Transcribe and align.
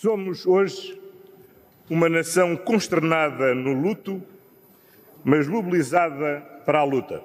Somos 0.00 0.46
hoje 0.46 0.96
uma 1.90 2.08
nação 2.08 2.56
consternada 2.56 3.52
no 3.52 3.72
luto, 3.72 4.22
mas 5.24 5.48
mobilizada 5.48 6.40
para 6.64 6.78
a 6.78 6.84
luta. 6.84 7.20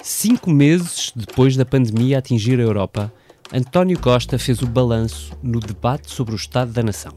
Cinco 0.00 0.50
meses 0.50 1.12
depois 1.14 1.58
da 1.58 1.66
pandemia 1.66 2.16
atingir 2.16 2.58
a 2.58 2.62
Europa, 2.62 3.12
António 3.52 4.00
Costa 4.00 4.38
fez 4.38 4.62
o 4.62 4.66
balanço 4.66 5.38
no 5.42 5.60
debate 5.60 6.10
sobre 6.10 6.32
o 6.32 6.36
Estado 6.36 6.72
da 6.72 6.82
Nação. 6.82 7.12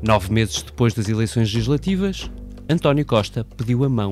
Nove 0.00 0.32
meses 0.32 0.62
depois 0.62 0.94
das 0.94 1.08
eleições 1.08 1.52
legislativas, 1.52 2.30
António 2.70 3.04
Costa 3.04 3.42
pediu 3.42 3.82
a 3.82 3.88
mão 3.88 4.10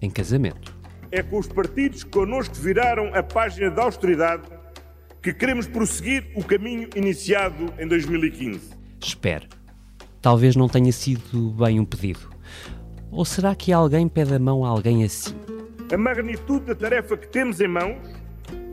em 0.00 0.08
casamento. 0.08 0.73
É 1.16 1.22
com 1.22 1.38
os 1.38 1.46
partidos 1.46 2.02
que 2.02 2.10
connosco 2.10 2.56
viraram 2.56 3.14
a 3.14 3.22
página 3.22 3.70
da 3.70 3.84
austeridade 3.84 4.48
que 5.22 5.32
queremos 5.32 5.64
prosseguir 5.64 6.26
o 6.34 6.42
caminho 6.42 6.88
iniciado 6.96 7.72
em 7.78 7.86
2015. 7.86 8.72
Espere, 9.00 9.46
talvez 10.20 10.56
não 10.56 10.68
tenha 10.68 10.90
sido 10.90 11.52
bem 11.52 11.78
um 11.78 11.84
pedido. 11.84 12.28
Ou 13.12 13.24
será 13.24 13.54
que 13.54 13.72
alguém 13.72 14.08
pede 14.08 14.34
a 14.34 14.40
mão 14.40 14.64
a 14.64 14.68
alguém 14.70 15.04
assim? 15.04 15.36
A 15.92 15.96
magnitude 15.96 16.66
da 16.66 16.74
tarefa 16.74 17.16
que 17.16 17.28
temos 17.28 17.60
em 17.60 17.68
mãos 17.68 17.96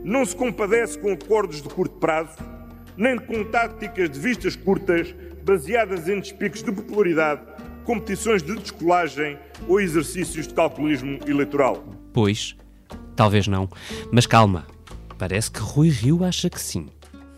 não 0.04 0.26
se 0.26 0.36
compadece 0.36 0.98
com 0.98 1.12
acordos 1.12 1.62
de 1.62 1.70
curto 1.70 2.00
prazo, 2.00 2.40
nem 2.98 3.20
com 3.20 3.44
táticas 3.44 4.10
de 4.10 4.20
vistas 4.20 4.56
curtas 4.56 5.14
baseadas 5.44 6.10
em 6.10 6.20
despicos 6.20 6.64
de 6.64 6.72
popularidade, 6.72 7.42
competições 7.86 8.42
de 8.42 8.56
descolagem 8.56 9.38
ou 9.68 9.80
exercícios 9.80 10.48
de 10.48 10.56
calculismo 10.56 11.20
eleitoral. 11.28 12.01
Pois, 12.14 12.56
talvez 13.16 13.48
não. 13.48 13.70
Mas 14.12 14.26
calma, 14.26 14.66
parece 15.18 15.52
que 15.52 15.60
Rui 15.60 15.90
Rio 15.90 16.24
acha 16.24 16.50
que 16.50 16.60
sim. 16.60 16.88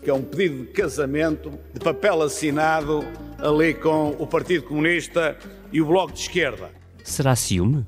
Que 0.02 0.10
é 0.10 0.14
um 0.14 0.22
pedido 0.22 0.64
de 0.64 0.72
casamento 0.72 1.52
de 1.72 1.80
papel 1.80 2.22
assinado 2.22 3.04
ali 3.38 3.74
com 3.74 4.10
o 4.18 4.26
Partido 4.26 4.64
Comunista 4.64 5.38
e 5.72 5.80
o 5.80 5.86
Bloco 5.86 6.12
de 6.12 6.20
Esquerda. 6.20 6.70
Será 7.02 7.34
ciúme? 7.36 7.86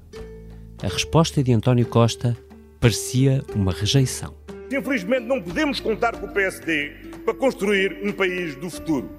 A 0.83 0.89
resposta 0.89 1.43
de 1.43 1.53
António 1.53 1.87
Costa 1.87 2.37
parecia 2.81 3.43
uma 3.55 3.73
rejeição. 3.73 4.35
Infelizmente, 4.71 5.27
não 5.27 5.41
podemos 5.41 5.81
contar 5.81 6.17
com 6.17 6.27
o 6.27 6.33
PSD 6.33 6.93
para 7.25 7.35
construir 7.35 7.99
um 8.03 8.13
país 8.13 8.55
do 8.57 8.69
futuro. 8.69 9.11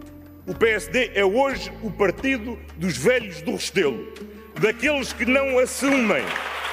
O 0.46 0.54
PSD 0.54 1.12
é 1.14 1.26
hoje 1.26 1.72
o 1.84 1.92
partido 1.92 2.58
dos 2.78 2.98
velhos 2.98 3.42
do 3.42 3.52
Restelo, 3.52 4.08
daqueles 4.62 5.12
que 5.12 5.26
não 5.26 5.60
assumem 5.60 6.24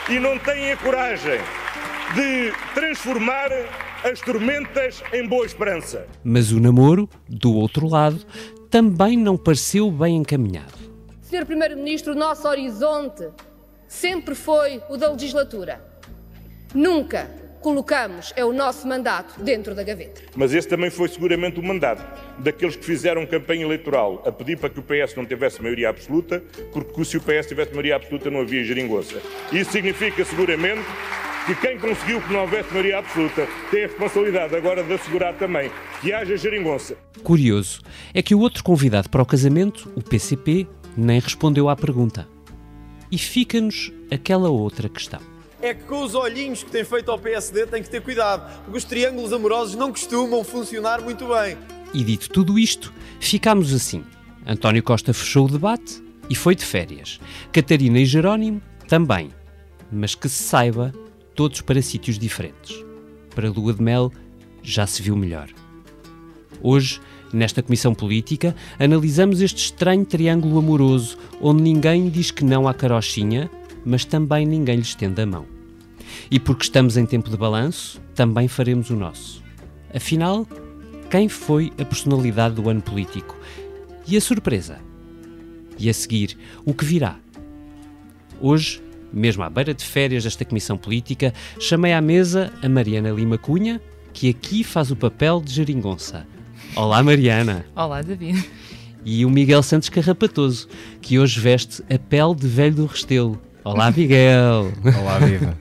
e 0.08 0.18
não 0.18 0.38
têm 0.38 0.72
a 0.72 0.76
coragem 0.76 1.38
de 2.14 2.52
transformar 2.74 3.48
as 4.04 4.20
tormentas 4.20 5.02
em 5.12 5.26
boa 5.26 5.46
esperança. 5.46 6.06
Mas 6.22 6.52
o 6.52 6.60
namoro, 6.60 7.08
do 7.28 7.54
outro 7.54 7.88
lado, 7.88 8.20
também 8.70 9.16
não 9.16 9.36
pareceu 9.36 9.90
bem 9.90 10.16
encaminhado. 10.16 10.74
Senhor 11.22 11.46
Primeiro-Ministro, 11.46 12.12
o 12.12 12.16
nosso 12.16 12.46
horizonte 12.46 13.28
sempre 13.88 14.34
foi 14.34 14.82
o 14.90 14.96
da 14.96 15.10
legislatura. 15.10 15.82
Nunca 16.74 17.30
colocamos 17.64 18.30
é 18.36 18.44
o 18.44 18.52
nosso 18.52 18.86
mandato 18.86 19.42
dentro 19.42 19.74
da 19.74 19.82
gaveta. 19.82 20.20
Mas 20.36 20.52
esse 20.52 20.68
também 20.68 20.90
foi 20.90 21.08
seguramente 21.08 21.58
o 21.58 21.62
mandato 21.62 22.04
daqueles 22.38 22.76
que 22.76 22.84
fizeram 22.84 23.24
campanha 23.24 23.62
eleitoral 23.62 24.22
a 24.26 24.30
pedir 24.30 24.58
para 24.58 24.68
que 24.68 24.80
o 24.80 24.82
PS 24.82 25.14
não 25.16 25.24
tivesse 25.24 25.62
maioria 25.62 25.88
absoluta, 25.88 26.44
porque 26.74 27.04
se 27.06 27.16
o 27.16 27.22
PS 27.22 27.46
tivesse 27.48 27.70
maioria 27.70 27.96
absoluta 27.96 28.30
não 28.30 28.42
havia 28.42 28.62
geringonça. 28.62 29.16
Isso 29.50 29.72
significa 29.72 30.22
seguramente 30.26 30.84
que 31.46 31.54
quem 31.54 31.78
conseguiu 31.78 32.20
que 32.20 32.30
não 32.34 32.42
houvesse 32.42 32.70
maioria 32.70 32.98
absoluta 32.98 33.48
tem 33.70 33.84
a 33.84 33.86
responsabilidade 33.86 34.54
agora 34.54 34.82
de 34.82 34.92
assegurar 34.92 35.32
também 35.38 35.70
que 36.02 36.12
haja 36.12 36.36
geringonça. 36.36 36.98
Curioso 37.22 37.80
é 38.12 38.20
que 38.20 38.34
o 38.34 38.40
outro 38.40 38.62
convidado 38.62 39.08
para 39.08 39.22
o 39.22 39.26
casamento, 39.26 39.90
o 39.96 40.02
PCP, 40.02 40.66
nem 40.94 41.18
respondeu 41.18 41.70
à 41.70 41.74
pergunta. 41.74 42.28
E 43.10 43.16
fica-nos 43.16 43.90
aquela 44.10 44.50
outra 44.50 44.86
questão 44.86 45.33
é 45.64 45.72
que 45.72 45.84
com 45.84 46.02
os 46.02 46.14
olhinhos 46.14 46.62
que 46.62 46.70
tem 46.70 46.84
feito 46.84 47.10
ao 47.10 47.18
PSD 47.18 47.66
tem 47.66 47.82
que 47.82 47.88
ter 47.88 48.02
cuidado, 48.02 48.62
porque 48.64 48.76
os 48.76 48.84
triângulos 48.84 49.32
amorosos 49.32 49.74
não 49.74 49.90
costumam 49.90 50.44
funcionar 50.44 51.00
muito 51.00 51.26
bem. 51.28 51.56
E 51.94 52.04
dito 52.04 52.28
tudo 52.28 52.58
isto, 52.58 52.92
ficámos 53.18 53.72
assim. 53.72 54.04
António 54.46 54.82
Costa 54.82 55.14
fechou 55.14 55.46
o 55.46 55.50
debate 55.50 56.04
e 56.28 56.34
foi 56.34 56.54
de 56.54 56.62
férias. 56.62 57.18
Catarina 57.50 57.98
e 57.98 58.04
Jerónimo 58.04 58.60
também. 58.86 59.30
Mas 59.90 60.14
que 60.14 60.28
se 60.28 60.42
saiba, 60.42 60.92
todos 61.34 61.62
para 61.62 61.80
sítios 61.80 62.18
diferentes. 62.18 62.84
Para 63.34 63.50
lua 63.50 63.72
de 63.72 63.82
mel 63.82 64.12
já 64.62 64.86
se 64.86 65.00
viu 65.00 65.16
melhor. 65.16 65.48
Hoje, 66.60 67.00
nesta 67.32 67.62
comissão 67.62 67.94
política, 67.94 68.54
analisamos 68.78 69.40
este 69.40 69.64
estranho 69.64 70.04
triângulo 70.04 70.58
amoroso 70.58 71.16
onde 71.40 71.62
ninguém 71.62 72.10
diz 72.10 72.30
que 72.30 72.44
não 72.44 72.68
à 72.68 72.74
carochinha, 72.74 73.50
mas 73.82 74.04
também 74.04 74.44
ninguém 74.44 74.76
lhe 74.76 74.82
estende 74.82 75.22
a 75.22 75.26
mão. 75.26 75.53
E 76.30 76.38
porque 76.38 76.64
estamos 76.64 76.96
em 76.96 77.06
tempo 77.06 77.30
de 77.30 77.36
balanço, 77.36 78.00
também 78.14 78.48
faremos 78.48 78.90
o 78.90 78.96
nosso. 78.96 79.42
Afinal, 79.94 80.46
quem 81.10 81.28
foi 81.28 81.72
a 81.78 81.84
personalidade 81.84 82.56
do 82.56 82.68
ano 82.68 82.82
político? 82.82 83.36
E 84.06 84.16
a 84.16 84.20
surpresa? 84.20 84.78
E 85.78 85.88
a 85.88 85.94
seguir, 85.94 86.36
o 86.64 86.74
que 86.74 86.84
virá? 86.84 87.16
Hoje, 88.40 88.82
mesmo 89.12 89.42
à 89.42 89.50
beira 89.50 89.72
de 89.72 89.84
férias 89.84 90.24
desta 90.24 90.44
comissão 90.44 90.76
política, 90.76 91.32
chamei 91.58 91.92
à 91.92 92.00
mesa 92.00 92.52
a 92.62 92.68
Mariana 92.68 93.10
Lima 93.10 93.38
Cunha, 93.38 93.80
que 94.12 94.28
aqui 94.28 94.64
faz 94.64 94.90
o 94.90 94.96
papel 94.96 95.40
de 95.40 95.52
geringonça. 95.52 96.26
Olá, 96.76 97.02
Mariana. 97.02 97.64
Olá, 97.76 98.02
David. 98.02 98.44
E 99.04 99.24
o 99.24 99.30
Miguel 99.30 99.62
Santos 99.62 99.88
Carrapatoso, 99.88 100.66
que 101.00 101.18
hoje 101.18 101.38
veste 101.38 101.82
a 101.92 101.98
pele 101.98 102.34
de 102.34 102.48
velho 102.48 102.74
do 102.74 102.86
Restelo. 102.86 103.40
Olá, 103.64 103.90
Miguel. 103.90 104.70
Olá, 105.00 105.18
viva. 105.20 105.58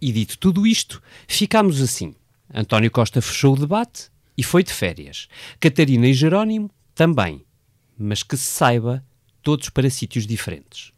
E 0.00 0.12
dito 0.12 0.38
tudo 0.38 0.66
isto, 0.66 1.02
ficámos 1.26 1.82
assim. 1.82 2.14
António 2.54 2.90
Costa 2.90 3.20
fechou 3.20 3.52
o 3.52 3.58
debate 3.58 4.10
e 4.34 4.42
foi 4.42 4.62
de 4.62 4.72
férias. 4.72 5.28
Catarina 5.60 6.06
e 6.06 6.14
Jerónimo 6.14 6.70
também. 6.94 7.44
Mas 7.98 8.22
que 8.22 8.34
se 8.34 8.44
saiba, 8.44 9.04
todos 9.42 9.68
para 9.68 9.90
sítios 9.90 10.26
diferentes. 10.26 10.90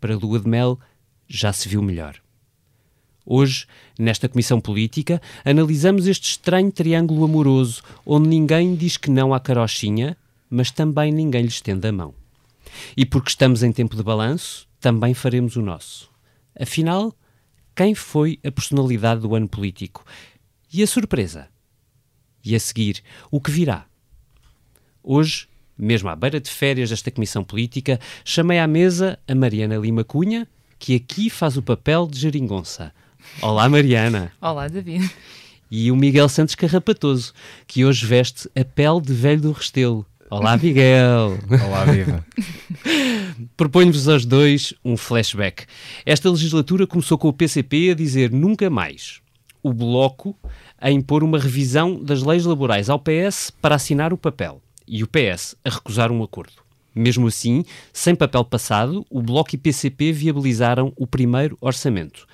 Para 0.00 0.14
a 0.14 0.18
lua 0.18 0.40
de 0.40 0.48
mel 0.48 0.80
já 1.28 1.52
se 1.52 1.68
viu 1.68 1.80
melhor. 1.80 2.20
Hoje, 3.28 3.66
nesta 3.98 4.28
comissão 4.28 4.60
política, 4.60 5.20
analisamos 5.44 6.06
este 6.06 6.30
estranho 6.30 6.70
triângulo 6.70 7.24
amoroso 7.24 7.82
onde 8.06 8.28
ninguém 8.28 8.76
diz 8.76 8.96
que 8.96 9.10
não 9.10 9.34
à 9.34 9.40
carochinha, 9.40 10.16
mas 10.48 10.70
também 10.70 11.10
ninguém 11.10 11.42
lhe 11.42 11.48
estende 11.48 11.88
a 11.88 11.92
mão. 11.92 12.14
E 12.96 13.04
porque 13.04 13.30
estamos 13.30 13.64
em 13.64 13.72
tempo 13.72 13.96
de 13.96 14.02
balanço, 14.04 14.68
também 14.80 15.12
faremos 15.12 15.56
o 15.56 15.62
nosso. 15.62 16.08
Afinal, 16.58 17.12
quem 17.74 17.96
foi 17.96 18.38
a 18.46 18.52
personalidade 18.52 19.22
do 19.22 19.34
ano 19.34 19.48
político? 19.48 20.04
E 20.72 20.80
a 20.80 20.86
surpresa? 20.86 21.48
E 22.44 22.54
a 22.54 22.60
seguir, 22.60 23.02
o 23.28 23.40
que 23.40 23.50
virá? 23.50 23.86
Hoje, 25.02 25.48
mesmo 25.76 26.08
à 26.08 26.14
beira 26.14 26.40
de 26.40 26.48
férias 26.48 26.90
desta 26.90 27.10
comissão 27.10 27.42
política, 27.42 27.98
chamei 28.24 28.60
à 28.60 28.68
mesa 28.68 29.18
a 29.26 29.34
Mariana 29.34 29.76
Lima 29.78 30.04
Cunha, 30.04 30.46
que 30.78 30.94
aqui 30.94 31.28
faz 31.28 31.56
o 31.56 31.62
papel 31.62 32.06
de 32.06 32.20
geringonça 32.20 32.92
Olá, 33.42 33.68
Mariana. 33.68 34.32
Olá, 34.40 34.68
David. 34.68 35.10
E 35.70 35.90
o 35.90 35.96
Miguel 35.96 36.28
Santos 36.28 36.54
Carrapatoso, 36.54 37.32
que 37.66 37.84
hoje 37.84 38.06
veste 38.06 38.48
a 38.58 38.64
pele 38.64 39.00
de 39.00 39.12
velho 39.12 39.40
do 39.40 39.52
Restelo. 39.52 40.06
Olá, 40.30 40.56
Miguel. 40.56 41.38
Olá, 41.66 41.84
viva. 41.84 42.24
Proponho-vos 43.56 44.08
aos 44.08 44.24
dois 44.24 44.74
um 44.84 44.96
flashback. 44.96 45.66
Esta 46.04 46.30
legislatura 46.30 46.86
começou 46.86 47.18
com 47.18 47.28
o 47.28 47.32
PCP 47.32 47.90
a 47.90 47.94
dizer 47.94 48.32
nunca 48.32 48.70
mais. 48.70 49.20
O 49.62 49.72
Bloco 49.72 50.36
a 50.78 50.90
impor 50.90 51.22
uma 51.22 51.38
revisão 51.38 52.02
das 52.02 52.22
leis 52.22 52.44
laborais 52.44 52.88
ao 52.88 52.98
PS 52.98 53.50
para 53.50 53.74
assinar 53.74 54.12
o 54.12 54.18
papel 54.18 54.60
e 54.86 55.02
o 55.02 55.08
PS 55.08 55.56
a 55.64 55.70
recusar 55.70 56.10
um 56.10 56.22
acordo. 56.22 56.64
Mesmo 56.94 57.26
assim, 57.26 57.64
sem 57.92 58.14
papel 58.14 58.44
passado, 58.44 59.04
o 59.10 59.20
Bloco 59.20 59.54
e 59.54 59.58
PCP 59.58 60.12
viabilizaram 60.12 60.92
o 60.96 61.06
primeiro 61.06 61.58
orçamento 61.60 62.26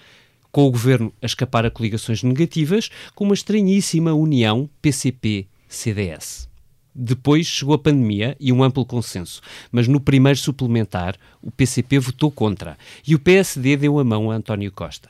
com 0.53 0.67
o 0.67 0.71
governo 0.71 1.13
a 1.21 1.27
escapar 1.27 1.65
a 1.65 1.71
coligações 1.71 2.23
negativas, 2.23 2.91
com 3.15 3.25
uma 3.25 3.35
estranhíssima 3.35 4.13
união 4.13 4.69
PCP-CDS. 4.83 6.49
Depois 6.95 7.47
chegou 7.47 7.75
a 7.75 7.79
pandemia 7.79 8.37
e 8.39 8.53
um 8.53 8.63
amplo 8.63 8.85
consenso, 8.85 9.41
mas 9.73 9.89
no 9.89 9.99
primeiro 9.99 10.39
suplementar 10.39 11.17
o 11.41 11.51
PCP 11.51 11.99
votou 11.99 12.31
contra 12.31 12.77
e 13.07 13.15
o 13.15 13.19
PSD 13.19 13.79
deu 13.79 13.99
a 13.99 14.05
mão 14.05 14.31
a 14.31 14.35
António 14.35 14.71
Costa. 14.71 15.09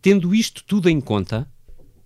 Tendo 0.00 0.34
isto 0.34 0.64
tudo 0.64 0.88
em 0.88 0.98
conta, 1.00 1.46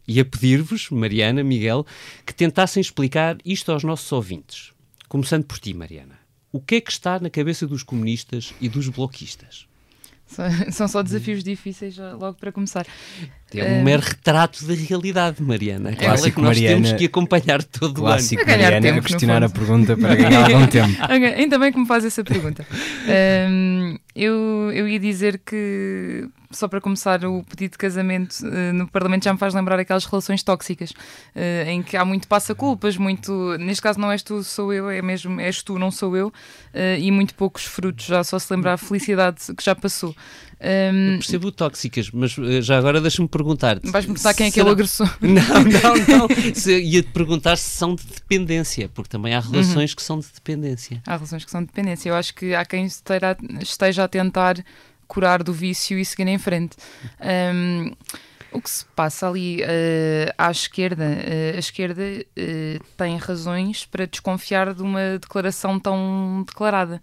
e 0.07 0.21
a 0.21 0.25
pedir-vos, 0.25 0.91
Mariana, 0.91 1.43
Miguel, 1.43 1.87
que 2.27 2.35
tentassem 2.35 2.81
explicar 2.81 3.39
isto 3.45 3.73
aos 3.73 3.85
nossos 3.85 4.11
ouvintes. 4.13 4.73
Começando 5.09 5.45
por 5.45 5.59
ti, 5.59 5.73
Mariana. 5.73 6.19
O 6.53 6.61
que 6.61 6.75
é 6.75 6.81
que 6.81 6.91
está 6.91 7.19
na 7.19 7.31
cabeça 7.31 7.67
dos 7.67 7.83
comunistas 7.83 8.53
e 8.61 8.69
dos 8.69 8.89
bloquistas? 8.89 9.67
São 10.73 10.89
só 10.89 11.03
desafios 11.03 11.45
difíceis 11.45 11.97
logo 11.99 12.35
para 12.35 12.51
começar. 12.51 12.87
É 13.61 13.65
um 13.65 13.83
mero 13.83 14.03
retrato 14.03 14.65
da 14.67 14.75
realidade, 14.75 15.43
Mariana. 15.43 15.91
É 15.91 15.95
clássico 15.95 16.37
que 16.37 16.43
nós 16.43 16.57
Mariana, 16.57 16.83
temos 16.83 16.99
que 16.99 17.05
acompanhar 17.07 17.63
todo 17.63 18.03
o 18.03 18.07
ano. 18.07 18.23
Ganhar 18.29 18.47
Mariana 18.47 18.81
tempo, 18.81 19.07
questionar 19.07 19.43
a 19.43 19.49
pergunta 19.49 19.97
para 19.97 20.15
ganhar 20.15 20.45
algum 20.51 20.67
tempo. 20.67 20.97
Ainda 21.37 21.59
bem 21.59 21.73
que 21.73 21.79
me 21.79 21.87
faz 21.87 22.05
essa 22.05 22.25
pergunta. 22.25 22.67
Um, 23.51 23.99
eu, 24.15 24.71
eu 24.73 24.89
ia 24.89 24.99
dizer 25.01 25.41
que, 25.45 26.29
só 26.51 26.69
para 26.69 26.81
começar, 26.81 27.25
o 27.25 27.43
pedido 27.43 27.73
de 27.73 27.79
casamento 27.79 28.33
uh, 28.43 28.73
no 28.73 28.87
Parlamento 28.87 29.25
já 29.25 29.33
me 29.33 29.39
faz 29.39 29.53
lembrar 29.53 29.79
aquelas 29.79 30.05
relações 30.05 30.43
tóxicas, 30.43 30.91
uh, 30.91 31.69
em 31.69 31.83
que 31.83 31.97
há 31.97 32.05
muito 32.05 32.29
passa-culpas, 32.29 32.97
muito. 32.97 33.57
Neste 33.59 33.83
caso, 33.83 33.99
não 33.99 34.13
és 34.13 34.23
tu, 34.23 34.43
sou 34.45 34.73
eu, 34.73 34.89
é 34.89 35.03
mesmo 35.03 35.41
és 35.41 35.63
tu, 35.63 35.79
não 35.79 35.91
sou 35.91 36.17
eu, 36.17 36.29
uh, 36.29 36.99
e 36.99 37.11
muito 37.11 37.35
poucos 37.35 37.65
frutos, 37.65 38.05
já 38.07 38.23
só 38.23 38.39
se 38.39 38.53
lembrar 38.55 38.75
a 38.75 38.79
felicidade 38.79 39.41
que 39.57 39.65
já 39.65 39.75
passou. 39.75 40.15
Um, 40.61 41.19
percebo 41.19 41.51
tóxicas, 41.53 42.11
mas 42.11 42.33
já 42.65 42.79
agora 42.79 43.01
deixa-me 43.01 43.29
perguntar-te. 43.29 43.91
Vais 43.91 44.05
perguntar 44.05 44.35
quem 44.35 44.47
é 44.47 44.51
que 44.51 44.61
ele 44.61 44.71
agressou? 44.71 45.09
Não, 45.21 45.43
não, 45.43 46.29
não. 46.29 46.79
Ia-te 46.79 47.11
perguntar 47.11 47.57
se 47.57 47.71
são 47.77 47.95
de 47.95 48.05
dependência, 48.05 48.89
porque 48.89 49.09
também 49.09 49.35
há 49.35 49.41
relações 49.41 49.91
uhum. 49.91 49.97
que 49.97 50.03
são 50.03 50.19
de 50.19 50.27
dependência. 50.33 51.03
Há 51.07 51.17
relações 51.17 51.45
que 51.45 51.51
são 51.51 51.61
de 51.61 51.67
dependência. 51.67 52.09
Eu 52.09 52.15
acho 52.15 52.35
que 52.35 52.55
há 52.55 52.65
quem 52.65 52.85
esteja, 52.87 53.37
esteja 53.61 54.05
a 54.05 54.09
tentar 54.09 54.65
curar 55.07 55.43
do 55.43 55.53
vício 55.53 55.99
e 55.99 56.05
seguir 56.05 56.29
em 56.29 56.39
frente. 56.39 56.77
Um, 57.21 57.93
o 58.55 58.61
que 58.61 58.71
se 58.71 58.85
passa 58.95 59.29
ali 59.29 59.63
uh, 59.63 60.33
à 60.39 60.51
esquerda, 60.51 61.05
uh, 61.05 61.57
a 61.57 61.59
esquerda 61.59 62.03
uh, 62.03 62.85
tem 62.97 63.17
razões 63.17 63.85
para 63.85 64.07
desconfiar 64.07 64.73
de 64.73 64.81
uma 64.81 65.19
declaração 65.19 65.79
tão 65.79 66.45
declarada. 66.47 67.03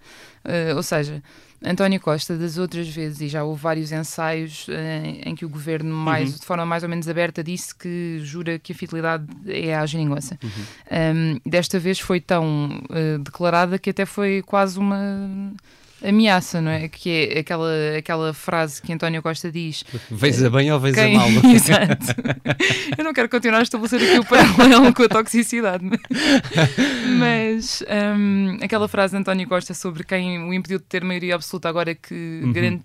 ou 0.75 0.81
seja, 0.81 1.21
António 1.63 1.99
Costa, 1.99 2.37
das 2.37 2.57
outras 2.57 2.87
vezes, 2.87 3.21
e 3.21 3.27
já 3.27 3.43
houve 3.43 3.61
vários 3.61 3.91
ensaios 3.91 4.67
em, 4.69 5.29
em 5.29 5.35
que 5.35 5.45
o 5.45 5.49
governo, 5.49 5.93
mais, 5.93 6.31
uhum. 6.31 6.39
de 6.39 6.45
forma 6.45 6.65
mais 6.65 6.83
ou 6.83 6.89
menos 6.89 7.07
aberta, 7.07 7.43
disse 7.43 7.75
que 7.75 8.19
jura 8.23 8.57
que 8.57 8.71
a 8.71 8.75
fidelidade 8.75 9.25
é 9.45 9.75
à 9.75 9.85
geringonça. 9.85 10.37
Uhum. 10.43 10.49
Um, 10.91 11.49
desta 11.49 11.79
vez 11.79 11.99
foi 11.99 12.19
tão 12.19 12.81
declarada 13.23 13.77
que 13.77 13.91
até 13.91 14.05
foi 14.05 14.41
quase 14.41 14.79
uma 14.79 15.53
ameaça, 16.03 16.61
não 16.61 16.71
é? 16.71 16.87
Que 16.87 17.29
é 17.33 17.39
aquela, 17.39 17.71
aquela 17.97 18.33
frase 18.33 18.81
que 18.81 18.91
António 18.91 19.21
Costa 19.21 19.51
diz. 19.51 19.83
Veja 20.09 20.49
bem 20.49 20.71
ou 20.71 20.79
veja 20.79 20.95
quem... 20.95 21.15
mal. 21.15 21.27
Exato. 21.53 22.15
Eu 22.97 23.03
não 23.03 23.13
quero 23.13 23.29
continuar 23.29 23.59
a 23.59 23.63
estabelecer 23.63 24.01
aqui 24.01 24.19
o 24.19 24.25
paralelo 24.25 24.93
com 24.93 25.03
a 25.03 25.09
toxicidade, 25.09 25.85
mas 27.17 27.83
um, 28.17 28.57
aquela 28.61 28.87
frase 28.87 29.13
de 29.13 29.19
António 29.19 29.47
Costa 29.47 29.73
sobre 29.73 30.03
quem 30.03 30.43
o 30.43 30.53
impediu 30.53 30.79
de 30.79 30.85
ter 30.85 31.03
maioria 31.03 31.35
absoluta 31.35 31.69
agora 31.69 31.93
que, 31.95 32.41
uhum. 32.43 32.53
garante, 32.53 32.83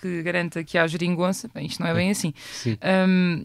que 0.00 0.22
garanta 0.22 0.64
que 0.64 0.78
há 0.78 0.86
geringonça, 0.86 1.50
bem, 1.54 1.66
isto 1.66 1.82
não 1.82 1.88
é 1.88 1.94
bem 1.94 2.10
assim. 2.10 2.32
Sim. 2.52 2.76
Um, 3.08 3.44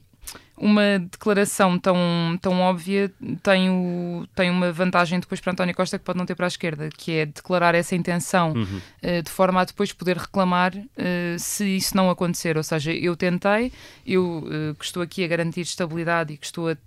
uma 0.58 1.00
declaração 1.00 1.78
tão, 1.80 1.98
tão 2.42 2.62
óbvia 2.62 3.12
tem, 3.42 3.70
o, 3.70 4.28
tem 4.36 4.50
uma 4.50 4.72
vantagem 4.72 5.20
depois 5.20 5.42
para 5.42 5.52
António 5.52 5.76
Costa 5.76 5.98
que 5.98 6.06
pode 6.06 6.18
não 6.18 6.26
ter 6.26 6.36
para 6.36 6.46
a 6.46 6.48
esquerda, 6.48 6.90
que 6.96 7.12
é 7.12 7.26
declarar 7.26 7.74
essa 7.76 7.96
intenção 7.96 8.54
uhum. 8.54 8.82
uh, 9.04 9.22
de 9.22 9.32
forma 9.32 9.62
a 9.62 9.66
depois 9.66 9.92
poder 9.92 10.18
reclamar 10.18 10.76
uh, 10.76 11.40
se 11.40 11.76
isso 11.76 11.98
não 11.98 12.10
acontecer. 12.10 12.56
Ou 12.56 12.64
seja, 12.64 12.94
eu 12.94 13.16
tentei, 13.16 13.72
eu 14.06 14.40
uh, 14.46 14.76
que 14.76 14.86
estou 14.86 15.02
aqui 15.02 15.24
a 15.24 15.28
garantir 15.28 15.62
estabilidade 15.62 16.34
e 16.34 16.38
que 16.38 16.46
estou 16.46 16.70
a 16.70 16.78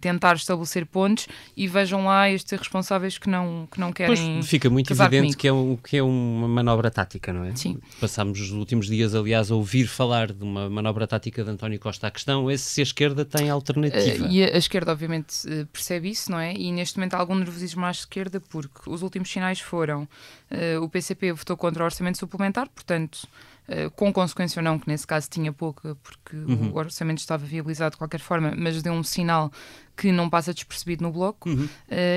tentar 0.00 0.34
estabelecer 0.34 0.84
pontos 0.86 1.28
e 1.56 1.68
vejam 1.68 2.04
lá 2.04 2.30
estes 2.30 2.58
responsáveis 2.58 3.18
que 3.18 3.28
não, 3.28 3.68
que 3.70 3.78
não 3.78 3.92
querem. 3.92 4.34
Pois 4.34 4.48
fica 4.48 4.68
muito 4.68 4.92
evidente 4.92 5.36
que 5.36 5.46
é, 5.46 5.52
um, 5.52 5.76
que 5.76 5.96
é 5.96 6.02
uma 6.02 6.48
manobra 6.48 6.90
tática, 6.90 7.32
não 7.32 7.44
é? 7.44 7.54
Sim. 7.54 7.78
Passámos 8.00 8.40
os 8.40 8.50
últimos 8.50 8.86
dias, 8.86 9.14
aliás, 9.14 9.50
a 9.50 9.54
ouvir 9.54 9.86
falar 9.86 10.32
de 10.32 10.42
uma 10.42 10.68
manobra 10.68 11.06
tática 11.06 11.44
de 11.44 11.50
António 11.50 11.78
Costa. 11.78 12.06
A 12.06 12.10
questão 12.10 12.50
é 12.50 12.56
se 12.56 12.80
a 12.80 12.84
esquerda 12.84 13.24
tem 13.24 13.48
alternativa. 13.50 14.24
Uh, 14.24 14.30
e 14.30 14.44
a, 14.44 14.54
a, 14.54 14.58
esquerda, 14.58 14.92
obviamente, 14.92 15.46
uh, 15.46 15.66
percebe 15.66 16.10
isso, 16.10 16.30
não 16.30 16.38
é? 16.38 16.54
E 16.54 16.72
neste 16.72 16.98
momento 16.98 17.14
há 17.14 17.18
algum 17.18 17.34
nervosismo 17.34 17.84
à 17.84 17.90
esquerda 17.90 18.40
porque 18.40 18.88
os 18.88 19.02
últimos 19.02 19.30
sinais 19.30 19.60
foram 19.60 20.02
uh, 20.50 20.82
o 20.82 20.88
PCP 20.88 21.32
votou 21.32 21.56
contra 21.56 21.82
o 21.82 21.86
orçamento 21.86 22.18
suplementar, 22.18 22.68
portanto 22.68 23.28
eh, 23.59 23.59
com 23.94 24.12
consequência 24.12 24.60
ou 24.60 24.64
não, 24.64 24.78
que 24.78 24.88
nesse 24.88 25.06
caso 25.06 25.28
tinha 25.30 25.52
pouca, 25.52 25.96
porque 26.02 26.36
uhum. 26.36 26.72
o 26.72 26.76
orçamento 26.76 27.18
estava 27.18 27.44
viabilizado 27.44 27.92
de 27.92 27.98
qualquer 27.98 28.20
forma, 28.20 28.52
mas 28.56 28.82
deu 28.82 28.92
um 28.92 29.02
sinal 29.02 29.50
que 30.00 30.10
não 30.10 30.30
passa 30.30 30.54
despercebido 30.54 31.02
no 31.02 31.12
Bloco 31.12 31.50
uhum. 31.50 31.64
uh, 31.66 31.68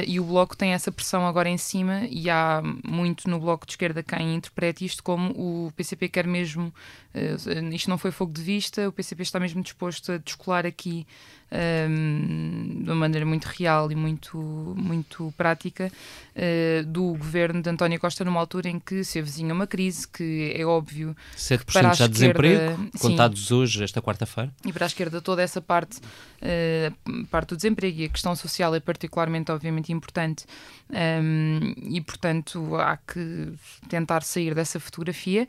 e 0.08 0.18
o 0.18 0.24
Bloco 0.24 0.56
tem 0.56 0.72
essa 0.72 0.90
pressão 0.90 1.28
agora 1.28 1.50
em 1.50 1.58
cima 1.58 2.08
e 2.10 2.30
há 2.30 2.62
muito 2.82 3.30
no 3.30 3.38
Bloco 3.42 3.66
de 3.66 3.74
Esquerda 3.74 4.02
quem 4.02 4.36
interprete 4.36 4.86
isto 4.86 5.04
como 5.04 5.32
o 5.32 5.72
PCP 5.76 6.08
quer 6.08 6.26
mesmo, 6.26 6.74
uh, 7.14 7.74
isto 7.74 7.90
não 7.90 7.98
foi 7.98 8.10
fogo 8.10 8.32
de 8.32 8.42
vista, 8.42 8.88
o 8.88 8.92
PCP 8.94 9.24
está 9.24 9.38
mesmo 9.38 9.62
disposto 9.62 10.14
a 10.14 10.18
descolar 10.18 10.66
aqui 10.66 11.06
um, 11.54 12.84
de 12.84 12.90
uma 12.90 12.96
maneira 12.96 13.26
muito 13.26 13.46
real 13.46 13.92
e 13.92 13.96
muito, 13.96 14.38
muito 14.76 15.34
prática 15.38 15.92
uh, 16.36 16.86
do 16.86 17.14
governo 17.14 17.62
de 17.62 17.70
António 17.70 18.00
Costa 18.00 18.26
numa 18.26 18.40
altura 18.40 18.70
em 18.70 18.80
que 18.80 19.04
se 19.04 19.20
avizinha 19.20 19.54
uma 19.54 19.68
crise, 19.68 20.08
que 20.08 20.54
é 20.56 20.66
óbvio 20.66 21.16
7% 21.38 21.66
para 21.72 21.94
já 21.94 22.08
de 22.08 22.14
desemprego, 22.14 22.90
contados 23.00 23.52
hoje, 23.52 23.84
esta 23.84 24.02
quarta-feira. 24.02 24.52
E 24.66 24.74
para 24.74 24.86
a 24.86 24.88
esquerda 24.88 25.22
toda 25.22 25.42
essa 25.42 25.62
parte, 25.62 26.00
uh, 26.44 27.26
parte 27.28 27.50
do 27.50 27.56
desemprego 27.56 28.02
e 28.02 28.06
a 28.06 28.10
questão 28.10 28.36
social 28.36 28.76
é 28.76 28.80
particularmente, 28.80 29.52
obviamente, 29.52 29.92
importante 29.92 30.46
um, 30.90 31.74
e, 31.78 32.02
portanto, 32.02 32.76
há 32.76 32.98
que 32.98 33.54
tentar 33.90 34.22
sair 34.22 34.54
dessa 34.54 34.80
fotografia. 34.80 35.48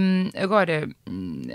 Um, 0.00 0.30
agora, 0.34 0.88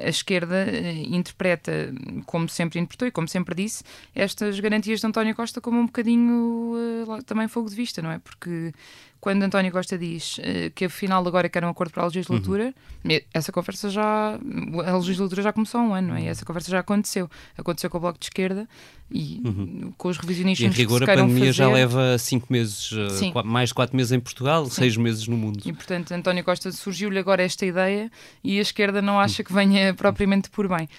a 0.04 0.10
esquerda 0.10 0.66
eh, 0.68 1.04
interpreta, 1.08 1.94
como 2.26 2.48
sempre 2.48 2.80
interpretou 2.80 3.08
e 3.08 3.12
como 3.12 3.28
sempre 3.28 3.56
disse, 3.56 3.84
estas 4.16 4.60
garantias 4.60 5.00
de 5.00 5.08
António 5.08 5.36
Costa 5.36 5.60
como 5.60 5.80
um 5.80 5.86
bocadinho 5.86 6.74
uh, 7.08 7.24
também 7.24 7.48
fogo 7.48 7.70
de 7.70 7.76
vista, 7.76 8.02
não 8.02 8.12
é? 8.12 8.20
Porque 8.20 8.74
quando 9.22 9.44
António 9.44 9.72
Costa 9.72 9.98
diz 10.00 10.40
uh, 10.40 10.72
que 10.74 10.86
afinal 10.86 11.26
agora 11.26 11.48
quer 11.48 11.64
um 11.64 11.70
acordo 11.70 11.94
para 11.94 12.02
a 12.02 12.08
legislatura, 12.08 12.74
uhum. 13.06 13.20
essa 13.32 13.52
conversa 13.52 13.88
já. 13.88 14.40
A 14.86 14.98
legislatura 14.98 15.44
já 15.44 15.54
começou 15.54 15.80
há 15.80 15.84
um 15.84 15.94
ano, 15.94 16.08
não 16.10 16.16
é? 16.16 16.26
Essa 16.26 16.44
conversa 16.44 16.72
já 16.72 16.80
aconteceu. 16.80 17.30
Aconteceu 17.56 17.88
com 17.88 18.00
o 18.00 18.02
Bloco 18.02 18.18
de 18.18 18.26
Esquerda 18.26 18.68
e 19.12 19.40
uhum. 19.46 19.94
com 19.96 20.10
os 20.10 20.18
revisionistas. 20.18 20.66
E 20.66 20.68
em 20.68 20.72
rigor, 20.72 21.04
a 21.04 21.06
pandemia 21.06 21.40
fazer... 21.40 21.54
já 21.54 21.70
leva 21.70 22.18
cinco 22.18 22.48
meses, 22.50 22.92
uh, 22.94 23.46
mais 23.46 23.72
quatro 23.72 23.96
meses 23.96 24.12
em 24.12 24.20
Portugal, 24.20 24.66
Sim. 24.66 24.72
seis 24.72 24.98
meses 24.98 25.28
no 25.28 25.38
mundo. 25.38 25.62
E 25.64 25.72
portanto, 25.72 26.12
António 26.14 26.44
Costa 26.44 26.72
surgiu-lhe 26.72 27.20
agora 27.20 27.44
esta 27.44 27.64
ideia 27.64 28.12
e 28.44 28.58
a 28.58 28.62
esquerda 28.62 29.04
não 29.04 29.20
acha 29.20 29.44
que 29.44 29.54
venha 29.54 29.94
propriamente 29.94 30.50
por 30.50 30.68
bem. 30.68 30.90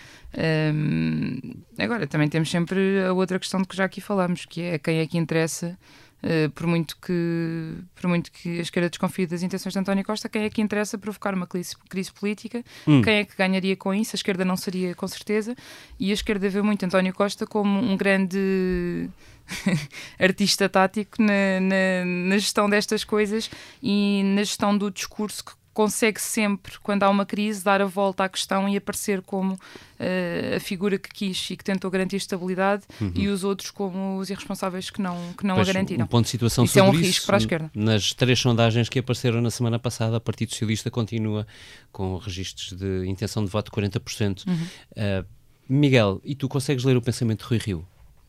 Um, 0.72 1.40
agora, 1.76 2.06
também 2.06 2.28
temos 2.28 2.50
sempre 2.50 3.04
a 3.04 3.12
outra 3.12 3.38
questão 3.38 3.60
de 3.60 3.66
que 3.66 3.76
já 3.76 3.84
aqui 3.84 4.00
falamos, 4.00 4.46
que 4.46 4.62
é 4.62 4.78
quem 4.78 4.98
é 4.98 5.06
que 5.06 5.18
interessa 5.18 5.76
Uh, 6.22 6.48
por, 6.50 6.68
muito 6.68 6.96
que, 6.98 7.74
por 7.96 8.08
muito 8.08 8.30
que 8.30 8.58
a 8.58 8.62
esquerda 8.62 8.88
desconfie 8.88 9.26
das 9.26 9.42
intenções 9.42 9.72
de 9.72 9.78
António 9.80 10.04
Costa, 10.04 10.28
quem 10.28 10.44
é 10.44 10.50
que 10.50 10.62
interessa 10.62 10.96
provocar 10.96 11.34
uma 11.34 11.48
crise, 11.48 11.76
crise 11.88 12.12
política? 12.12 12.62
Hum. 12.86 13.02
Quem 13.02 13.14
é 13.16 13.24
que 13.24 13.36
ganharia 13.36 13.76
com 13.76 13.92
isso? 13.92 14.14
A 14.14 14.18
esquerda 14.18 14.44
não 14.44 14.56
seria, 14.56 14.94
com 14.94 15.08
certeza. 15.08 15.56
E 15.98 16.10
a 16.10 16.14
esquerda 16.14 16.48
vê 16.48 16.62
muito 16.62 16.84
António 16.84 17.12
Costa 17.12 17.44
como 17.44 17.80
um 17.80 17.96
grande 17.96 19.10
artista 20.18 20.68
tático 20.68 21.20
na, 21.20 21.60
na, 21.60 22.04
na, 22.04 22.38
gestão 22.38 22.70
destas 22.70 23.02
coisas 23.02 23.50
e 23.82 24.22
na 24.24 24.44
gestão 24.44 24.76
do 24.76 24.90
discurso 24.90 25.44
que 25.44 25.52
consegue 25.72 26.20
sempre, 26.20 26.74
quando 26.82 27.02
há 27.02 27.10
uma 27.10 27.24
crise, 27.24 27.64
dar 27.64 27.80
a 27.80 27.86
volta 27.86 28.24
à 28.24 28.28
questão 28.28 28.68
e 28.68 28.76
aparecer 28.76 29.22
como 29.22 29.54
uh, 29.54 30.56
a 30.56 30.60
figura 30.60 30.98
que 30.98 31.08
quis 31.08 31.50
e 31.50 31.56
que 31.56 31.64
tentou 31.64 31.90
garantir 31.90 32.16
estabilidade 32.16 32.84
uhum. 33.00 33.12
e 33.14 33.28
os 33.28 33.42
outros 33.44 33.70
como 33.70 34.18
os 34.18 34.30
irresponsáveis 34.30 34.90
que 34.90 35.00
não, 35.00 35.16
que 35.36 35.46
não 35.46 35.56
pois, 35.56 35.68
a 35.68 35.72
garantiram. 35.72 36.04
Um 36.04 36.08
ponto 36.08 36.24
de 36.24 36.30
situação 36.30 36.64
isso 36.64 36.74
sobre 36.74 36.88
é 36.88 36.90
um 36.90 36.94
isso, 36.94 37.04
risco 37.04 37.26
para 37.26 37.36
a 37.36 37.38
esquerda. 37.38 37.70
Nas 37.74 38.12
três 38.12 38.38
sondagens 38.38 38.88
que 38.88 38.98
apareceram 38.98 39.40
na 39.40 39.50
semana 39.50 39.78
passada, 39.78 40.16
o 40.16 40.20
Partido 40.20 40.50
Socialista 40.50 40.90
continua 40.90 41.46
com 41.90 42.16
registros 42.18 42.72
de 42.72 43.06
intenção 43.06 43.44
de 43.44 43.50
voto 43.50 43.70
de 43.70 43.88
40%. 43.88 44.46
Uhum. 44.46 44.54
Uh, 44.54 45.26
Miguel, 45.68 46.20
e 46.24 46.34
tu 46.34 46.48
consegues 46.48 46.84
ler 46.84 46.96
o 46.96 47.02
pensamento 47.02 47.40
de 47.40 47.46
Rui 47.46 47.58
Rio? 47.58 47.86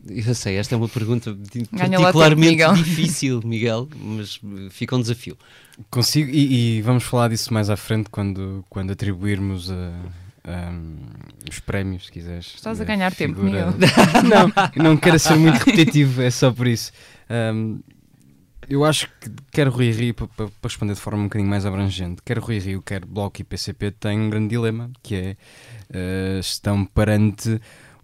Eu 0.08 0.36
sei, 0.36 0.58
esta 0.58 0.76
é 0.76 0.78
uma 0.78 0.90
pergunta 0.90 1.36
particularmente 1.72 2.52
Miguel. 2.52 2.74
difícil, 2.76 3.42
Miguel, 3.44 3.88
mas 3.94 4.40
fica 4.70 4.96
um 4.96 5.02
desafio. 5.02 5.38
Consigo, 5.90 6.30
e, 6.30 6.78
e, 6.78 6.82
vamos 6.82 7.04
falar 7.04 7.30
disso 7.30 7.54
mais 7.54 7.70
à 7.70 7.78
frente 7.78 8.10
quando, 8.10 8.66
quando 8.70 8.92
atribuirmos 8.92 9.72
a, 9.72 9.92
um, 10.46 10.98
os 11.50 11.60
prémios, 11.60 12.08
se 12.08 12.12
quiseres. 12.12 12.54
Estás 12.56 12.82
a 12.82 12.84
ganhar 12.84 13.12
figura... 13.12 13.40
tempo, 13.40 13.46
Miguel. 13.46 13.74
não, 14.76 14.84
não 14.84 14.98
quero 14.98 15.18
ser 15.18 15.36
muito 15.36 15.58
repetitivo, 15.60 16.22
é 16.22 16.30
só 16.30 16.52
por 16.52 16.68
isso. 16.68 16.92
Um, 17.30 17.80
eu 18.70 18.84
acho 18.86 19.08
que 19.20 19.30
quer 19.52 19.68
Rui 19.68 19.92
Rio, 19.92 20.14
para 20.14 20.50
responder 20.64 20.94
de 20.94 21.00
forma 21.00 21.22
um 21.22 21.24
bocadinho 21.24 21.50
mais 21.50 21.66
abrangente, 21.66 22.22
quer 22.24 22.40
Rui 22.40 22.60
Rio, 22.60 22.82
quer 22.82 23.06
Bloco 23.06 23.42
e 23.42 23.44
PCP 23.44 23.92
têm 23.92 24.20
um 24.20 24.30
grande 24.30 24.50
dilema, 24.50 24.92
que 25.02 25.16
é 25.16 25.38
uh, 25.90 26.40
estão 26.40 26.86
perante 26.86 27.60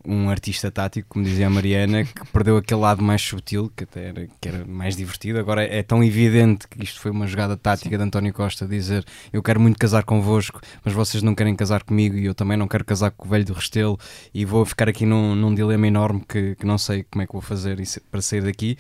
um 0.10 0.30
artista 0.30 0.72
tático, 0.72 1.08
como 1.10 1.24
dizia 1.24 1.48
a 1.48 1.50
Mariana, 1.50 2.04
que 2.04 2.26
perdeu 2.34 2.58
aquele 2.58 2.82
lado 2.82 3.04
mais 3.04 3.22
sutil, 3.22 3.72
que 3.76 3.84
até 3.84 4.08
era, 4.08 4.28
que 4.42 4.50
era 4.50 4.66
mais 4.66 4.96
divertido. 4.96 5.38
Agora 5.40 5.64
é 5.64 5.84
tão 5.84 6.04
evidente 6.04 6.68
que 6.68 6.84
isto 6.84 7.00
foi 7.00 7.12
uma 7.12 7.28
jogada 7.28 7.56
tática 7.56 7.96
de 7.96 8.04
António 8.04 8.34
Costa, 8.34 8.66
dizer 8.66 9.06
eu 9.32 9.44
quero 9.44 9.60
muito 9.60 9.78
casar 9.78 10.04
convosco, 10.04 10.60
mas 10.84 10.94
vocês 10.94 11.22
não 11.22 11.36
querem 11.36 11.56
casar 11.56 11.84
comigo 11.84 12.18
e 12.18 12.26
eu 12.26 12.34
também 12.34 12.58
não 12.58 12.68
quero 12.68 12.84
casar 12.84 13.12
com 13.12 13.28
o 13.28 13.30
velho 13.30 13.46
do 13.46 13.54
Restelo 13.54 14.00
e 14.34 14.44
vou 14.46 14.66
ficar 14.66 14.90
aqui 14.90 15.06
num, 15.06 15.36
num 15.36 15.54
dilema 15.54 15.88
enorme 15.88 16.24
que, 16.28 16.56
que 16.56 16.66
não 16.66 16.78
sei 16.78 17.04
como 17.04 17.22
é 17.22 17.28
que 17.28 17.34
vou 17.34 17.42
fazer 17.42 17.78
para 18.10 18.22
sair 18.22 18.42
daqui. 18.42 18.78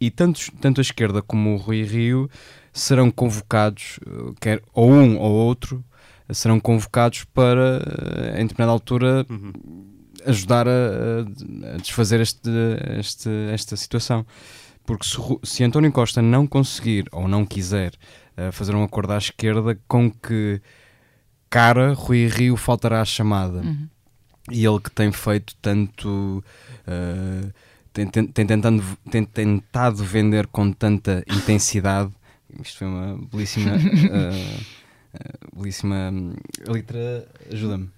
E 0.00 0.10
tanto, 0.10 0.40
tanto 0.60 0.80
a 0.80 0.82
esquerda 0.82 1.20
como 1.20 1.54
o 1.54 1.56
Rui 1.56 1.82
Rio 1.82 2.30
serão 2.72 3.10
convocados, 3.10 3.98
quer 4.40 4.62
ou 4.74 4.90
um 4.90 5.18
ou 5.18 5.32
outro, 5.32 5.84
serão 6.30 6.60
convocados 6.60 7.24
para, 7.24 7.82
eh, 7.86 8.40
em 8.40 8.46
determinada 8.46 8.72
altura, 8.72 9.26
uhum. 9.28 9.52
Ajudar 10.26 10.66
a, 10.68 11.20
a 11.74 11.76
desfazer 11.78 12.20
este, 12.20 12.50
este, 12.98 13.28
esta 13.52 13.76
situação. 13.76 14.26
Porque 14.84 15.04
se, 15.04 15.16
se, 15.42 15.64
António 15.64 15.90
Costa 15.90 16.22
não 16.22 16.46
conseguir 16.46 17.06
ou 17.10 17.26
não 17.26 17.44
quiser 17.44 17.92
uh, 18.36 18.52
fazer 18.52 18.74
um 18.74 18.84
acordo 18.84 19.12
à 19.12 19.18
esquerda, 19.18 19.78
com 19.88 20.10
que 20.10 20.60
cara 21.50 21.92
Rui 21.92 22.28
Rio 22.28 22.56
faltará 22.56 23.00
a 23.00 23.04
chamada. 23.04 23.58
Uhum. 23.58 23.88
E 24.50 24.64
ele 24.64 24.80
que 24.80 24.90
tem 24.90 25.10
feito 25.10 25.56
tanto. 25.60 26.44
Uh, 26.86 27.52
tem, 27.92 28.06
tem, 28.06 28.26
tem, 28.26 28.46
tentando, 28.46 28.84
tem 29.10 29.24
tentado 29.24 30.04
vender 30.04 30.46
com 30.46 30.70
tanta 30.70 31.24
intensidade. 31.28 32.12
Isto 32.62 32.78
foi 32.78 32.86
uma 32.86 33.18
belíssima. 33.32 33.72
Uh, 33.76 34.60
belíssima. 35.56 36.10
Hum, 36.12 36.34
a 36.68 36.72
letra 36.72 37.26
ajuda-me. 37.50 37.95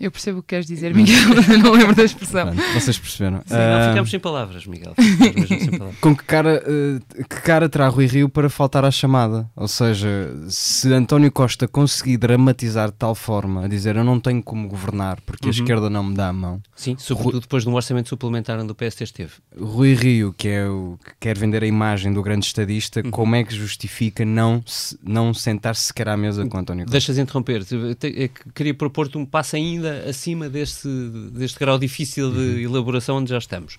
Eu 0.00 0.10
percebo 0.10 0.38
o 0.38 0.42
que 0.42 0.48
queres 0.48 0.66
dizer, 0.66 0.94
Miguel, 0.94 1.14
não 1.62 1.72
lembro 1.72 1.94
da 1.94 2.04
expressão. 2.04 2.54
Pronto, 2.54 2.72
vocês 2.72 2.98
perceberam. 2.98 3.42
Sim, 3.44 3.54
uh, 3.54 3.78
não 3.78 3.88
ficamos 3.90 4.10
sem 4.10 4.18
palavras, 4.18 4.66
Miguel. 4.66 4.94
Sem 4.96 5.70
palavras. 5.72 6.00
Com 6.00 6.16
que 6.16 6.24
cara, 6.24 6.64
uh, 6.66 7.24
que 7.24 7.42
cara 7.42 7.68
terá 7.68 7.86
Rui 7.86 8.06
Rio 8.06 8.26
para 8.30 8.48
faltar 8.48 8.82
à 8.82 8.90
chamada? 8.90 9.46
Ou 9.54 9.68
seja, 9.68 10.34
se 10.48 10.90
António 10.90 11.30
Costa 11.30 11.68
conseguir 11.68 12.16
dramatizar 12.16 12.88
de 12.88 12.96
tal 12.96 13.14
forma, 13.14 13.66
a 13.66 13.68
dizer 13.68 13.94
eu 13.94 14.02
não 14.02 14.18
tenho 14.18 14.42
como 14.42 14.66
governar 14.66 15.20
porque 15.20 15.44
uhum. 15.44 15.50
a 15.50 15.54
esquerda 15.54 15.90
não 15.90 16.02
me 16.02 16.14
dá 16.14 16.28
a 16.28 16.32
mão. 16.32 16.62
Sim, 16.74 16.96
sobretudo 16.98 17.32
Rui... 17.32 17.40
depois 17.42 17.64
de 17.64 17.68
um 17.68 17.74
orçamento 17.74 18.08
suplementar 18.08 18.58
onde 18.58 18.72
o 18.72 18.74
PST 18.74 19.04
esteve. 19.04 19.32
Rui 19.54 19.92
Rio, 19.92 20.32
que 20.32 20.48
é 20.48 20.66
o 20.66 20.98
que 21.04 21.12
quer 21.20 21.36
vender 21.36 21.62
a 21.62 21.66
imagem 21.66 22.10
do 22.10 22.22
grande 22.22 22.46
estadista, 22.46 23.02
uhum. 23.04 23.10
como 23.10 23.34
é 23.34 23.44
que 23.44 23.54
justifica 23.54 24.24
não, 24.24 24.64
não 25.04 25.34
sentar-se 25.34 25.84
sequer 25.84 26.08
à 26.08 26.16
mesa 26.16 26.46
com 26.46 26.56
António 26.56 26.86
Costa? 26.86 26.92
Deixas 26.92 27.18
interromper. 27.18 27.66
Queria 28.54 28.72
propor-te 28.72 29.18
um 29.18 29.26
passo 29.26 29.56
ainda 29.56 29.89
acima 30.08 30.48
deste, 30.48 30.88
deste 31.32 31.58
grau 31.58 31.78
difícil 31.78 32.32
de 32.32 32.38
uhum. 32.38 32.58
elaboração 32.58 33.16
onde 33.16 33.30
já 33.30 33.38
estamos. 33.38 33.76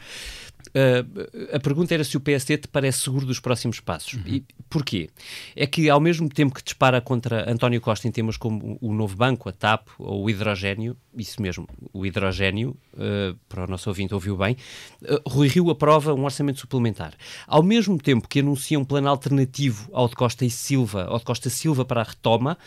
Uh, 0.70 1.56
a 1.56 1.60
pergunta 1.60 1.94
era 1.94 2.04
se 2.04 2.16
o 2.16 2.20
PSD 2.20 2.58
te 2.58 2.68
parece 2.68 3.00
seguro 3.00 3.26
dos 3.26 3.40
próximos 3.40 3.80
passos. 3.80 4.14
Uhum. 4.14 4.24
E 4.26 4.46
porquê? 4.70 5.10
É 5.56 5.66
que, 5.66 5.90
ao 5.90 6.00
mesmo 6.00 6.30
tempo 6.30 6.54
que 6.54 6.64
dispara 6.64 7.02
contra 7.02 7.52
António 7.52 7.82
Costa 7.82 8.08
em 8.08 8.12
temas 8.12 8.38
como 8.38 8.78
o 8.80 8.94
novo 8.94 9.16
banco, 9.16 9.50
a 9.50 9.52
TAP 9.52 9.88
ou 9.98 10.24
o 10.24 10.30
hidrogênio, 10.30 10.96
isso 11.18 11.42
mesmo, 11.42 11.68
o 11.92 12.06
hidrogênio, 12.06 12.78
uh, 12.94 13.38
para 13.50 13.66
o 13.66 13.68
nosso 13.68 13.90
ouvinte 13.90 14.14
ouviu 14.14 14.38
bem, 14.38 14.56
uh, 15.04 15.30
Rui 15.30 15.48
Rio 15.48 15.70
aprova 15.70 16.14
um 16.14 16.24
orçamento 16.24 16.60
suplementar. 16.60 17.14
Ao 17.48 17.64
mesmo 17.64 17.98
tempo 17.98 18.28
que 18.28 18.40
anuncia 18.40 18.80
um 18.80 18.86
plano 18.86 19.10
alternativo 19.10 19.90
ao 19.92 20.08
de 20.08 20.16
Costa 20.16 20.46
e 20.46 20.50
Silva, 20.50 21.06
ao 21.06 21.20
de 21.20 21.26
Costa 21.26 21.50
Silva 21.50 21.84
para 21.84 22.02
a 22.02 22.04
retoma, 22.04 22.58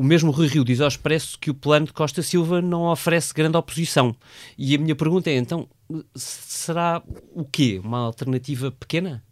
o 0.00 0.02
mesmo 0.02 0.30
Rui 0.30 0.46
Rio 0.46 0.64
diz 0.64 0.80
ao 0.80 0.88
Expresso 0.88 1.38
que 1.38 1.50
o 1.50 1.54
plano 1.54 1.84
de 1.84 1.92
Costa 1.92 2.22
Silva 2.22 2.62
não 2.62 2.84
oferece 2.84 3.34
grande 3.34 3.58
oposição. 3.58 4.16
E 4.56 4.74
a 4.74 4.78
minha 4.78 4.96
pergunta 4.96 5.28
é, 5.28 5.36
então, 5.36 5.68
será 6.14 7.02
o 7.34 7.44
quê? 7.44 7.78
Uma 7.84 7.98
alternativa 7.98 8.70
pequena? 8.70 9.22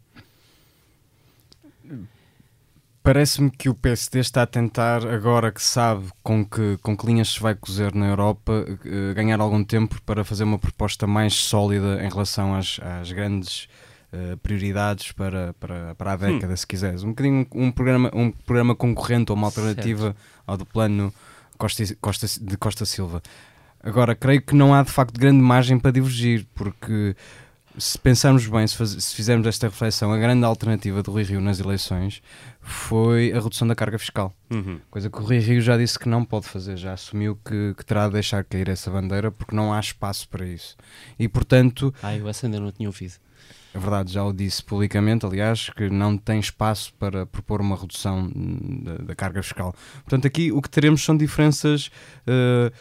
Parece-me 3.01 3.49
que 3.49 3.67
o 3.67 3.73
PSD 3.73 4.19
está 4.19 4.43
a 4.43 4.45
tentar, 4.45 5.07
agora 5.07 5.51
que 5.51 5.63
sabe 5.63 6.05
com 6.21 6.45
que, 6.45 6.77
com 6.83 6.95
que 6.95 7.07
linhas 7.07 7.29
se 7.29 7.39
vai 7.39 7.55
cozer 7.55 7.95
na 7.95 8.07
Europa, 8.07 8.63
eh, 8.85 9.13
ganhar 9.15 9.39
algum 9.39 9.63
tempo 9.63 9.99
para 10.03 10.23
fazer 10.23 10.43
uma 10.43 10.59
proposta 10.59 11.07
mais 11.07 11.33
sólida 11.33 12.05
em 12.05 12.09
relação 12.09 12.53
às, 12.53 12.79
às 12.79 13.11
grandes 13.11 13.67
uh, 14.13 14.37
prioridades 14.37 15.11
para, 15.11 15.53
para, 15.59 15.95
para 15.95 16.11
a 16.11 16.15
hum. 16.15 16.17
década, 16.17 16.53
hum. 16.53 16.57
se 16.57 16.67
quiseres. 16.67 17.03
Um 17.03 17.09
bocadinho 17.09 17.47
um 17.53 17.71
programa, 17.71 18.11
um 18.13 18.31
programa 18.31 18.75
concorrente 18.75 19.31
ou 19.31 19.37
uma 19.37 19.47
alternativa 19.47 20.07
certo. 20.07 20.17
ao 20.45 20.57
do 20.57 20.65
plano 20.65 21.13
Costa, 21.57 21.83
Costa, 21.99 22.27
de 22.41 22.57
Costa 22.57 22.85
Silva. 22.85 23.21
Agora, 23.81 24.15
creio 24.15 24.41
que 24.41 24.55
não 24.55 24.73
há 24.73 24.83
de 24.83 24.91
facto 24.91 25.17
grande 25.17 25.41
margem 25.41 25.79
para 25.79 25.91
divergir, 25.91 26.45
porque 26.53 27.15
se 27.77 27.97
pensarmos 27.97 28.45
bem, 28.45 28.67
se, 28.67 28.75
faz, 28.75 28.89
se, 28.89 29.15
fizermos 29.15 29.47
esta 29.47 29.67
reflexão, 29.67 30.11
a 30.11 30.17
grande 30.17 30.43
alternativa 30.43 31.01
do 31.01 31.11
Rui 31.11 31.23
Rio 31.23 31.39
nas 31.39 31.59
eleições 31.59 32.21
foi 32.59 33.31
a 33.31 33.39
redução 33.39 33.67
da 33.67 33.75
carga 33.75 33.97
fiscal. 33.97 34.35
Uhum. 34.49 34.79
Coisa 34.91 35.09
que 35.09 35.17
o 35.17 35.21
Rui 35.21 35.39
Rio 35.39 35.61
já 35.61 35.77
disse 35.77 35.97
que 35.97 36.09
não 36.09 36.25
pode 36.25 36.47
fazer, 36.47 36.75
já 36.75 36.93
assumiu 36.93 37.37
que, 37.37 37.73
que, 37.77 37.85
terá 37.85 38.07
de 38.07 38.13
deixar 38.13 38.43
cair 38.43 38.67
essa 38.67 38.91
bandeira 38.91 39.31
porque 39.31 39.55
não 39.55 39.73
há 39.73 39.79
espaço 39.79 40.27
para 40.27 40.45
isso. 40.45 40.75
E 41.17 41.27
portanto. 41.27 41.93
Ai, 42.03 42.21
o 42.21 42.27
ainda 42.27 42.59
não 42.59 42.71
tinha 42.71 42.89
ouvido 42.89 43.15
é 43.73 43.77
verdade, 43.77 44.11
já 44.11 44.23
o 44.23 44.33
disse 44.33 44.63
publicamente, 44.63 45.25
aliás, 45.25 45.69
que 45.69 45.89
não 45.89 46.17
tem 46.17 46.39
espaço 46.39 46.93
para 46.95 47.25
propor 47.25 47.61
uma 47.61 47.75
redução 47.75 48.29
da, 49.05 49.15
carga 49.15 49.43
fiscal. 49.43 49.75
Portanto, 50.03 50.25
aqui 50.25 50.51
o 50.51 50.61
que 50.61 50.69
teremos 50.69 51.03
são 51.03 51.15
diferenças 51.15 51.91
uh, 52.27 52.73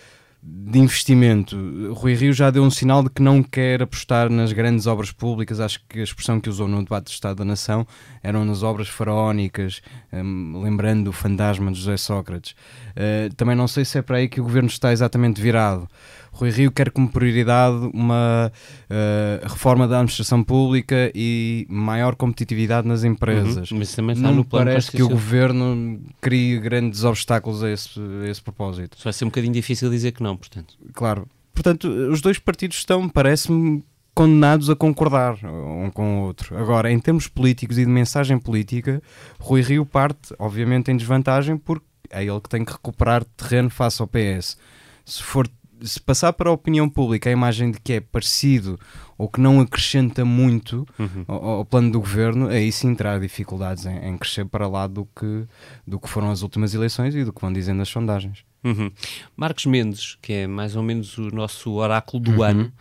de 0.42 0.78
investimento. 0.78 1.92
Rui 1.92 2.14
Rio 2.14 2.32
já 2.32 2.48
deu 2.50 2.62
um 2.62 2.70
sinal 2.70 3.02
de 3.02 3.10
que 3.10 3.20
não 3.20 3.42
quer 3.42 3.82
apostar 3.82 4.30
nas 4.30 4.52
grandes 4.52 4.86
obras 4.86 5.12
públicas. 5.12 5.60
Acho 5.60 5.80
que 5.86 6.00
a 6.00 6.04
expressão 6.04 6.40
que 6.40 6.48
usou 6.48 6.66
no 6.66 6.82
debate 6.82 7.04
do 7.04 7.10
Estado 7.10 7.36
da 7.36 7.44
Nação 7.44 7.86
eram 8.22 8.44
nas 8.44 8.62
obras 8.62 8.88
faraónicas, 8.88 9.82
um, 10.10 10.62
lembrando 10.62 11.08
o 11.08 11.12
fantasma 11.12 11.70
de 11.70 11.78
José 11.78 11.98
Sócrates. 11.98 12.52
Uh, 12.92 13.34
também 13.34 13.56
não 13.56 13.68
sei 13.68 13.84
se 13.84 13.98
é 13.98 14.02
para 14.02 14.18
aí 14.18 14.28
que 14.28 14.40
o 14.40 14.44
governo 14.44 14.68
está 14.68 14.90
exatamente 14.90 15.40
virado. 15.40 15.86
Rui 16.32 16.50
Rio 16.50 16.70
quer 16.70 16.90
como 16.90 17.08
prioridade 17.08 17.90
uma 17.92 18.50
uh, 18.50 19.48
reforma 19.48 19.88
da 19.88 19.96
administração 19.96 20.42
pública 20.42 21.10
e 21.14 21.66
maior 21.68 22.14
competitividade 22.14 22.86
nas 22.86 23.04
empresas. 23.04 23.70
Uhum, 23.70 23.78
mas 23.78 23.94
também 23.94 24.14
está 24.14 24.28
Não 24.28 24.36
no 24.36 24.44
plano 24.44 24.66
parece 24.66 24.90
que 24.90 25.02
o 25.02 25.08
governo 25.08 26.00
crie 26.20 26.58
grandes 26.58 27.04
obstáculos 27.04 27.62
a 27.62 27.70
esse, 27.70 27.98
a 28.24 28.28
esse 28.28 28.42
propósito. 28.42 28.96
Vai 29.02 29.12
ser 29.12 29.24
um 29.24 29.28
bocadinho 29.28 29.52
difícil 29.52 29.90
dizer 29.90 30.12
que 30.12 30.22
não, 30.22 30.36
portanto. 30.36 30.74
Claro. 30.92 31.28
Portanto, 31.52 31.88
os 31.88 32.20
dois 32.20 32.38
partidos 32.38 32.76
estão, 32.76 33.08
parece-me, 33.08 33.82
condenados 34.18 34.68
a 34.68 34.74
concordar 34.74 35.38
um 35.44 35.90
com 35.90 36.18
o 36.18 36.22
outro. 36.24 36.56
Agora, 36.56 36.90
em 36.90 36.98
termos 36.98 37.28
políticos 37.28 37.78
e 37.78 37.84
de 37.84 37.90
mensagem 37.90 38.36
política, 38.36 39.00
Rui 39.38 39.60
Rio 39.60 39.86
parte, 39.86 40.34
obviamente, 40.38 40.90
em 40.90 40.96
desvantagem 40.96 41.56
porque 41.56 41.86
é 42.10 42.24
ele 42.24 42.40
que 42.40 42.48
tem 42.48 42.64
que 42.64 42.72
recuperar 42.72 43.24
terreno 43.36 43.70
face 43.70 44.02
ao 44.02 44.08
PS. 44.08 44.56
Se 45.04 45.22
for 45.22 45.48
se 45.82 46.00
passar 46.00 46.32
para 46.32 46.50
a 46.50 46.52
opinião 46.52 46.88
pública 46.88 47.28
a 47.28 47.32
imagem 47.32 47.70
de 47.70 47.80
que 47.80 47.94
é 47.94 48.00
parecido 48.00 48.78
ou 49.16 49.28
que 49.28 49.40
não 49.40 49.60
acrescenta 49.60 50.24
muito 50.24 50.86
uhum. 50.98 51.24
ao, 51.26 51.44
ao, 51.44 51.64
plano 51.64 51.90
do 51.90 52.00
governo, 52.00 52.48
aí 52.48 52.70
sim 52.70 52.94
terá 52.94 53.18
dificuldades 53.18 53.84
em, 53.84 53.96
em, 53.96 54.16
crescer 54.16 54.44
para 54.44 54.68
lá 54.68 54.86
do 54.86 55.06
que, 55.06 55.44
do 55.86 55.98
que 55.98 56.08
foram 56.08 56.30
as 56.30 56.42
últimas 56.42 56.72
eleições 56.72 57.14
e 57.14 57.24
do 57.24 57.32
que 57.32 57.40
vão 57.40 57.52
dizendo 57.52 57.82
as 57.82 57.88
sondagens. 57.88 58.44
Uhum. 58.62 58.90
Marcos 59.36 59.66
Mendes, 59.66 60.18
que 60.20 60.32
é 60.32 60.46
mais 60.46 60.74
ou 60.74 60.82
menos 60.82 61.16
o 61.16 61.30
nosso 61.30 61.72
oráculo 61.74 62.22
do 62.22 62.30
uhum. 62.32 62.42
ano, 62.42 62.72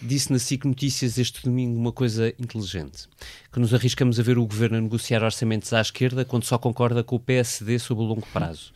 disse 0.00 0.32
na 0.32 0.38
SIC 0.38 0.64
Notícias 0.64 1.18
este 1.18 1.42
domingo 1.42 1.78
uma 1.78 1.92
coisa 1.92 2.32
inteligente: 2.38 3.08
que 3.52 3.58
nos 3.58 3.74
arriscamos 3.74 4.18
a 4.20 4.22
ver 4.22 4.38
o 4.38 4.46
governo 4.46 4.78
a 4.78 4.80
negociar 4.80 5.22
orçamentos 5.24 5.72
à 5.72 5.80
esquerda 5.80 6.24
quando 6.24 6.44
só 6.44 6.56
concorda 6.56 7.02
com 7.02 7.16
o 7.16 7.20
PSD 7.20 7.78
sobre 7.78 8.04
o 8.04 8.06
longo 8.06 8.26
prazo. 8.32 8.72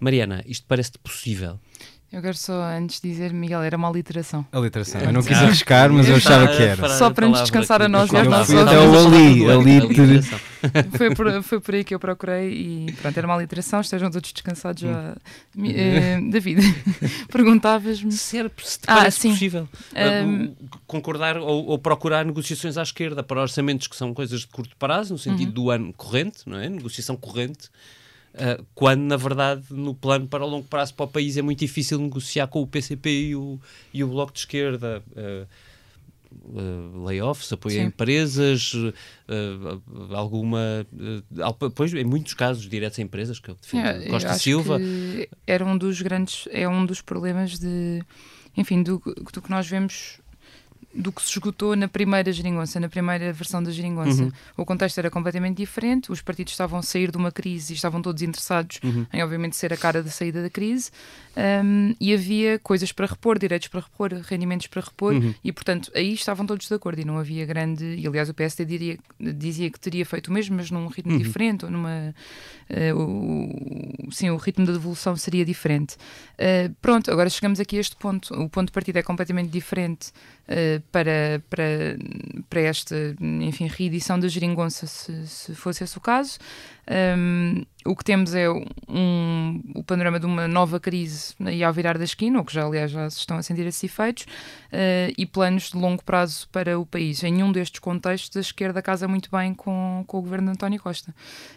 Mariana, 0.00 0.42
isto 0.46 0.66
parece-te 0.66 0.98
possível? 0.98 1.58
Eu 2.10 2.22
quero 2.22 2.38
só 2.38 2.62
antes 2.62 3.02
dizer, 3.02 3.34
Miguel, 3.34 3.62
era 3.62 3.76
uma 3.76 3.90
literação. 3.90 4.46
A 4.50 4.58
literação. 4.58 4.98
Eu 4.98 5.12
não 5.12 5.22
quis 5.22 5.36
arriscar, 5.36 5.92
mas 5.92 6.08
eu 6.08 6.16
achava 6.16 6.48
que 6.48 6.62
era. 6.62 6.88
Só 6.88 7.10
para 7.10 7.28
nos 7.28 7.42
descansar 7.42 7.82
a 7.82 7.88
nós 7.88 8.10
e 8.10 8.16
aos 8.16 8.26
nossos 8.26 8.54
ali, 8.54 9.50
ali. 9.50 10.22
Foi 10.96 11.14
por, 11.14 11.42
foi 11.44 11.60
por 11.60 11.74
aí 11.76 11.84
que 11.84 11.94
eu 11.94 12.00
procurei 12.00 12.50
e 12.50 12.92
pronto, 13.00 13.16
era 13.16 13.24
uma 13.28 13.36
literação, 13.36 13.80
estejam 13.80 14.10
todos 14.10 14.32
descansados 14.32 14.82
já. 14.82 15.16
Uh, 15.56 16.30
David, 16.32 16.60
perguntavas-me. 17.30 18.10
Se, 18.10 18.38
era, 18.38 18.50
se 18.56 18.80
ah, 18.88 19.08
sim. 19.08 19.30
possível 19.30 19.68
um, 20.26 20.52
concordar 20.84 21.36
ou, 21.36 21.64
ou, 21.64 21.78
procurar 21.78 22.24
negociações 22.24 22.76
à 22.76 22.82
esquerda 22.82 23.22
para 23.22 23.40
orçamentos 23.40 23.86
que 23.86 23.94
são 23.94 24.12
coisas 24.12 24.40
de 24.40 24.48
curto 24.48 24.74
prazo, 24.76 25.12
no 25.12 25.18
sentido 25.18 25.48
uhum. 25.48 25.54
do 25.54 25.70
ano 25.70 25.92
corrente, 25.92 26.40
não 26.44 26.58
é? 26.58 26.68
Negociação 26.68 27.16
corrente 27.16 27.70
Uh, 28.34 28.64
quando 28.74 29.00
na 29.00 29.16
verdade 29.16 29.64
no 29.70 29.94
plano 29.94 30.28
para 30.28 30.44
longo 30.44 30.66
prazo 30.66 30.94
para 30.94 31.04
o 31.04 31.08
país 31.08 31.36
é 31.36 31.42
muito 31.42 31.58
difícil 31.60 31.98
negociar 31.98 32.46
com 32.46 32.62
o 32.62 32.66
PCP 32.66 33.10
e 33.10 33.36
o, 33.36 33.58
e 33.92 34.04
o 34.04 34.08
Bloco 34.08 34.32
de 34.32 34.40
Esquerda. 34.40 35.02
Uh, 35.10 35.46
uh, 36.44 37.04
layoffs, 37.04 37.52
apoio 37.52 37.76
Sim. 37.76 37.80
a 37.80 37.84
empresas, 37.84 38.72
alguma. 40.14 40.86
pois, 41.74 41.92
em 41.94 42.04
muitos 42.04 42.34
casos, 42.34 42.68
diretos 42.68 42.98
a 42.98 43.02
empresas, 43.02 43.40
que 43.40 43.50
é 43.50 43.52
o 43.52 43.56
que 43.56 43.62
defende 43.62 44.08
Costa 44.08 44.34
Silva. 44.34 44.78
era 45.46 45.64
um 45.64 45.76
dos 45.76 46.00
grandes. 46.02 46.46
É 46.50 46.68
um 46.68 46.84
dos 46.84 47.00
problemas 47.00 47.58
de 47.58 48.02
enfim, 48.58 48.82
do, 48.82 49.00
do 49.32 49.40
que 49.40 49.50
nós 49.50 49.68
vemos 49.68 50.20
do 50.94 51.12
que 51.12 51.20
se 51.22 51.28
esgotou 51.30 51.76
na 51.76 51.86
primeira 51.86 52.32
geringonça, 52.32 52.80
na 52.80 52.88
primeira 52.88 53.30
versão 53.32 53.62
da 53.62 53.70
geringonça. 53.70 54.22
Uhum. 54.24 54.32
O 54.56 54.64
contexto 54.64 54.98
era 54.98 55.10
completamente 55.10 55.58
diferente, 55.58 56.10
os 56.10 56.22
partidos 56.22 56.54
estavam 56.54 56.78
a 56.78 56.82
sair 56.82 57.10
de 57.10 57.16
uma 57.18 57.30
crise 57.30 57.72
e 57.72 57.76
estavam 57.76 58.00
todos 58.02 58.22
interessados 58.22 58.80
Uhum. 58.82 59.06
em, 59.12 59.22
obviamente, 59.22 59.54
ser 59.54 59.72
a 59.72 59.76
cara 59.76 60.02
da 60.02 60.10
saída 60.10 60.42
da 60.42 60.48
crise 60.50 60.90
um, 61.36 61.94
e 62.00 62.12
havia 62.12 62.58
coisas 62.58 62.90
para 62.90 63.06
repor, 63.06 63.38
direitos 63.38 63.68
para 63.68 63.80
repor, 63.80 64.12
rendimentos 64.24 64.66
para 64.66 64.80
repor 64.80 65.12
Uhum. 65.14 65.34
e, 65.44 65.52
portanto, 65.52 65.92
aí 65.94 66.14
estavam 66.14 66.46
todos 66.46 66.66
de 66.66 66.74
acordo 66.74 67.00
e 67.00 67.04
não 67.04 67.18
havia 67.18 67.44
grande. 67.44 67.84
E, 67.84 68.06
aliás, 68.06 68.28
o 68.28 68.34
PSD 68.34 68.64
diria, 68.64 68.98
dizia 69.20 69.70
que 69.70 69.78
teria 69.78 70.04
feito 70.06 70.28
o 70.28 70.32
mesmo, 70.32 70.56
mas 70.56 70.70
num 70.70 70.86
ritmo 70.88 71.12
Uhum. 71.12 71.18
diferente 71.18 71.64
ou 71.66 71.70
numa. 71.70 72.14
eh, 72.70 72.92
o, 72.94 74.10
sim, 74.10 74.30
o 74.30 74.36
ritmo 74.36 74.66
da 74.66 74.72
devolução 74.72 75.16
seria 75.16 75.44
diferente. 75.44 75.96
Uh, 76.34 76.74
pronto, 76.80 77.10
agora 77.10 77.28
chegamos 77.30 77.60
aqui 77.60 77.76
a 77.76 77.80
este 77.80 77.96
ponto. 77.96 78.32
O 78.34 78.48
ponto 78.48 78.66
de 78.66 78.72
partida 78.72 78.98
é 78.98 79.02
completamente 79.02 79.48
diferente 79.50 80.10
uh, 80.48 80.77
para, 80.92 81.42
para, 81.48 81.64
para 82.48 82.60
esta, 82.60 82.94
enfim, 83.20 83.66
reedição 83.66 84.18
da 84.18 84.28
geringonça, 84.28 84.86
se, 84.86 85.26
se 85.26 85.54
fosse 85.54 85.84
esse 85.84 85.96
o 85.98 86.00
caso. 86.00 86.38
Um, 86.90 87.64
o 87.84 87.94
que 87.94 88.04
temos 88.04 88.34
é 88.34 88.48
um, 88.50 89.62
o 89.74 89.84
panorama 89.84 90.18
de 90.18 90.26
uma 90.26 90.48
nova 90.48 90.80
crise 90.80 91.34
aí 91.44 91.62
ao 91.62 91.72
virar 91.72 91.96
da 91.96 92.04
esquina, 92.04 92.38
ou 92.38 92.44
que 92.44 92.52
já, 92.52 92.64
aliás, 92.64 92.90
já 92.90 93.08
se 93.08 93.18
estão 93.18 93.36
a 93.36 93.42
sentir 93.42 93.66
esses 93.66 93.82
efeitos, 93.84 94.24
uh, 94.24 95.12
e 95.16 95.24
planos 95.26 95.70
de 95.70 95.76
longo 95.76 96.02
prazo 96.02 96.48
para 96.50 96.78
o 96.78 96.84
país. 96.84 97.22
Em 97.22 97.32
nenhum 97.32 97.52
destes 97.52 97.80
contextos, 97.80 98.36
a 98.36 98.40
esquerda 98.40 98.82
casa 98.82 99.06
muito 99.06 99.30
bem 99.30 99.54
com, 99.54 100.04
com 100.06 100.18
o 100.18 100.22
governo 100.22 100.46
de 100.46 100.52
António 100.52 100.80
Costa. 100.80 101.14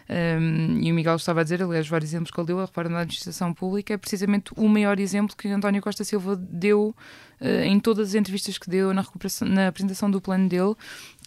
Um, 0.08 0.80
e 0.80 0.92
o 0.92 0.94
Miguel 0.94 1.16
estava 1.16 1.40
a 1.40 1.42
dizer, 1.42 1.62
aliás, 1.62 1.88
vários 1.88 2.10
exemplos 2.10 2.30
que 2.30 2.40
ele 2.40 2.46
deu, 2.46 2.60
a 2.60 2.64
repara 2.64 2.88
na 2.88 3.00
administração 3.00 3.52
pública, 3.52 3.94
é 3.94 3.96
precisamente 3.96 4.52
o 4.56 4.68
maior 4.68 4.98
exemplo 5.00 5.36
que 5.36 5.48
António 5.48 5.82
Costa 5.82 6.04
Silva 6.04 6.36
deu 6.36 6.94
uh, 7.40 7.46
em 7.64 7.80
todas 7.80 8.08
as 8.08 8.14
entrevistas 8.14 8.58
que 8.58 8.70
deu 8.70 8.94
na, 8.94 9.04
na 9.42 9.68
apresentação 9.68 10.10
do 10.10 10.20
plano 10.20 10.48
dele, 10.48 10.74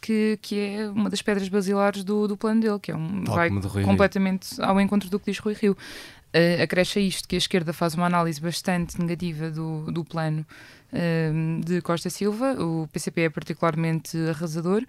que, 0.06 0.38
que 0.40 0.60
é 0.60 0.88
uma 0.88 1.10
das 1.10 1.24
pedras 1.24 1.50
basilares 1.50 2.04
do, 2.04 2.28
do 2.28 2.38
plano 2.38 2.62
dele, 2.62 2.78
que 2.80 2.92
é 2.92 2.96
um, 2.96 3.24
vai 3.24 3.50
Rui 3.50 3.60
Rio. 3.60 3.84
completamente 3.84 4.62
ao 4.62 4.80
encontro 4.80 5.10
do 5.10 5.20
que 5.20 5.32
diz 5.32 5.40
Rui 5.40 5.56
Rio. 5.56 5.72
Uh, 5.74 6.62
acresce 6.62 7.00
a 7.00 7.02
isto 7.02 7.28
que 7.28 7.34
a 7.34 7.38
esquerda 7.40 7.74
faz 7.74 7.96
uma 7.96 8.06
análise 8.06 8.40
bastante 8.40 9.00
negativa 9.00 9.50
do, 9.50 9.92
do 9.92 10.06
plano 10.06 10.46
uh, 10.94 11.66
de 11.66 11.82
Costa 11.82 12.10
Silva, 12.12 12.54
o 12.62 12.88
PCP 12.94 13.22
é 13.22 13.30
particularmente 13.30 14.16
arrasador. 14.30 14.84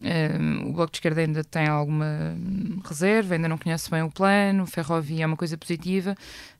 Uh, 0.00 0.68
o 0.68 0.72
Bloco 0.72 0.92
de 0.92 0.98
Esquerda 0.98 1.20
ainda 1.20 1.42
tem 1.42 1.66
alguma 1.66 2.36
reserva, 2.84 3.34
ainda 3.34 3.48
não 3.48 3.58
conhece 3.58 3.90
bem 3.90 4.02
o 4.02 4.10
plano, 4.10 4.64
ferrovia 4.64 5.24
é 5.24 5.26
uma 5.26 5.36
coisa 5.36 5.58
positiva, 5.58 6.14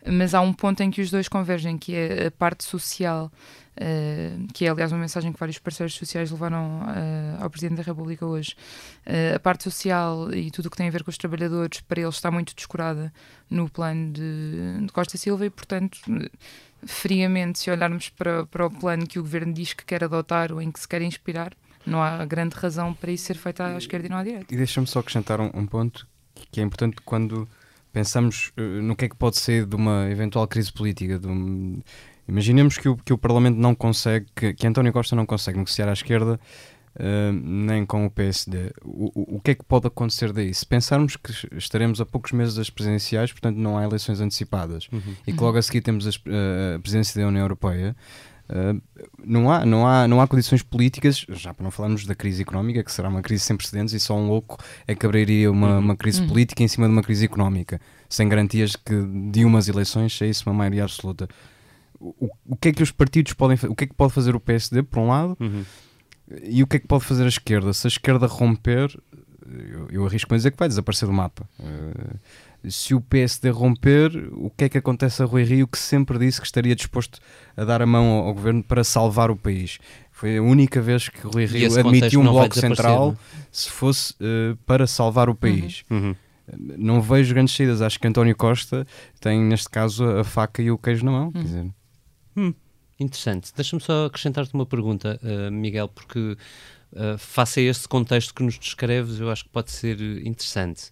mas 0.05 0.35
há 0.35 0.41
um 0.41 0.53
ponto 0.53 0.83
em 0.83 0.91
que 0.91 1.01
os 1.01 1.09
dois 1.11 1.29
convergem, 1.29 1.79
que 1.79 1.95
é 1.95 2.27
a 2.27 2.31
parte 2.33 2.65
social, 2.65 3.31
uh, 3.77 4.53
que 4.53 4.67
é 4.67 4.69
aliás 4.69 4.91
uma 4.91 5.01
mensagem 5.01 5.33
que 5.33 5.39
vários 5.39 5.59
parceiros 5.59 5.95
sociais 5.95 6.33
levaram 6.33 6.81
uh, 6.81 7.43
ao 7.43 7.49
Presidente 7.49 7.77
da 7.77 7.85
República 7.85 8.27
hoje. 8.27 8.57
Uh, 9.07 9.37
a 9.37 9.39
parte 9.39 9.63
social 9.63 10.35
e 10.35 10.51
tudo 10.51 10.67
o 10.67 10.71
que 10.71 10.77
tem 10.77 10.89
a 10.89 10.91
ver 10.91 11.05
com 11.05 11.11
os 11.11 11.19
trabalhadores, 11.19 11.81
para 11.81 12.01
eles 12.01 12.17
está 12.17 12.33
muito 12.33 12.57
descurada 12.57 13.13
no 13.49 13.71
plano 13.71 14.13
de, 14.13 14.81
de 14.85 14.93
Costa 14.93 15.17
Silva 15.17 15.47
e, 15.47 15.51
portanto, 15.51 16.01
friamente, 16.85 17.61
se 17.61 17.71
olharmos 17.71 18.09
para, 18.09 18.45
para 18.47 18.67
o 18.67 18.71
plano 18.71 19.07
que 19.07 19.21
o 19.21 19.23
Governo 19.23 19.53
diz 19.53 19.73
que 19.75 19.85
quer 19.85 20.03
adotar 20.03 20.53
ou 20.53 20.61
em 20.61 20.73
que 20.73 20.81
se 20.81 20.89
quer 20.89 21.03
inspirar, 21.03 21.53
não 21.89 22.03
há 22.03 22.25
grande 22.25 22.55
razão 22.55 22.95
para 22.95 23.11
isso 23.11 23.25
ser 23.25 23.35
feito 23.37 23.63
à 23.63 23.77
esquerda 23.77 24.07
e 24.07 24.11
não 24.11 24.19
à 24.19 24.25
direita. 24.25 24.53
E 24.53 24.57
deixa-me 24.57 24.87
só 24.87 25.01
acrescentar 25.01 25.41
um, 25.41 25.51
um 25.55 25.67
ponto 25.67 26.07
que 26.51 26.61
é 26.61 26.63
importante 26.63 26.97
quando 27.05 27.49
pensamos 27.93 28.53
uh, 28.59 28.83
no 28.83 28.95
que 28.95 29.07
é 29.07 29.09
que 29.09 29.17
pode 29.17 29.39
ser 29.39 29.67
de 29.67 29.75
uma 29.75 30.09
eventual 30.11 30.47
crise 30.47 30.73
política. 30.73 31.19
De 31.19 31.27
um... 31.27 31.81
Imaginemos 32.29 32.77
que 32.77 32.89
o, 32.89 32.97
que 32.97 33.13
o 33.13 33.19
Parlamento 33.19 33.57
não 33.57 33.75
consegue, 33.75 34.27
que, 34.37 34.53
que 34.53 34.67
António 34.67 34.93
Costa 34.93 35.17
não 35.17 35.25
consegue 35.25 35.59
negociar 35.59 35.89
à 35.89 35.93
esquerda 35.93 36.39
uh, 36.97 37.33
nem 37.33 37.87
com 37.87 38.05
o 38.05 38.11
PSD. 38.11 38.71
O, 38.85 39.07
o, 39.15 39.37
o 39.37 39.41
que 39.41 39.53
é 39.53 39.55
que 39.55 39.65
pode 39.65 39.87
acontecer 39.87 40.33
daí? 40.33 40.53
Se 40.53 40.67
pensarmos 40.67 41.17
que 41.17 41.33
estaremos 41.57 42.01
a 42.01 42.07
poucos 42.07 42.33
meses 42.33 42.55
das 42.55 42.69
presidenciais, 42.71 43.33
portanto 43.33 43.57
não 43.57 43.79
há 43.79 43.85
eleições 43.85 44.21
antecipadas, 44.21 44.89
Uhum. 44.93 45.15
e 45.27 45.33
que 45.33 45.43
logo 45.43 45.59
a 45.59 45.63
seguir 45.63 45.81
temos 45.81 46.07
as, 46.07 46.17
uh, 46.17 46.77
a 46.77 46.79
presidência 46.79 47.21
da 47.21 47.27
União 47.27 47.43
Europeia, 47.43 47.97
Uh, 48.51 48.81
não, 49.23 49.51
há, 49.53 49.67
não, 49.67 49.87
há, 49.87 50.09
não 50.09 50.21
há 50.23 50.27
condições 50.27 50.63
políticas, 50.63 51.27
já 51.29 51.53
para 51.53 51.63
não 51.65 51.71
falarmos 51.71 52.07
da 52.07 52.15
crise 52.15 52.41
económica, 52.43 52.83
que 52.83 52.91
será 52.91 53.09
uma 53.11 53.21
crise 53.21 53.45
sem 53.45 53.57
precedentes 53.57 53.93
e 53.93 54.01
só 54.01 54.17
um 54.17 54.27
louco 54.27 54.57
é 54.87 54.95
que 54.95 55.05
abriria 55.05 55.51
uma, 55.51 55.75
Uhum. 55.75 55.79
uma 55.81 55.97
crise 55.97 56.23
Uhum. 56.23 56.29
política 56.29 56.63
em 56.63 56.69
cima 56.69 56.87
de 56.87 56.93
uma 56.93 57.03
crise 57.03 57.25
económica, 57.27 57.79
sem 58.09 58.27
garantias 58.29 58.75
que 58.75 58.95
de 59.31 59.45
umas 59.45 59.69
eleições 59.69 60.17
saísse 60.17 60.47
uma 60.47 60.55
maioria 60.55 60.85
absoluta. 60.85 61.29
O, 62.01 62.31
o 62.47 62.57
que 62.57 62.69
é 62.69 62.73
que 62.73 62.83
os 62.83 62.91
partidos 62.91 63.33
podem 63.35 63.57
fazer? 63.57 63.73
O 63.73 63.77
que 63.77 63.85
é 63.85 63.87
que 63.87 63.95
pode 63.95 64.13
fazer 64.15 64.35
o 64.35 64.41
PSD, 64.41 64.83
por 64.83 65.01
um 65.01 65.09
lado, 65.09 65.37
Uhum. 65.41 65.65
e 66.43 66.63
o 66.63 66.67
que 66.67 66.77
é 66.77 66.79
que 66.79 66.87
pode 66.87 67.05
fazer 67.05 67.25
a 67.25 67.29
esquerda? 67.29 67.73
Se 67.75 67.87
a 67.87 67.89
esquerda 67.89 68.27
romper, 68.27 68.97
eu, 69.47 69.89
eu 69.91 70.07
arrisco 70.07 70.33
a 70.33 70.37
dizer 70.37 70.51
que 70.53 70.59
vai 70.59 70.69
desaparecer 70.69 71.07
do 71.09 71.13
mapa. 71.13 71.49
Uh, 71.59 72.19
se 72.69 72.95
o 72.95 73.01
PSD 73.01 73.51
romper, 73.51 74.11
o 74.33 74.51
que 74.51 74.65
é 74.65 74.69
que 74.69 74.79
acontece 74.79 75.23
a 75.23 75.27
Rui 75.27 75.45
Rio, 75.45 75.67
que 75.67 75.79
sempre 75.79 76.19
disse 76.19 76.41
que 76.41 76.47
estaria 76.47 76.75
disposto 76.75 77.21
a 77.57 77.65
dar 77.65 77.83
a 77.83 77.87
mão 77.87 78.07
ao, 78.07 78.27
ao 78.27 78.35
governo 78.35 78.63
para 78.63 78.83
salvar 78.83 79.31
o 79.31 79.37
país? 79.37 79.79
Foi 80.11 80.39
a 80.39 80.43
única 80.43 80.81
vez 80.81 81.09
que 81.09 81.21
Rui 81.27 81.47
Rio 81.47 81.79
admitiu 81.79 82.21
um 82.21 82.25
bloco 82.25 82.59
central 82.59 83.17
é? 83.17 83.39
se 83.53 83.71
fosse 83.71 84.15
uh, 84.15 84.57
para 84.67 84.87
salvar 84.87 85.29
o 85.29 85.35
país. 85.35 85.85
Uhum. 85.89 86.15
Não 86.57 87.01
vejo 87.01 87.35
grandes 87.35 87.55
saídas. 87.55 87.83
Acho 87.83 88.01
que 88.01 88.09
António 88.09 88.35
Costa 88.35 88.87
tem, 89.21 89.41
neste 89.41 89.69
caso, 89.69 90.05
a 90.05 90.25
faca 90.25 90.63
e 90.63 90.71
o 90.71 90.79
queijo 90.79 91.05
na 91.05 91.13
mão. 91.13 91.31
Quer 91.31 91.43
dizer, 91.43 91.71
Interessante. 92.99 93.53
Deixa-me 93.55 93.81
só 93.81 94.07
acrescentar-te 94.07 94.53
uma 94.55 94.67
pergunta, 94.67 95.21
uh, 95.23 95.53
Miguel, 95.53 95.89
porque 95.89 96.37
uh, 96.93 97.17
face 97.17 97.61
a 97.61 97.63
este 97.63 97.87
contexto 97.87 98.35
que 98.35 98.43
nos 98.43 98.59
descreves, 98.59 99.21
eu 99.21 99.31
acho 99.31 99.45
que 99.45 99.51
pode 99.51 99.71
ser 99.71 99.99
uh, 99.99 100.27
interessante. 100.27 100.91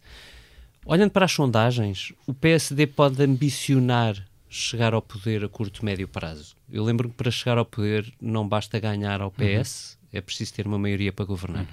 Olhando 0.87 1.11
para 1.11 1.25
as 1.25 1.33
sondagens, 1.33 2.12
o 2.29 2.33
PSD 2.33 2.87
pode 2.87 3.20
ambicionar 3.20 4.25
chegar 4.49 4.94
ao 4.94 5.03
poder 5.03 5.44
a 5.44 5.49
curto, 5.49 5.85
médio 5.85 6.07
prazo. 6.07 6.55
Eu 6.70 6.85
lembro 6.85 7.09
que 7.09 7.16
para 7.16 7.29
chegar 7.29 7.59
ao 7.59 7.64
poder 7.64 8.14
não 8.20 8.49
basta 8.49 8.79
ganhar 8.79 9.20
ao 9.20 9.33
PS, 9.33 9.99
é 10.12 10.20
preciso 10.20 10.55
ter 10.55 10.64
uma 10.64 10.79
maioria 10.79 11.12
para 11.12 11.25
governar. 11.25 11.66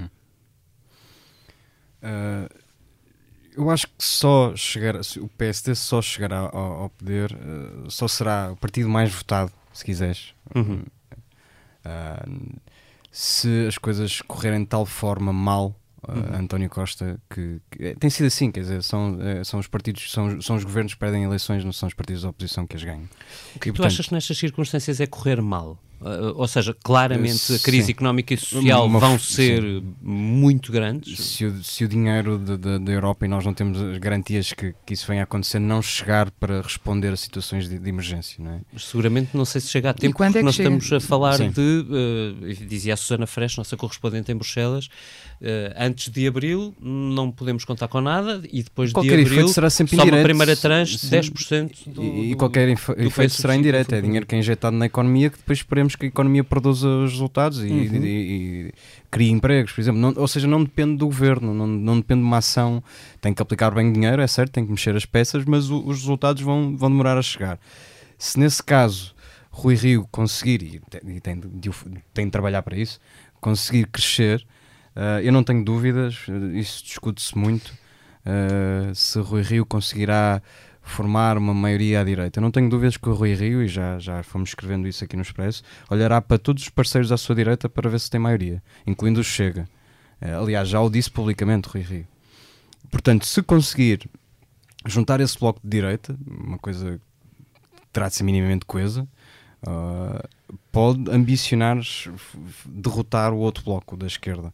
Uh, 2.02 2.50
eu 3.56 3.70
acho 3.70 3.88
que 3.88 4.04
só 4.04 4.56
chegar, 4.56 4.96
o 4.96 5.28
PSD 5.30 5.76
só 5.76 6.02
chegará 6.02 6.40
ao, 6.40 6.82
ao 6.82 6.90
poder, 6.90 7.34
uh, 7.34 7.92
só 7.92 8.08
será 8.08 8.52
o 8.52 8.58
partido 8.58 8.90
mais 8.90 9.14
votado, 9.14 9.52
se 9.72 9.86
quiseres. 9.86 10.34
Uhum. 10.56 10.84
Uh, 11.86 12.60
se 13.12 13.68
as 13.68 13.78
coisas 13.78 14.22
correrem 14.22 14.62
de 14.62 14.66
tal 14.66 14.88
forma 14.88 15.32
mal, 15.32 15.76
Uhum. 16.08 16.40
António 16.40 16.70
Costa, 16.70 17.20
que, 17.30 17.60
que- 17.72 17.84
é, 17.86 17.94
tem 17.96 18.10
sido 18.10 18.26
assim, 18.28 18.52
quer 18.52 18.62
dizer, 18.62 18.84
são, 18.84 19.18
eh, 19.22 19.44
são 19.44 19.60
os 19.60 19.68
partidos, 19.68 20.12
são, 20.12 20.42
são 20.42 20.56
os 20.56 20.64
governos 20.64 20.94
que 20.94 21.00
perdem 21.00 21.24
eleições, 21.24 21.64
não 21.64 21.72
são 21.74 21.88
os 21.88 21.94
partidos 21.94 22.24
da 22.24 22.30
oposição 22.30 22.68
que 22.68 22.76
as 22.76 22.84
ganham. 22.84 23.08
O 23.56 23.60
que 23.60 23.70
é 23.70 23.72
que 23.72 23.78
tu 23.78 23.86
achas 23.86 24.08
que 24.08 24.14
nestas 24.14 24.38
circunstâncias 24.38 25.00
é 25.00 25.08
correr 25.08 25.42
mal? 25.42 25.78
Uh, 26.02 26.34
ou 26.36 26.46
seja, 26.50 26.76
claramente 26.84 27.54
a 27.54 27.60
crise 27.60 27.86
Sim. 27.86 27.92
económica 27.94 28.34
e 28.34 28.38
social 28.38 28.86
Uma- 28.86 29.00
vão 29.00 29.18
sim. 29.18 29.36
ser 29.36 29.64
muito 30.02 30.70
grandes. 30.70 31.18
se 31.18 31.46
o, 31.46 31.64
se 31.64 31.86
o 31.86 31.88
dinheiro 31.88 32.38
da 32.38 32.92
Europa 32.92 33.26
e 33.26 33.30
nós 33.30 33.46
não 33.46 33.54
temos 33.54 33.80
as 33.82 33.98
garantias 34.00 34.52
que, 34.52 34.76
que 34.86 34.94
isso 34.96 35.08
venha 35.08 35.22
a 35.22 35.24
acontecer, 35.24 35.60
não 35.60 35.82
chegar 35.82 36.30
para 36.32 36.62
responder 36.62 37.14
a 37.14 37.16
situações 37.16 37.70
de, 37.70 37.80
de 37.80 37.88
emergência, 37.90 38.44
não 38.44 38.52
é? 38.52 38.62
Seguramente 38.78 39.30
não 39.34 39.46
sei 39.46 39.62
se 39.62 39.70
chega 39.70 39.92
a 39.92 39.94
tempo, 39.94 40.14
quando 40.18 40.32
é 40.32 40.32
porque 40.32 40.40
que 40.42 40.46
nós 40.46 40.56
chega? 40.56 40.76
estamos 40.76 40.92
a 41.06 41.08
falar 41.08 41.38
Sim. 41.38 41.52
de, 41.52 41.62
uh, 41.62 42.66
dizia 42.68 42.96
a 42.96 42.98
Susana 42.98 43.26
Fresh, 43.26 43.56
nossa 43.56 43.78
correspondente 43.78 44.30
em 44.30 44.36
Bruxelas, 44.36 44.88
uh, 44.88 44.90
antes 45.78 46.10
de 46.10 46.26
abril 46.28 46.74
não 46.82 47.30
podemos 47.32 47.66
contar 47.66 47.88
com 47.88 48.00
nada 48.00 48.42
e 48.52 48.64
depois 48.64 48.92
Qualquer 48.94 49.18
de 49.18 49.26
abril 49.30 49.48
será 49.50 49.70
sempre 49.70 49.96
só 49.98 50.04
uma 50.04 50.22
primeiro 50.24 50.56
tranche 50.56 50.94
de 50.94 51.00
Sim. 51.08 51.10
10% 51.20 51.72
do, 51.88 52.02
E, 52.02 52.32
e 52.32 52.36
qualquer 52.36 52.68
do 52.74 53.02
efeito 53.04 53.34
será 53.34 53.56
indireto, 53.56 53.94
é 53.94 54.02
dinheiro 54.02 54.26
que 54.26 54.36
é 54.36 54.40
injetado 54.40 54.76
na 54.78 54.86
economia 54.86 55.30
que 55.30 55.38
depois 55.38 55.60
esperemos 55.60 55.96
que 55.96 56.06
a 56.06 56.08
economia 56.08 56.44
produza 56.44 56.88
os 56.88 57.12
resultados 57.12 57.60
e, 57.64 57.68
Uhum. 57.68 58.04
e- 58.04 58.68
e 58.70 58.74
crie 59.12 59.30
empregos, 59.30 59.72
por 59.74 59.82
exemplo. 59.82 60.00
Não- 60.00 60.14
ou 60.16 60.28
seja, 60.28 60.48
não 60.48 60.64
depende 60.64 60.98
do 60.98 61.06
governo, 61.06 61.54
não, 61.54 61.68
não 61.68 61.98
depende 61.98 62.22
de 62.22 62.28
uma 62.28 62.38
ação. 62.38 62.82
Tem 63.22 63.34
que 63.34 63.42
aplicar 63.42 63.72
bem 63.72 63.92
dinheiro, 63.92 64.22
é 64.22 64.28
certo, 64.28 64.52
tem 64.54 64.66
que 64.66 64.72
mexer 64.72 64.96
as 64.96 65.06
peças, 65.06 65.44
mas 65.46 65.70
o- 65.70 65.86
os 65.86 66.00
resultados 66.00 66.42
vão, 66.42 66.76
vão 66.78 66.90
demorar 66.90 67.18
a 67.18 67.22
chegar. 67.22 67.60
Se 68.18 68.40
nesse 68.40 68.64
caso 68.64 69.14
Rui 69.52 69.76
Rio 69.76 70.08
conseguir, 70.12 70.64
e 70.64 70.82
tem, 70.90 71.20
tem 71.20 71.40
de, 71.60 71.70
o- 71.70 71.76
tem 72.14 72.26
de 72.26 72.32
trabalhar 72.32 72.64
para 72.64 72.76
isso, 72.78 73.00
conseguir 73.40 73.86
crescer, 73.88 74.44
ah, 74.96 75.22
eu 75.22 75.32
não 75.32 75.44
tenho 75.44 75.64
dúvidas, 75.64 76.26
eh, 76.30 76.60
isso 76.60 76.84
discute-se 76.84 77.38
muito, 77.38 77.74
ah, 78.26 78.92
se 78.94 79.20
Rui 79.20 79.42
Rio 79.42 79.66
conseguirá 79.66 80.42
formar 80.82 81.38
uma 81.38 81.54
maioria 81.54 82.02
à 82.02 82.04
direita. 82.04 82.40
Eu 82.40 82.42
não 82.42 82.52
tenho 82.52 82.70
dúvidas 82.70 82.98
que 82.98 83.08
o 83.08 83.14
Rui 83.14 83.34
Rio, 83.34 83.64
e 83.64 83.68
já, 83.68 83.98
já 84.00 84.22
fomos 84.22 84.50
escrevendo 84.50 84.88
isso 84.88 85.04
aqui 85.04 85.16
no 85.16 85.22
Expresso, 85.22 85.64
olhará 85.90 86.22
para 86.22 86.38
todos 86.38 86.64
os 86.64 86.70
parceiros 86.70 87.12
à 87.12 87.18
sua 87.18 87.36
direita 87.36 87.70
para 87.70 87.90
ver 87.90 88.00
se 88.00 88.10
tem 88.10 88.20
maioria, 88.20 88.62
incluindo 88.86 89.20
o 89.20 89.24
Chega. 89.24 89.68
Eh, 90.22 90.34
aliás, 90.34 90.68
já 90.68 90.82
o 90.82 90.90
disse 90.90 91.10
publicamente 91.10 91.70
Rui 91.70 91.82
Rio. 91.82 92.08
Portanto, 92.92 93.26
se 93.26 93.42
conseguir 93.42 94.10
juntar 94.86 95.20
esse 95.22 95.40
bloco 95.40 95.60
de 95.64 95.70
direita, 95.70 96.16
uma 96.28 96.60
coisa 96.60 97.00
que 97.76 97.82
terá 97.92 98.10
de 98.10 98.16
ser 98.16 98.24
minimamente 98.24 98.66
coesa, 98.66 99.08
pode 100.72 101.10
ambicionar 101.10 101.78
derrotar 102.66 103.34
o 103.34 103.38
outro 103.38 103.64
bloco 103.64 103.96
da 103.96 104.06
esquerda. 104.06 104.54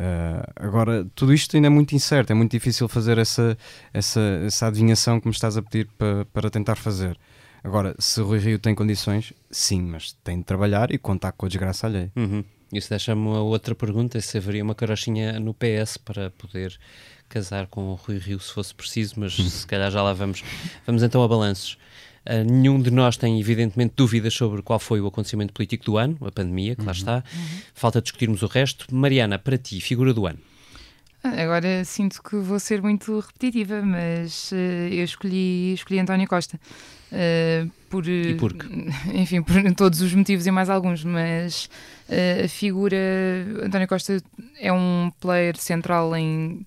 Uh, 0.00 0.42
agora, 0.56 1.06
tudo 1.14 1.34
isto 1.34 1.54
ainda 1.54 1.66
é 1.66 1.70
muito 1.70 1.94
incerto, 1.94 2.30
é 2.30 2.34
muito 2.34 2.50
difícil 2.50 2.88
fazer 2.88 3.18
essa, 3.18 3.54
essa, 3.92 4.20
essa 4.46 4.66
adivinhação 4.66 5.20
que 5.20 5.28
me 5.28 5.32
estás 5.34 5.58
a 5.58 5.62
pedir 5.62 5.88
para, 5.98 6.24
para 6.24 6.48
tentar 6.48 6.76
fazer. 6.76 7.18
Agora, 7.62 7.94
se 7.98 8.18
Rui 8.22 8.38
Rio 8.38 8.58
tem 8.58 8.74
condições, 8.74 9.34
sim, 9.50 9.82
mas 9.82 10.12
tem 10.24 10.38
de 10.38 10.44
trabalhar 10.44 10.90
e 10.90 10.96
contar 10.96 11.32
com 11.32 11.44
a 11.44 11.48
desgraça 11.50 11.86
alheia. 11.86 12.10
Uhum. 12.16 12.42
Isso 12.72 12.88
deixa-me 12.88 13.20
uma 13.20 13.42
outra 13.42 13.74
pergunta: 13.74 14.18
se 14.22 14.38
haveria 14.38 14.64
uma 14.64 14.74
carochinha 14.74 15.38
no 15.38 15.52
PS 15.52 15.98
para 15.98 16.30
poder 16.30 16.78
casar 17.28 17.66
com 17.66 17.88
o 17.88 17.94
Rui 17.94 18.16
Rio 18.16 18.40
se 18.40 18.54
fosse 18.54 18.74
preciso, 18.74 19.16
mas 19.18 19.34
se 19.52 19.66
calhar 19.66 19.90
já 19.90 20.02
lá 20.02 20.14
vamos. 20.14 20.42
Vamos 20.86 21.02
então 21.02 21.22
a 21.22 21.28
balanços. 21.28 21.76
Uh, 22.28 22.44
nenhum 22.44 22.80
de 22.80 22.90
nós 22.90 23.16
tem, 23.16 23.40
evidentemente, 23.40 23.94
dúvidas 23.96 24.34
sobre 24.34 24.62
qual 24.62 24.78
foi 24.78 25.00
o 25.00 25.06
acontecimento 25.06 25.52
político 25.52 25.84
do 25.84 25.98
ano, 25.98 26.18
a 26.20 26.30
pandemia, 26.30 26.74
que 26.74 26.82
uhum. 26.82 26.86
lá 26.86 26.92
está. 26.92 27.16
Uhum. 27.16 27.60
Falta 27.74 28.02
discutirmos 28.02 28.42
o 28.42 28.46
resto. 28.46 28.86
Mariana, 28.94 29.38
para 29.38 29.56
ti, 29.56 29.80
figura 29.80 30.12
do 30.12 30.26
ano. 30.26 30.38
Agora 31.22 31.84
sinto 31.84 32.22
que 32.22 32.36
vou 32.36 32.58
ser 32.58 32.80
muito 32.80 33.20
repetitiva, 33.20 33.82
mas 33.82 34.52
uh, 34.52 34.54
eu 34.90 35.04
escolhi, 35.04 35.74
escolhi 35.74 36.00
António 36.00 36.26
Costa. 36.26 36.58
Uh, 37.12 37.70
por, 37.90 38.08
e 38.08 38.36
porque? 38.36 38.66
Enfim, 39.12 39.42
por 39.42 39.54
todos 39.74 40.00
os 40.00 40.14
motivos 40.14 40.46
e 40.46 40.50
mais 40.50 40.70
alguns, 40.70 41.04
mas 41.04 41.68
uh, 42.08 42.44
a 42.44 42.48
figura. 42.48 42.96
António 43.62 43.86
Costa 43.86 44.22
é 44.58 44.72
um 44.72 45.12
player 45.20 45.56
central 45.58 46.16
em 46.16 46.64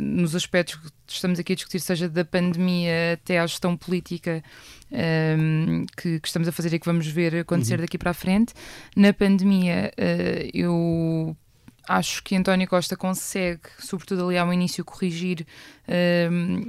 nos 0.00 0.34
aspectos 0.34 0.76
que 0.76 0.90
estamos 1.08 1.38
aqui 1.38 1.52
a 1.52 1.56
discutir, 1.56 1.80
seja 1.80 2.08
da 2.08 2.24
pandemia 2.24 3.14
até 3.14 3.38
à 3.38 3.46
gestão 3.46 3.76
política 3.76 4.42
um, 4.90 5.86
que, 5.96 6.20
que, 6.20 6.28
estamos 6.28 6.46
a 6.48 6.52
fazer 6.52 6.74
e 6.74 6.78
que 6.78 6.86
vamos 6.86 7.06
ver 7.06 7.36
acontecer 7.36 7.74
uhum. 7.74 7.80
daqui 7.80 7.96
para 7.96 8.10
a 8.10 8.14
frente. 8.14 8.52
Na 8.94 9.12
pandemia, 9.12 9.92
uh, 9.96 10.50
eu 10.52 11.36
acho 11.88 12.22
que 12.22 12.36
António 12.36 12.68
Costa 12.68 12.96
consegue, 12.96 13.62
sobretudo 13.78 14.26
ali 14.26 14.38
ao 14.38 14.52
início, 14.52 14.84
corrigir 14.84 15.46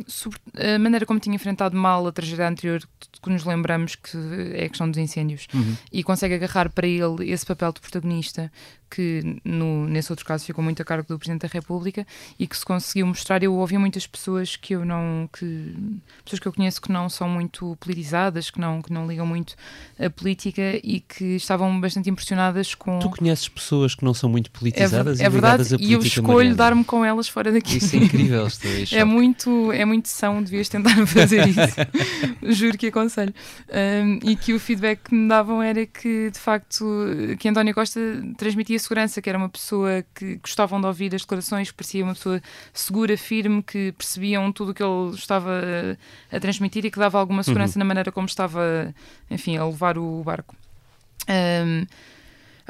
sobre, 0.08 0.40
a 0.58 0.80
maneira 0.80 1.06
como 1.06 1.20
tinha 1.20 1.36
enfrentado 1.36 1.76
mal 1.76 2.08
a 2.08 2.12
tragédia 2.12 2.48
anterior, 2.48 2.82
que 3.22 3.30
nos 3.30 3.44
lembramos 3.44 3.96
que 3.96 4.18
é 4.54 4.66
a 4.66 4.70
questão 4.70 4.90
dos 4.90 4.98
incêndios, 4.98 5.48
uhum. 5.54 5.76
e 5.92 6.04
consegue 6.04 6.36
agarrar 6.36 6.70
para 6.70 6.88
ele 6.88 7.30
esse 7.32 7.46
papel 7.46 7.72
de 7.72 7.80
protagonista 7.80 8.52
que 8.92 9.40
no, 9.46 9.88
nesse 9.88 10.12
outro 10.12 10.26
caso 10.26 10.44
ficou 10.44 10.62
muito 10.62 10.82
a 10.82 10.86
cargo 10.86 11.08
do 11.08 11.18
Presidente 11.18 11.44
da 11.44 11.48
República 11.48 12.06
e 12.38 12.46
que 12.46 12.58
se 12.58 12.66
conseguiu 12.66 13.08
mostrar. 13.08 13.42
Eu 13.42 13.56
ouvi 13.56 13.78
muitas 13.78 14.06
pessoas 14.06 14.58
que 14.58 14.76
eu 14.76 14.84
não, 14.84 15.30
que 15.32 15.74
pessoas 16.26 16.40
que 16.42 16.48
eu 16.48 16.52
conheço 16.52 16.82
que 16.82 16.92
não 16.92 17.08
são 17.08 17.30
muito 17.30 17.78
politizadas, 17.80 18.50
que 18.50 18.60
não, 18.60 18.82
que 18.82 18.92
não 18.92 19.08
ligam 19.08 19.26
muito 19.26 19.56
à 19.98 20.10
política 20.10 20.78
e 20.84 21.00
que 21.00 21.38
estavam 21.38 21.80
bastante 21.80 22.10
impressionadas 22.10 22.76
com. 22.76 23.00
Tu 23.00 23.10
conheces 23.10 23.48
pessoas 23.48 23.96
que 23.96 24.04
não 24.04 24.14
são 24.14 24.30
muito 24.30 24.52
politizadas 24.52 25.22
é, 25.22 25.26
é 25.26 25.30
verdade, 25.30 25.76
e 25.80 25.94
eu 25.94 26.00
escolho 26.00 26.54
dar-me 26.54 26.84
com 26.84 27.06
elas 27.06 27.30
fora 27.30 27.52
daqui. 27.52 27.78
Isso 27.78 27.96
é 27.96 28.00
incrível, 28.00 28.46
é 28.92 29.06
muito 29.12 29.72
É 29.72 29.86
muito 29.86 30.08
são, 30.08 30.42
devias 30.42 30.70
tentar 30.70 30.96
fazer 31.08 31.48
isso. 31.48 31.60
Juro 32.44 32.78
que 32.78 32.88
aconselho. 32.88 33.34
Um, 33.70 34.20
e 34.24 34.36
que 34.36 34.54
o 34.54 34.60
feedback 34.60 35.02
que 35.04 35.16
me 35.16 35.28
davam 35.28 35.62
era 35.62 35.86
que, 35.86 36.30
de 36.32 36.40
facto, 36.40 36.86
que 37.40 37.48
António 37.48 37.74
Costa 37.74 38.00
transmitia 38.38 38.80
segurança, 38.80 39.22
que 39.22 39.30
era 39.30 39.38
uma 39.38 39.50
pessoa 39.50 40.04
que 40.16 40.38
gostavam 40.38 40.80
de 40.80 40.88
ouvir 40.88 41.14
as 41.14 41.22
declarações, 41.22 41.70
que 41.70 41.78
parecia 41.78 42.04
uma 42.04 42.14
pessoa 42.14 42.42
segura, 42.74 43.18
firme, 43.18 43.62
que 43.62 43.92
percebiam 43.92 44.52
tudo 44.52 44.72
o 44.72 44.74
que 44.74 44.84
ele 44.84 45.14
estava 45.14 45.52
a, 46.32 46.36
a 46.36 46.40
transmitir 46.40 46.86
e 46.86 46.92
que 46.92 47.00
dava 47.00 47.20
alguma 47.20 47.44
segurança 47.44 47.78
uhum. 47.78 47.80
na 47.80 47.86
maneira 47.86 48.12
como 48.12 48.28
estava, 48.28 48.94
enfim, 49.30 49.58
a 49.58 49.66
levar 49.66 49.98
o 49.98 50.24
barco. 50.24 50.56
Um, 51.30 51.86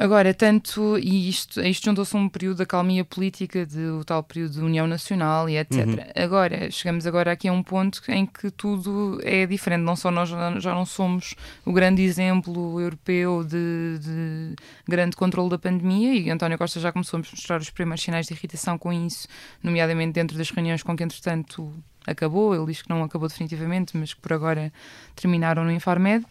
Agora, 0.01 0.33
tanto, 0.33 0.97
e 0.97 1.29
isto, 1.29 1.61
isto 1.61 1.85
juntou-se 1.85 2.15
a 2.15 2.19
um 2.19 2.27
período 2.27 2.57
da 2.57 2.65
calmia 2.65 3.05
política, 3.05 3.67
de, 3.67 3.85
o 3.85 4.03
tal 4.03 4.23
período 4.23 4.53
de 4.53 4.61
União 4.61 4.87
Nacional 4.87 5.47
e 5.47 5.59
etc. 5.59 5.85
Uhum. 5.85 5.95
Agora, 6.15 6.71
chegamos 6.71 7.05
agora 7.05 7.31
aqui 7.31 7.47
a 7.47 7.53
um 7.53 7.61
ponto 7.61 8.01
em 8.07 8.25
que 8.25 8.49
tudo 8.49 9.19
é 9.21 9.45
diferente, 9.45 9.81
não 9.81 9.95
só 9.95 10.09
nós 10.09 10.27
já 10.27 10.73
não 10.73 10.87
somos 10.87 11.35
o 11.63 11.71
grande 11.71 12.01
exemplo 12.01 12.81
europeu 12.81 13.43
de, 13.43 13.99
de 13.99 14.55
grande 14.89 15.15
controle 15.15 15.51
da 15.51 15.59
pandemia, 15.59 16.15
e 16.15 16.31
António 16.31 16.57
Costa 16.57 16.79
já 16.79 16.91
começou 16.91 17.19
a 17.19 17.19
mostrar 17.19 17.61
os 17.61 17.69
primeiros 17.69 18.03
sinais 18.03 18.25
de 18.25 18.33
irritação 18.33 18.79
com 18.79 18.91
isso, 18.91 19.27
nomeadamente 19.61 20.13
dentro 20.13 20.35
das 20.35 20.49
reuniões 20.49 20.81
com 20.81 20.97
que, 20.97 21.03
entretanto, 21.03 21.71
acabou, 22.07 22.55
ele 22.55 22.65
diz 22.65 22.81
que 22.81 22.89
não 22.89 23.03
acabou 23.03 23.27
definitivamente, 23.27 23.95
mas 23.95 24.13
que 24.13 24.21
por 24.21 24.33
agora 24.33 24.73
terminaram 25.15 25.63
no 25.63 25.71
Infarmed. 25.71 26.25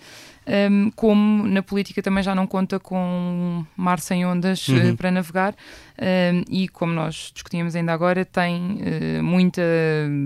Um, 0.51 0.91
como 0.91 1.47
na 1.47 1.63
política 1.63 2.03
também 2.03 2.25
já 2.25 2.35
não 2.35 2.45
conta 2.45 2.81
com 2.81 3.65
mar 3.77 4.01
sem 4.01 4.27
ondas 4.27 4.69
eh, 4.69 4.73
uhum. 4.73 4.93
uh, 4.93 4.97
para 4.97 5.09
navegar, 5.09 5.55
um, 5.55 6.43
e 6.51 6.67
como 6.67 6.93
nós 6.93 7.31
discutíamos 7.33 7.77
ainda 7.77 7.93
agora, 7.93 8.25
tem 8.25 8.81
uh, 8.81 9.23
muita 9.23 9.63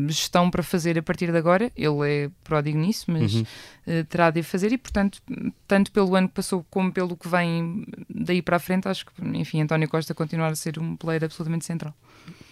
gestão 0.08 0.50
para 0.50 0.62
fazer 0.62 0.98
a 0.98 1.02
partir 1.02 1.30
de 1.30 1.36
agora. 1.36 1.70
Ele 1.76 2.08
é 2.08 2.30
pródigo 2.42 2.78
nisso, 2.78 3.04
mas 3.08 3.34
uhum. 3.34 3.42
uh, 3.42 4.04
terá 4.04 4.30
de 4.30 4.42
fazer, 4.42 4.72
e 4.72 4.78
portanto, 4.78 5.20
tanto 5.68 5.92
pelo 5.92 6.14
ano 6.14 6.28
que 6.28 6.34
passou 6.34 6.64
como 6.70 6.90
pelo 6.90 7.18
que 7.18 7.28
vem 7.28 7.84
daí 8.08 8.40
para 8.40 8.56
a 8.56 8.60
frente, 8.60 8.88
acho 8.88 9.04
que, 9.04 9.12
enfim, 9.36 9.60
António 9.60 9.90
Costa 9.90 10.14
continuar 10.14 10.52
a 10.52 10.56
ser 10.56 10.78
um 10.78 10.96
player 10.96 11.22
absolutamente 11.22 11.66
central. 11.66 11.94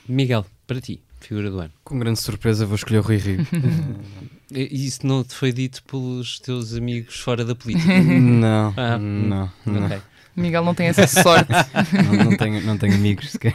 Miguel, 0.07 0.45
para 0.67 0.79
ti 0.79 1.01
figura 1.23 1.51
do 1.51 1.59
ano? 1.61 1.73
Com 1.85 1.99
grande 1.99 2.21
surpresa 2.21 2.67
vou 2.67 2.75
escolher 2.75 2.99
o 2.99 3.03
Rui 3.03 3.17
Rio. 3.17 3.39
E 4.55 4.87
isso 4.87 5.07
não 5.07 5.25
te 5.25 5.35
foi 5.35 5.53
dito 5.53 5.83
pelos 5.85 6.39
teus 6.39 6.75
amigos 6.75 7.19
fora 7.19 7.45
da 7.45 7.55
política? 7.55 7.93
Não, 8.03 8.75
ah. 8.77 8.99
não, 8.99 9.51
não. 9.65 9.87
Okay. 9.87 10.01
Miguel 10.35 10.65
não 10.65 10.75
tem 10.75 10.87
essa 10.87 11.07
sorte. 11.07 11.53
não, 11.93 12.25
não, 12.25 12.35
tenho, 12.37 12.63
não 12.63 12.79
tenho 12.79 12.95
amigos 12.95 13.33
sequer. 13.33 13.55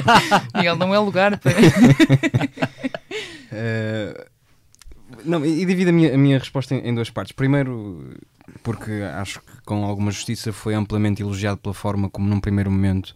Miguel 0.56 0.76
não 0.76 0.94
é 0.94 0.98
lugar 0.98 1.38
para. 1.38 1.52
uh, 1.52 1.56
não, 5.24 5.44
e 5.44 5.64
divido 5.66 5.90
a 5.90 5.92
minha, 5.92 6.14
a 6.14 6.18
minha 6.18 6.38
resposta 6.38 6.74
em, 6.74 6.88
em 6.88 6.94
duas 6.94 7.10
partes. 7.10 7.32
Primeiro, 7.32 8.16
porque 8.62 8.90
acho 9.14 9.40
que 9.40 9.62
com 9.64 9.84
alguma 9.84 10.10
justiça 10.10 10.52
foi 10.52 10.74
amplamente 10.74 11.22
elogiado 11.22 11.58
pela 11.58 11.74
forma 11.74 12.08
como, 12.08 12.26
num 12.26 12.40
primeiro 12.40 12.70
momento, 12.70 13.14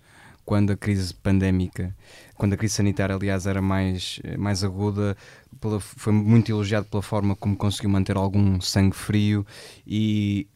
quando 0.48 0.70
a 0.70 0.76
crise 0.78 1.12
pandémica, 1.12 1.94
quando 2.34 2.54
a 2.54 2.56
crise 2.56 2.72
sanitária, 2.72 3.14
aliás, 3.14 3.46
era 3.46 3.60
mais, 3.60 4.18
mais 4.38 4.64
aguda, 4.64 5.14
pela, 5.60 5.78
foi 5.78 6.10
muito 6.10 6.50
elogiado 6.50 6.86
pela 6.86 7.02
forma 7.02 7.36
como 7.36 7.54
conseguiu 7.54 7.90
manter 7.90 8.16
algum 8.16 8.58
sangue 8.58 8.96
frio 8.96 9.46
e 9.86 10.48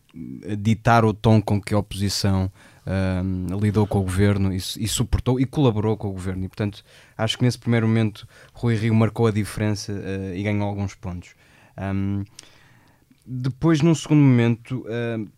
ditar 0.59 1.05
o 1.05 1.12
tom 1.12 1.42
com 1.42 1.61
que 1.61 1.74
a 1.74 1.78
oposição 1.78 2.50
um, 2.87 3.59
lidou 3.59 3.87
com 3.87 3.98
o 3.98 4.02
governo 4.02 4.50
e, 4.50 4.57
e, 4.57 4.88
suportou 4.88 5.38
e 5.38 5.44
colaborou 5.44 5.94
com 5.94 6.09
o 6.09 6.12
governo. 6.12 6.46
E, 6.46 6.48
portanto, 6.48 6.83
acho 7.14 7.37
que 7.37 7.44
nesse 7.44 7.59
primeiro 7.59 7.87
momento 7.87 8.26
Rui 8.55 8.74
Rio 8.74 8.94
marcou 8.94 9.26
a 9.26 9.31
diferença 9.31 9.92
uh, 9.92 10.35
e 10.35 10.42
ganhou 10.42 10.70
alguns 10.70 10.94
pontos. 10.94 11.35
Um, 11.76 12.24
depois, 13.26 13.83
num 13.83 13.94
segundo 13.94 14.22
momento, 14.22 14.87
uh, 14.87 15.28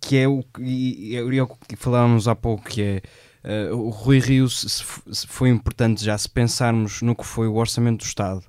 que 0.00 0.16
é 0.16 0.26
o 0.26 0.42
que, 0.42 0.62
e, 0.62 1.40
o 1.40 1.46
que 1.68 1.76
falávamos 1.76 2.26
há 2.26 2.34
pouco, 2.34 2.68
que 2.68 2.82
é 2.82 3.02
Uh, 3.46 3.76
o 3.76 3.90
Rui 3.90 4.18
Rio 4.18 4.48
se, 4.48 4.68
se 4.68 5.26
foi 5.28 5.50
importante 5.50 6.04
já 6.04 6.18
se 6.18 6.28
pensarmos 6.28 7.00
no 7.00 7.14
que 7.14 7.24
foi 7.24 7.46
o 7.46 7.54
orçamento 7.54 7.98
do 7.98 8.06
Estado 8.06 8.42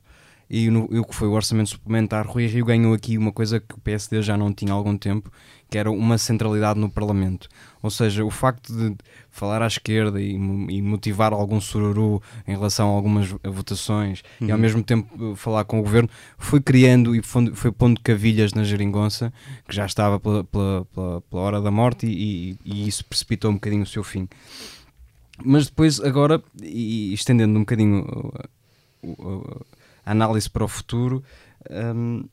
e, 0.49 0.69
no, 0.69 0.88
e 0.91 0.97
o 0.97 1.03
que 1.03 1.13
foi 1.13 1.27
o 1.27 1.33
orçamento 1.33 1.69
suplementar. 1.69 2.25
Rui 2.25 2.47
Rio 2.47 2.65
ganhou 2.65 2.93
aqui 2.93 3.17
uma 3.17 3.31
coisa 3.31 3.60
que 3.60 3.75
o 3.75 3.79
PSD 3.79 4.21
já 4.21 4.38
não 4.38 4.53
tinha 4.53 4.71
há 4.71 4.75
algum 4.75 4.97
tempo, 4.97 5.31
que 5.69 5.77
era 5.77 5.91
uma 5.91 6.17
centralidade 6.17 6.79
no 6.79 6.89
Parlamento. 6.89 7.49
Ou 7.83 7.89
seja, 7.89 8.23
o 8.23 8.31
facto 8.31 8.73
de 8.73 8.95
falar 9.29 9.62
à 9.62 9.67
esquerda 9.67 10.21
e, 10.21 10.33
e 10.33 10.81
motivar 10.81 11.33
algum 11.33 11.60
sururu 11.60 12.21
em 12.47 12.51
relação 12.51 12.89
a 12.89 12.95
algumas 12.95 13.27
votações 13.43 14.23
uhum. 14.41 14.47
e 14.47 14.51
ao 14.51 14.57
uhum. 14.57 14.62
mesmo 14.62 14.83
tempo 14.83 15.36
falar 15.36 15.65
com 15.65 15.79
o 15.79 15.83
governo 15.83 16.10
foi 16.38 16.62
criando 16.62 17.15
e 17.15 17.21
foi 17.21 17.71
pondo 17.71 18.01
cavilhas 18.01 18.53
na 18.53 18.63
geringonça 18.63 19.31
que 19.67 19.75
já 19.75 19.86
estava 19.86 20.19
pela, 20.19 20.43
pela, 20.45 20.86
pela, 20.86 21.21
pela 21.21 21.41
hora 21.41 21.62
da 21.62 21.69
morte 21.69 22.07
e, 22.07 22.57
e, 22.65 22.83
e 22.83 22.88
isso 22.88 23.05
precipitou 23.05 23.51
um 23.51 23.55
bocadinho 23.55 23.83
o 23.83 23.88
seu 23.88 24.03
fim. 24.03 24.27
Mas 25.43 25.67
depois, 25.67 26.00
agora, 26.00 26.41
e 26.62 27.13
estendendo 27.13 27.56
um 27.58 27.62
bocadinho 27.62 28.06
a 30.06 30.12
análise 30.12 30.50
para 30.50 30.63
o 30.63 30.67
futuro, 30.67 31.23
um, 31.69 32.28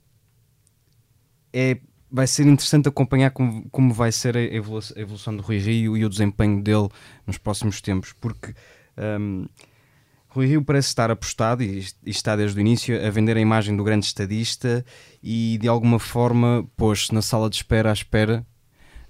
é, 1.52 1.78
vai 2.10 2.26
ser 2.26 2.46
interessante 2.46 2.88
acompanhar 2.88 3.30
como, 3.30 3.68
como 3.70 3.92
vai 3.92 4.10
ser 4.10 4.36
a 4.36 4.40
evolução, 4.40 4.96
a 4.96 5.00
evolução 5.00 5.36
do 5.36 5.42
Rui 5.42 5.58
Rio 5.58 5.96
e 5.96 6.04
o 6.04 6.08
desempenho 6.08 6.62
dele 6.62 6.88
nos 7.26 7.38
próximos 7.38 7.80
tempos, 7.80 8.12
porque 8.12 8.54
um, 8.96 9.46
Rui 10.28 10.46
Rio 10.46 10.64
parece 10.64 10.88
estar 10.88 11.10
apostado 11.10 11.62
e, 11.62 11.86
e 12.04 12.10
está 12.10 12.34
desde 12.34 12.58
o 12.58 12.60
início 12.60 13.06
a 13.06 13.10
vender 13.10 13.36
a 13.36 13.40
imagem 13.40 13.76
do 13.76 13.84
grande 13.84 14.06
estadista 14.06 14.84
e 15.22 15.58
de 15.60 15.68
alguma 15.68 15.98
forma 15.98 16.66
pôs-se 16.76 17.12
na 17.12 17.22
sala 17.22 17.50
de 17.50 17.56
espera 17.56 17.90
à 17.90 17.92
espera 17.92 18.46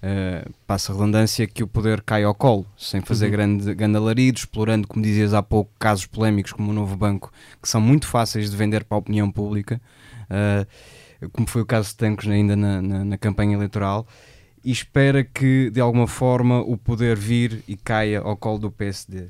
uh, 0.05 0.53
passa 0.67 0.93
a 0.93 0.95
redundância, 0.95 1.47
que 1.47 1.63
o 1.63 1.67
poder 1.67 2.03
cai 2.03 2.25
ao 2.25 2.35
colo, 2.35 2.67
sem 2.77 3.01
fazer 3.01 3.27
uhum. 3.27 3.33
grande, 3.33 3.75
grande 3.75 3.97
alarido, 3.97 4.39
explorando, 4.39 4.87
como 4.87 5.03
dizias 5.03 5.33
há 5.33 5.43
pouco, 5.43 5.71
casos 5.79 6.05
polémicos 6.05 6.53
como 6.53 6.71
o 6.71 6.75
Novo 6.75 6.97
Banco, 6.97 7.33
que 7.61 7.69
são 7.69 7.81
muito 7.81 8.07
fáceis 8.07 8.51
de 8.51 8.57
vender 8.57 8.85
para 8.85 8.97
a 8.97 8.99
opinião 8.99 9.31
pública, 9.31 9.81
uh, 10.31 11.29
como 11.33 11.49
foi 11.49 11.63
o 11.63 11.67
caso 11.67 11.89
de 11.89 11.97
Tancos 11.97 12.29
ainda 12.29 12.55
na, 12.55 12.83
na, 12.83 13.05
na 13.05 13.19
campanha 13.19 13.55
eleitoral. 13.55 14.07
e 14.63 14.71
espera 14.71 15.25
que 15.25 15.71
de 15.71 15.81
alguma 15.81 16.07
forma 16.07 16.61
o 16.61 16.77
poder 16.77 17.17
vir 17.17 17.63
e 17.67 17.77
caia 17.77 18.21
ao 18.21 18.37
colo 18.37 18.59
do 18.59 18.71
PSD. 18.71 19.29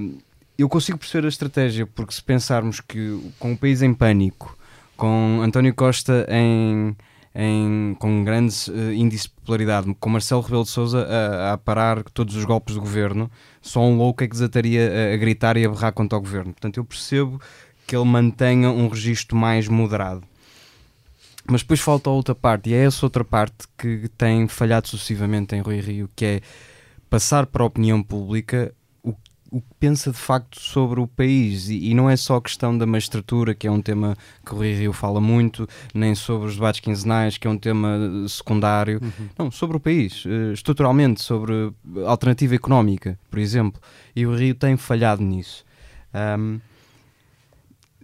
Um, 0.00 0.18
eu 0.58 0.68
consigo 0.68 0.98
perceber 0.98 1.26
a 1.26 1.28
estratégia, 1.28 1.86
porque 1.86 2.12
se 2.12 2.22
pensarmos 2.22 2.80
que 2.80 3.32
com 3.38 3.52
o 3.52 3.56
país 3.56 3.82
em 3.82 3.92
pânico, 3.92 4.56
com 4.96 5.40
António 5.42 5.74
Costa 5.74 6.26
em, 6.28 6.94
em, 7.34 7.96
com 7.98 8.24
grandes 8.24 8.68
uh, 8.68 8.92
índices 8.92 9.26
de 9.26 9.30
popularidade, 9.30 9.94
com 9.98 10.10
Marcelo 10.10 10.42
Rebelo 10.42 10.64
de 10.64 10.70
Sousa 10.70 11.06
a, 11.06 11.52
a, 11.52 11.58
parar 11.58 12.02
todos 12.04 12.36
os 12.36 12.44
golpes 12.44 12.74
do 12.74 12.80
governo, 12.80 13.30
só 13.60 13.80
um 13.80 13.96
louco 13.96 14.22
é 14.22 14.26
que 14.26 14.32
desataria 14.32 15.10
a, 15.10 15.14
a 15.14 15.16
gritar 15.16 15.56
e 15.56 15.64
a 15.64 15.68
berrar 15.68 15.92
contra 15.92 16.18
o 16.18 16.20
governo. 16.20 16.52
Portanto, 16.52 16.76
eu 16.76 16.84
percebo 16.84 17.40
que 17.86 17.96
ele 17.96 18.04
mantenha 18.04 18.70
um 18.70 18.88
registro 18.88 19.36
mais 19.36 19.68
moderado. 19.68 20.22
Mas 21.48 21.62
depois 21.62 21.80
falta 21.80 22.08
a 22.08 22.12
outra 22.12 22.34
parte, 22.34 22.70
e 22.70 22.74
é 22.74 22.84
essa 22.84 23.04
outra 23.04 23.24
parte 23.24 23.66
que 23.76 24.08
tem 24.16 24.46
falhado 24.46 24.86
sucessivamente 24.86 25.56
em 25.56 25.60
Rui 25.60 25.80
Rio, 25.80 26.08
que 26.14 26.24
é 26.24 26.40
passar 27.10 27.46
para 27.46 27.62
a 27.62 27.66
opinião 27.66 28.02
pública 28.02 28.72
o 29.52 29.60
que 29.60 29.68
pensa 29.78 30.10
de 30.10 30.16
facto 30.16 30.58
sobre 30.58 30.98
o 30.98 31.06
país 31.06 31.68
e, 31.68 31.90
e, 31.90 31.94
não 31.94 32.08
é 32.08 32.16
só 32.16 32.36
a 32.36 32.42
questão 32.42 32.76
da 32.76 32.86
magistratura, 32.86 33.54
que 33.54 33.66
é 33.66 33.70
um 33.70 33.82
tema 33.82 34.16
que 34.44 34.54
o 34.54 34.56
Rui 34.56 34.72
Rio 34.72 34.94
fala 34.94 35.20
muito, 35.20 35.68
nem 35.94 36.14
sobre 36.14 36.48
os 36.48 36.54
debates 36.54 36.80
quinzenais, 36.80 37.36
que 37.36 37.46
é 37.46 37.50
um 37.50 37.58
tema 37.58 37.98
secundário, 38.26 38.98
uhum. 39.02 39.28
não, 39.38 39.50
sobre 39.50 39.76
o 39.76 39.80
país, 39.80 40.24
uh, 40.24 40.54
estruturalmente, 40.54 41.20
sobre 41.20 41.70
alternativa 42.06 42.54
económica, 42.54 43.18
por 43.30 43.38
exemplo, 43.38 43.78
e 44.16 44.26
o 44.26 44.34
Rio 44.34 44.54
tem 44.54 44.74
falhado 44.78 45.22
nisso. 45.22 45.66
Um, 46.14 46.58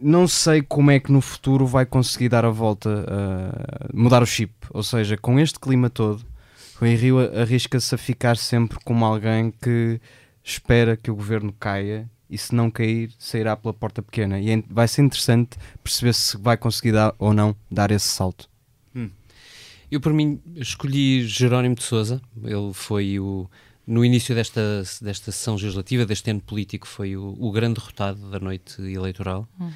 não 0.01 0.29
sei 0.29 0.61
como 0.61 0.91
é 0.91 1.01
que 1.01 1.11
no 1.11 1.23
futuro 1.23 1.67
vai 1.67 1.87
conseguir 1.87 2.29
dar 2.29 2.45
a 2.45 2.51
volta, 2.51 2.91
uh, 2.91 3.97
mudar 3.99 4.23
o 4.23 4.27
chip, 4.27 4.53
ou 4.71 4.83
seja, 4.83 5.17
com 5.17 5.41
este 5.41 5.59
clima 5.59 5.89
todo, 5.89 6.23
o 6.79 6.85
Rio 6.85 7.19
arrisca-se 7.41 7.95
a 7.95 7.99
ficar 7.99 8.37
sempre 8.37 8.79
como 8.85 9.03
alguém 9.05 9.51
que 9.51 9.99
espera 10.51 10.97
que 10.97 11.11
o 11.11 11.15
governo 11.15 11.53
caia 11.53 12.09
e 12.31 12.37
se 12.37 12.55
não 12.55 12.71
cair, 12.71 13.11
sairá 13.19 13.57
pela 13.57 13.73
porta 13.73 14.03
pequena. 14.03 14.39
E 14.39 14.51
é 14.51 14.63
vai 14.69 14.87
ser 14.89 15.03
interessante 15.03 15.59
perceber 15.83 16.15
se 16.15 16.37
vai 16.37 16.57
conseguir 16.57 16.93
dar 16.93 17.15
ou 17.19 17.33
não 17.33 17.57
dar 17.71 17.91
esse 17.91 18.09
salto. 18.09 18.49
Hum. 18.95 19.11
Eu, 19.91 20.01
por 20.01 20.13
mim, 20.13 20.41
escolhi 20.57 21.27
Jerónimo 21.27 21.75
de 21.75 21.83
Souza. 21.83 22.21
Ele 22.43 22.73
foi 22.73 23.19
o. 23.19 23.49
No 23.87 24.05
início 24.05 24.35
desta, 24.35 24.83
desta 25.01 25.33
sessão 25.33 25.55
legislativa, 25.55 26.05
deste 26.05 26.31
ano 26.31 26.43
político, 26.43 26.87
foi 26.87 27.17
o, 27.17 27.35
o 27.39 27.51
grande 27.51 27.81
derrotado 27.81 28.31
da 28.31 28.39
noite 28.39 28.83
eleitoral. 28.83 29.49
Uhum. 29.59 29.73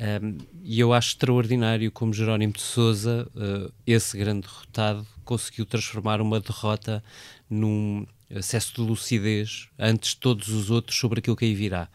Um, 0.00 0.38
e 0.64 0.80
eu 0.80 0.92
acho 0.92 1.10
extraordinário 1.10 1.92
como 1.92 2.12
Jerónimo 2.12 2.54
de 2.54 2.60
Souza, 2.60 3.30
uh, 3.36 3.72
esse 3.86 4.18
grande 4.18 4.48
derrotado, 4.48 5.06
conseguiu 5.24 5.64
transformar 5.64 6.20
uma 6.20 6.40
derrota 6.40 7.04
num, 7.48 8.04
excesso 8.38 8.74
de 8.74 8.80
lucidez 8.80 9.68
antes 9.78 10.10
de 10.10 10.16
todos 10.16 10.48
os 10.48 10.70
outros 10.70 10.98
sobre 10.98 11.20
aquilo 11.20 11.36
que 11.36 11.44
aí 11.44 11.54
virá. 11.54 11.88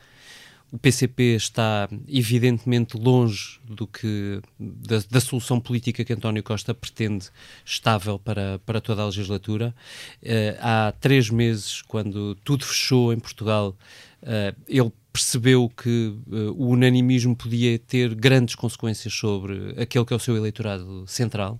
O 0.70 0.78
PCP 0.78 1.36
está 1.36 1.88
evidentemente 2.08 2.98
longe 2.98 3.58
do 3.64 3.88
que 3.88 4.42
da, 4.60 5.02
da, 5.10 5.22
solução 5.22 5.62
política 5.62 6.04
que 6.04 6.12
António 6.12 6.44
Costa 6.44 6.74
pretende 6.74 7.30
estável 7.66 8.20
para, 8.20 8.60
para 8.66 8.82
toda 8.82 9.02
a 9.02 9.06
legislatura. 9.06 9.74
Uh, 10.22 10.58
há 10.60 10.94
três 11.00 11.30
meses, 11.30 11.82
quando 11.84 12.36
tudo 12.44 12.66
fechou 12.66 13.14
em 13.14 13.20
Portugal, 13.20 13.78
uh, 14.22 14.62
ele 14.68 14.92
percebeu 15.14 15.70
que 15.70 16.14
uh, 16.28 16.52
o 16.58 16.68
unanimismo 16.68 17.34
podia 17.34 17.80
ter 17.80 18.14
grandes 18.14 18.54
consequências 18.54 19.14
sobre 19.14 19.74
aquele 19.82 20.04
que 20.04 20.14
é 20.14 20.18
o 20.18 20.20
seu 20.20 20.36
eleitorado 20.36 21.06
central 21.08 21.58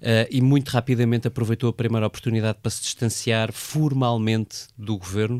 uh, 0.00 0.26
e 0.30 0.40
muito 0.40 0.68
rapidamente 0.70 1.28
aproveitou 1.28 1.70
a 1.70 1.72
primeira 1.72 2.06
oportunidade 2.06 2.58
para 2.60 2.70
se 2.70 2.82
distanciar 2.82 3.52
formalmente 3.52 4.66
do 4.76 4.96
governo, 4.96 5.38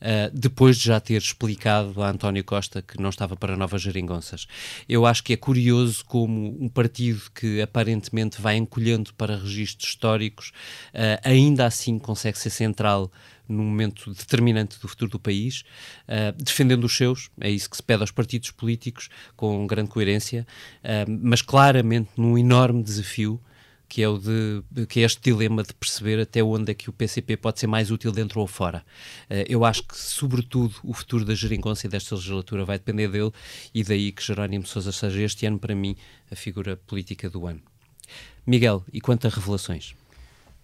uh, 0.00 0.30
depois 0.32 0.76
de 0.76 0.84
já 0.84 1.00
ter 1.00 1.20
explicado 1.20 2.02
a 2.02 2.10
António 2.10 2.44
Costa 2.44 2.82
que 2.82 3.00
não 3.00 3.10
estava 3.10 3.36
para 3.36 3.56
novas 3.56 3.82
geringonças. 3.82 4.46
Eu 4.88 5.06
acho 5.06 5.22
que 5.22 5.32
é 5.32 5.36
curioso 5.36 6.04
como 6.04 6.56
um 6.60 6.68
partido 6.68 7.22
que 7.34 7.60
aparentemente 7.60 8.40
vai 8.40 8.56
encolhendo 8.56 9.12
para 9.14 9.36
registros 9.36 9.90
históricos, 9.90 10.52
uh, 10.94 11.20
ainda 11.22 11.66
assim 11.66 11.98
consegue 11.98 12.38
ser 12.38 12.50
central 12.50 13.10
num 13.48 13.64
momento 13.64 14.12
determinante 14.12 14.78
do 14.78 14.86
futuro 14.86 15.10
do 15.10 15.18
país, 15.18 15.64
uh, 16.06 16.42
defendendo 16.42 16.84
os 16.84 16.94
seus, 16.94 17.30
é 17.40 17.50
isso 17.50 17.70
que 17.70 17.76
se 17.76 17.82
pede 17.82 18.02
aos 18.02 18.10
partidos 18.10 18.50
políticos, 18.50 19.08
com 19.34 19.66
grande 19.66 19.88
coerência, 19.88 20.46
uh, 20.84 21.10
mas 21.22 21.40
claramente 21.40 22.10
num 22.16 22.36
enorme 22.36 22.82
desafio 22.82 23.40
que 23.88 24.02
é, 24.02 24.08
o 24.08 24.18
de, 24.18 24.86
que 24.86 25.00
é 25.00 25.04
este 25.04 25.20
dilema 25.22 25.62
de 25.62 25.72
perceber 25.72 26.20
até 26.20 26.42
onde 26.42 26.72
é 26.72 26.74
que 26.74 26.90
o 26.90 26.92
PCP 26.92 27.36
pode 27.36 27.58
ser 27.58 27.66
mais 27.66 27.90
útil 27.90 28.12
dentro 28.12 28.40
ou 28.40 28.46
fora. 28.46 28.84
Uh, 29.30 29.44
eu 29.48 29.64
acho 29.64 29.82
que, 29.82 29.96
sobretudo, 29.96 30.74
o 30.84 30.92
futuro 30.92 31.24
da 31.24 31.34
geringonça 31.34 31.88
desta 31.88 32.14
legislatura 32.14 32.64
vai 32.64 32.78
depender 32.78 33.08
dele 33.08 33.32
e 33.74 33.82
daí 33.82 34.12
que 34.12 34.22
Jerónimo 34.22 34.66
Sousa 34.66 34.92
seja 34.92 35.22
este 35.22 35.46
ano, 35.46 35.58
para 35.58 35.74
mim, 35.74 35.96
a 36.30 36.36
figura 36.36 36.76
política 36.76 37.30
do 37.30 37.46
ano. 37.46 37.62
Miguel, 38.46 38.84
e 38.92 39.00
quanto 39.00 39.26
a 39.26 39.30
revelações? 39.30 39.94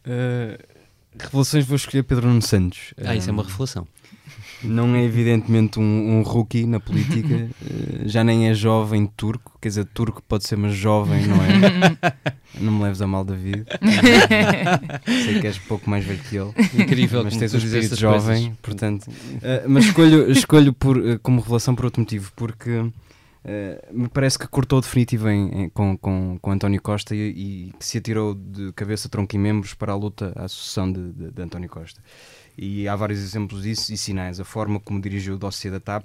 Uh, 0.06 0.83
revelações 1.18 1.64
vou 1.64 1.76
escolher 1.76 2.02
Pedro 2.02 2.28
Nuno 2.28 2.42
Santos. 2.42 2.94
Ah, 3.02 3.14
isso 3.14 3.28
é 3.28 3.32
uma 3.32 3.42
revelação. 3.42 3.86
Não 4.62 4.94
é 4.94 5.04
evidentemente 5.04 5.78
um, 5.78 6.18
um 6.18 6.22
rookie 6.22 6.64
na 6.64 6.80
política, 6.80 7.34
eh, 7.62 8.06
já 8.06 8.24
nem 8.24 8.48
é 8.48 8.54
jovem 8.54 9.06
turco, 9.06 9.58
quer 9.60 9.68
dizer, 9.68 9.84
turco 9.84 10.22
pode 10.26 10.46
ser, 10.46 10.56
mas 10.56 10.74
jovem, 10.74 11.26
não 11.26 11.36
é? 11.36 12.14
não 12.58 12.72
me 12.72 12.84
leves 12.84 13.02
a 13.02 13.06
mal, 13.06 13.24
David. 13.24 13.66
Sei 15.06 15.40
que 15.40 15.46
és 15.46 15.58
pouco 15.58 15.88
mais 15.90 16.04
velho 16.04 16.20
que 16.20 16.36
ele. 16.36 16.50
Incrível, 16.82 17.22
mas 17.22 17.36
tens 17.36 17.52
o 17.52 17.58
espírito 17.58 17.94
jovem, 17.96 18.42
coisas. 18.42 18.58
portanto. 18.62 19.06
Uh, 19.06 19.68
mas 19.68 19.84
escolho, 19.84 20.30
escolho 20.30 20.72
por, 20.72 20.96
uh, 20.96 21.18
como 21.18 21.40
revelação 21.40 21.74
por 21.74 21.84
outro 21.84 22.00
motivo, 22.00 22.32
porque 22.34 22.90
me 23.92 24.08
parece 24.08 24.38
que 24.38 24.48
cortou 24.48 24.80
definitivo 24.80 25.28
em, 25.28 25.64
em, 25.64 25.68
com, 25.68 25.96
com, 25.98 26.38
com 26.40 26.50
António 26.50 26.80
Costa 26.80 27.14
e, 27.14 27.70
e 27.70 27.74
se 27.78 27.98
atirou 27.98 28.34
de 28.34 28.72
cabeça, 28.72 29.08
tronco 29.08 29.34
e 29.34 29.38
membros 29.38 29.74
para 29.74 29.92
a 29.92 29.96
luta 29.96 30.32
à 30.34 30.48
sucessão 30.48 30.90
de, 30.90 31.12
de, 31.12 31.30
de 31.30 31.42
António 31.42 31.68
Costa 31.68 32.00
e 32.56 32.88
há 32.88 32.96
vários 32.96 33.20
exemplos 33.20 33.62
disso 33.62 33.92
e 33.92 33.96
sinais. 33.96 34.40
A 34.40 34.44
forma 34.44 34.80
como 34.80 35.00
dirigiu 35.00 35.34
o 35.34 35.38
dossiê 35.38 35.70
da 35.70 35.80
TAP, 35.80 36.04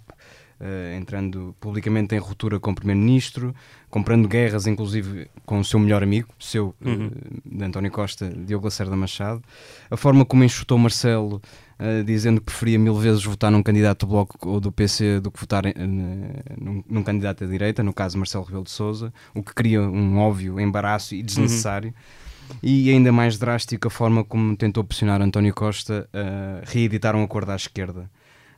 uh, 0.59 0.97
entrando 0.97 1.55
publicamente 1.59 2.15
em 2.15 2.17
ruptura 2.17 2.59
com 2.59 2.71
o 2.71 2.75
Primeiro-Ministro, 2.75 3.55
comprando 3.89 4.27
guerras, 4.27 4.67
inclusive 4.67 5.29
com 5.45 5.59
o 5.59 5.65
seu 5.65 5.79
melhor 5.79 6.03
amigo, 6.03 6.29
seu, 6.39 6.75
uhum. 6.83 7.07
uh, 7.07 7.57
de 7.57 7.63
António 7.63 7.91
Costa, 7.91 8.29
Diogo 8.29 8.65
Lacerda 8.65 8.95
Machado. 8.95 9.41
A 9.89 9.97
forma 9.97 10.25
como 10.25 10.43
enxutou 10.43 10.77
Marcelo, 10.77 11.41
uh, 11.79 12.03
dizendo 12.03 12.39
que 12.41 12.45
preferia 12.45 12.77
mil 12.79 12.95
vezes 12.95 13.23
votar 13.23 13.51
num 13.51 13.63
candidato 13.63 14.05
do 14.05 14.09
Bloco 14.11 14.49
ou 14.49 14.59
do 14.59 14.71
PC 14.71 15.19
do 15.19 15.31
que 15.31 15.39
votar 15.39 15.63
num, 15.75 16.83
num, 16.87 17.03
candidato 17.03 17.45
da 17.45 17.49
direita, 17.49 17.83
no 17.83 17.93
caso 17.93 18.17
Marcelo 18.17 18.43
Rebelo 18.43 18.63
de 18.63 18.71
Sousa, 18.71 19.13
o 19.33 19.41
que 19.41 19.53
cria 19.53 19.81
um 19.81 20.17
óbvio 20.17 20.59
embaraço 20.59 21.15
e 21.15 21.23
desnecessário. 21.23 21.89
Uhum 21.89 22.29
e 22.63 22.89
ainda 22.89 23.11
mais 23.11 23.37
drástico 23.37 23.87
a 23.87 23.91
forma 23.91 24.23
como 24.23 24.55
tentou 24.55 24.83
pressionar 24.83 25.21
António 25.21 25.53
Costa 25.53 26.09
a 26.13 26.69
reeditar 26.69 27.15
um 27.15 27.23
acordo 27.23 27.51
à 27.51 27.55
esquerda, 27.55 28.09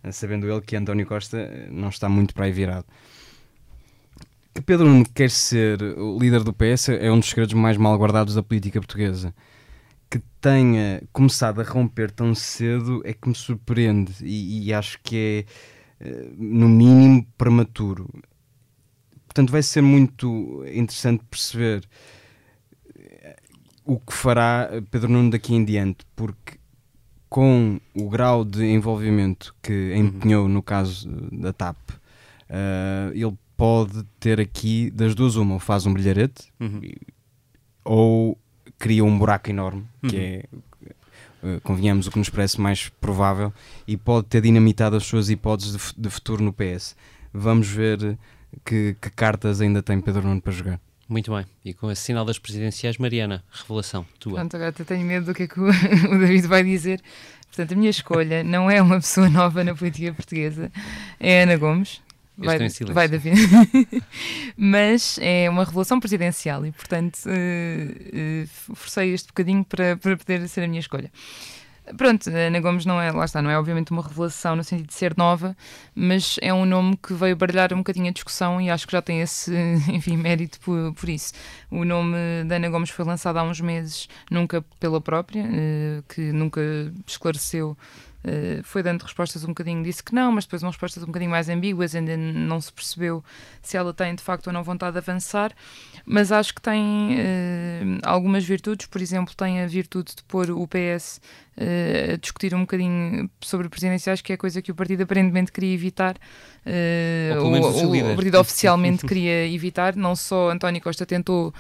sabendo 0.10 0.50
ele 0.50 0.62
que 0.62 0.76
António 0.76 1.06
Costa 1.06 1.38
eh, 1.38 1.68
não 1.70 1.90
está 1.90 2.10
muito 2.10 2.34
para 2.34 2.46
aí 2.46 2.52
virado. 2.52 2.86
Que 4.54 4.62
Pedro 4.62 4.88
Nuno 4.88 5.06
quer 5.14 5.30
ser 5.30 5.82
o 5.82 6.18
líder 6.20 6.44
do 6.44 6.54
PS 6.54 6.90
é 6.90 7.12
um 7.12 7.20
dos 7.20 7.30
segredos 7.30 7.54
mais 7.54 7.78
mal 7.78 7.98
guardados 7.98 8.36
da 8.36 8.44
política 8.44 8.80
portuguesa. 8.80 9.34
Que 10.10 10.20
tenha 10.42 11.02
começado 11.14 11.62
a 11.62 11.64
romper 11.64 12.12
tão 12.12 12.34
cedo 12.36 13.02
é 13.06 13.14
que 13.14 13.30
me 13.30 13.36
surpreende 13.36 14.14
e, 14.22 14.68
e 14.68 14.74
acho 14.74 15.00
que 15.04 15.46
é, 16.00 16.06
eh, 16.08 16.30
no 16.38 16.68
mínimo, 16.68 17.26
prematuro. 17.38 18.10
Portanto, 19.26 19.52
vai 19.52 19.64
ser 19.64 19.82
muito 19.82 20.66
interessante 20.68 21.24
perceber 21.30 21.88
o 23.86 24.00
que 24.00 24.14
fará 24.14 24.70
Pedro 24.90 25.10
Nuno 25.10 25.32
daqui 25.32 25.54
em 25.54 25.64
diante, 25.66 26.06
porque 26.16 26.60
com 27.32 27.80
o 27.96 28.10
grau 28.10 28.44
de 28.44 28.66
envolvimento 28.66 29.56
que 29.64 29.96
empenhou 29.96 30.50
no 30.50 30.62
caso 30.62 31.10
da 31.32 31.54
TAP, 31.54 31.78
uh, 31.90 33.14
ele 33.14 33.38
pode 33.56 34.04
ter 34.20 34.38
aqui 34.38 34.92
das 34.92 35.16
duas 35.16 35.38
uma, 35.38 35.54
ou 35.54 35.60
faz 35.60 35.86
um 35.86 35.94
brilharete 35.94 36.52
uhum. 36.60 36.82
ou 37.86 38.38
cria 38.78 39.06
um 39.06 39.18
buraco 39.18 39.50
enorme, 39.50 39.86
que 40.10 40.18
uhum. 40.18 40.22
é 40.22 41.56
uh, 41.56 41.62
convenhamos 41.62 42.06
o 42.06 42.12
que 42.12 42.20
nos 42.20 42.30
parece 42.30 42.60
mais 42.60 42.90
provável, 42.90 43.54
e 43.88 43.96
pode 43.96 44.28
ter 44.28 44.42
dinamitado 44.42 44.98
as 44.98 45.06
suas 45.06 45.30
hipóteses 45.30 45.72
de, 45.72 46.02
de 46.02 46.10
futuro 46.10 46.44
no 46.44 46.52
PS. 46.52 46.98
Vamos 47.34 47.70
ver 47.70 48.18
que, 48.66 48.98
que 49.00 49.10
cartas 49.10 49.62
ainda 49.62 49.82
tem 49.82 50.02
Pedro 50.02 50.28
Nuno 50.28 50.42
para 50.42 50.52
jogar. 50.52 50.82
Muito 51.12 51.30
bem. 51.36 51.46
E 51.66 51.74
com 51.74 51.92
esse 51.92 52.04
sinal 52.04 52.24
das 52.24 52.40
presidenciais, 52.40 52.98
Mariana, 52.98 53.44
revelação 53.52 54.06
tua. 54.18 54.36
Pronto, 54.36 54.56
agora 54.56 54.70
até 54.70 54.86
tenho 54.86 55.06
medo 55.06 55.26
do 55.26 55.34
que 55.34 55.44
é 55.44 55.48
que 55.48 55.60
o, 55.60 55.66
o 56.10 56.20
David 56.20 56.48
vai 56.48 56.64
dizer. 56.64 57.02
Portanto, 57.48 57.74
a 57.74 57.76
minha 57.76 57.90
escolha 57.90 58.46
não 58.46 58.72
é 58.72 58.82
uma 58.82 58.96
pessoa 58.96 59.30
nova 59.30 59.62
na 59.62 59.76
política 59.76 60.14
portuguesa, 60.14 60.72
é 61.20 61.44
Ana 61.44 61.58
Gomes. 61.58 62.02
vai, 62.38 62.56
em 62.56 62.70
silêncio. 62.70 62.94
vai 62.94 63.10
David. 63.10 63.36
Mas 64.56 65.20
é 65.22 65.50
uma 65.50 65.66
revelação 65.66 66.00
presidencial 66.00 66.66
e, 66.66 66.72
portanto, 66.72 67.20
uh, 67.26 68.44
uh, 68.46 68.48
forcei 68.74 69.14
este 69.14 69.28
bocadinho 69.28 69.66
para, 69.66 69.98
para 69.98 70.16
poder 70.16 70.48
ser 70.48 70.64
a 70.64 70.68
minha 70.70 70.80
escolha. 70.80 71.12
Pronto, 71.98 72.30
Ana 72.30 72.60
Gomes 72.60 72.86
não 72.86 73.02
é, 73.02 73.12
lá 73.12 73.26
está, 73.26 73.42
não 73.42 73.50
é 73.50 73.58
obviamente 73.58 73.92
uma 73.92 74.04
revelação 74.04 74.56
no 74.56 74.64
sentido 74.64 74.88
de 74.88 74.94
ser 74.94 75.18
nova, 75.18 75.58
mas 75.96 76.38
é 76.42 76.54
um 76.54 76.66
nome 76.66 76.96
que 76.96 77.14
veio 77.14 77.36
baralhar 77.36 77.74
um 77.74 77.78
bocadinho 77.78 78.08
a 78.08 78.12
discussão 78.12 78.62
e 78.62 78.70
acho 78.70 78.86
que 78.86 78.94
já 78.94 79.02
tem 79.02 79.22
esse, 79.22 79.52
enfim, 79.92 80.16
mérito 80.16 80.60
por, 80.60 80.94
por 80.94 81.10
isso. 81.10 81.34
O 81.70 81.84
nome 81.84 82.16
da 82.46 82.56
Ana 82.56 82.70
Gomes 82.70 82.92
foi 82.92 83.04
lançado 83.04 83.38
há 83.38 83.44
uns 83.44 83.60
meses, 83.60 84.08
nunca 84.30 84.64
pela 84.80 85.02
própria, 85.02 85.44
eh, 85.52 86.04
que 86.08 86.32
nunca 86.32 86.62
esclareceu 87.08 87.76
Uh, 88.24 88.62
foi 88.64 88.84
dando 88.84 89.02
respostas 89.02 89.44
um 89.44 89.48
bocadinho, 89.48 89.82
disse 89.84 90.04
que 90.04 90.14
não, 90.14 90.32
mas 90.32 90.46
depois 90.46 90.62
umas 90.62 90.76
respostas 90.76 91.02
um 91.02 91.08
bocadinho 91.08 91.32
mais 91.32 91.50
ambíguas, 91.50 91.96
ainda 91.96 92.16
não 92.16 92.62
se 92.62 92.72
percebeu 92.72 93.24
se 93.64 93.76
ela 93.76 93.94
tem 93.94 94.14
de 94.14 94.22
facto 94.22 94.48
ou 94.48 94.54
não 94.54 94.64
vontade 94.64 94.92
de 94.92 95.00
avançar, 95.00 95.52
mas 96.06 96.32
acho 96.32 96.54
que 96.54 96.62
tem 96.62 97.16
uh, 97.16 98.00
algumas 98.04 98.44
virtudes, 98.46 98.86
por 98.86 99.02
exemplo, 99.02 99.34
tem 99.36 99.62
a 99.62 99.66
virtude 99.66 100.16
de 100.16 100.24
pôr 100.24 100.52
o 100.52 100.68
PS 100.68 101.18
uh, 101.18 101.22
eh, 101.58 102.12
a 102.14 102.18
discutir 102.18 102.54
um 102.54 102.62
bocadinho 102.62 103.28
sobre 103.42 103.68
presidenciais, 103.68 104.22
que 104.22 104.32
é 104.32 104.38
coisa 104.38 104.62
que 104.62 104.72
o 104.72 104.76
partido 104.76 105.02
aparentemente 105.02 105.52
queria 105.52 105.74
evitar, 105.74 106.16
ou, 107.40 107.54
o, 107.54 108.12
o 108.12 108.16
partido 108.16 108.40
oficialmente 108.40 109.04
queria 109.04 109.48
evitar, 109.48 109.96
não 109.96 110.16
só 110.16 110.52
António 110.52 110.80
Costa 110.80 111.08
tentou 111.08 111.52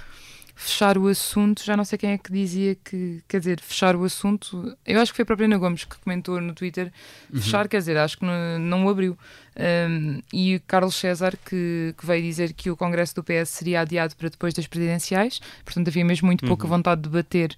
fechar 0.61 0.95
o 0.95 1.07
assunto, 1.07 1.63
já 1.63 1.75
não 1.75 1.83
sei 1.83 1.97
quem 1.97 2.11
é 2.11 2.17
que 2.17 2.31
dizia 2.31 2.75
que, 2.75 3.23
quer 3.27 3.39
dizer, 3.39 3.59
fechar 3.59 3.95
o 3.95 4.03
assunto, 4.03 4.77
eu 4.85 5.01
acho 5.01 5.11
que 5.11 5.15
foi 5.15 5.23
a 5.23 5.25
própria 5.25 5.45
Ana 5.45 5.57
Gomes 5.57 5.85
que 5.85 5.97
comentou 5.97 6.39
no 6.39 6.53
Twitter, 6.53 6.91
uhum. 7.33 7.41
fechar, 7.41 7.67
quer 7.67 7.79
dizer, 7.79 7.97
acho 7.97 8.17
que 8.19 8.25
não, 8.25 8.59
não 8.59 8.85
o 8.85 8.89
abriu. 8.89 9.17
Um, 9.57 10.21
e 10.31 10.61
Carlos 10.67 10.95
César 10.95 11.35
que, 11.45 11.93
que, 11.97 12.05
veio 12.05 12.23
dizer 12.23 12.53
que 12.53 12.69
o 12.69 12.77
Congresso 12.77 13.15
do 13.15 13.23
PS 13.23 13.49
seria 13.49 13.81
adiado 13.81 14.15
para 14.15 14.29
depois 14.29 14.53
das 14.53 14.67
presidenciais, 14.67 15.41
portanto 15.65 15.87
havia 15.87 16.05
mesmo 16.05 16.27
muito 16.27 16.45
pouca 16.45 16.65
uhum. 16.65 16.69
vontade 16.69 17.01
de 17.01 17.09
debater 17.09 17.53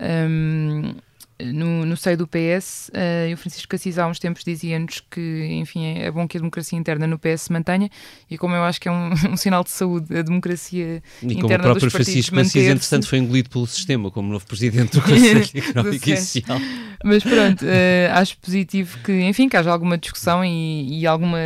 um, 0.00 0.94
no, 1.40 1.86
no 1.86 1.96
seio 1.96 2.16
do 2.16 2.26
PS, 2.26 2.88
uh, 2.88 2.92
eh, 2.94 3.30
e 3.30 3.34
o 3.34 3.36
Francisco 3.36 3.74
Assis 3.74 3.98
há 3.98 4.06
uns 4.06 4.18
tempos 4.18 4.42
dizia-nos 4.44 5.00
que, 5.10 5.46
enfim, 5.52 5.84
é, 5.84 6.06
é 6.06 6.10
bom 6.10 6.26
que 6.26 6.36
a 6.36 6.40
democracia 6.40 6.78
interna 6.78 7.06
no 7.06 7.18
PS 7.18 7.42
se 7.42 7.52
mantenha, 7.52 7.88
e 8.30 8.36
como 8.36 8.54
eu 8.54 8.64
acho 8.64 8.80
que 8.80 8.88
é 8.88 8.92
um, 8.92 9.10
um 9.32 9.36
sinal 9.36 9.62
de 9.62 9.70
saúde 9.70 10.18
a 10.18 10.22
democracia 10.22 11.02
e 11.22 11.26
interna 11.26 11.40
como 11.40 11.54
o 11.54 11.62
próprio 11.62 11.90
Francisco 11.90 12.38
Assis, 12.38 12.56
entretanto, 12.56 13.06
foi 13.06 13.18
engolido 13.18 13.50
pelo 13.50 13.66
sistema 13.66 14.10
como 14.10 14.32
novo 14.32 14.46
presidente 14.46 14.92
do 14.92 15.02
Conselho 15.02 15.48
Económico 15.54 16.10
e 16.10 16.16
Social. 16.16 16.58
Mas 17.04 17.22
pronto, 17.22 17.64
uh, 17.64 18.12
acho 18.14 18.36
positivo 18.38 18.98
que, 19.04 19.12
enfim, 19.22 19.48
que 19.48 19.56
haja 19.56 19.70
alguma 19.70 19.96
discussão 19.96 20.44
e, 20.44 21.00
e 21.00 21.06
alguma 21.06 21.38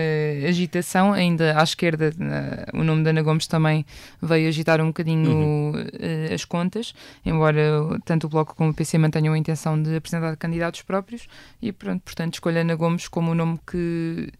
agitação, 0.49 1.13
ainda 1.13 1.61
à 1.61 1.63
esquerda, 1.63 2.11
uh, 2.17 2.79
o 2.79 2.83
nome 2.83 3.05
da 3.05 3.11
Ana 3.11 3.21
Gomes 3.21 3.47
também 3.47 3.85
veio 4.23 4.49
agitar 4.49 4.81
um 4.81 4.87
bocadinho 4.87 5.31
uhum. 5.31 5.75
as 6.33 6.47
contas, 6.47 6.95
embora 7.27 7.61
tanto 8.07 8.27
o 8.27 8.31
Bloco 8.31 8.55
como 8.57 8.71
o 8.71 8.75
PC 8.75 8.97
mantenham 8.97 9.35
a 9.35 9.39
intenção 9.39 9.82
de 9.83 9.97
apresentar 9.97 10.37
candidatos 10.37 10.83
próprios 10.83 11.27
e 11.61 11.73
pronto, 11.73 12.03
portanto 12.03 12.35
escolho 12.35 12.61
Ana 12.61 12.75
Gomes 12.75 13.09
como 13.09 13.33
o 13.33 13.35
nome 13.35 13.59
que 13.67 14.33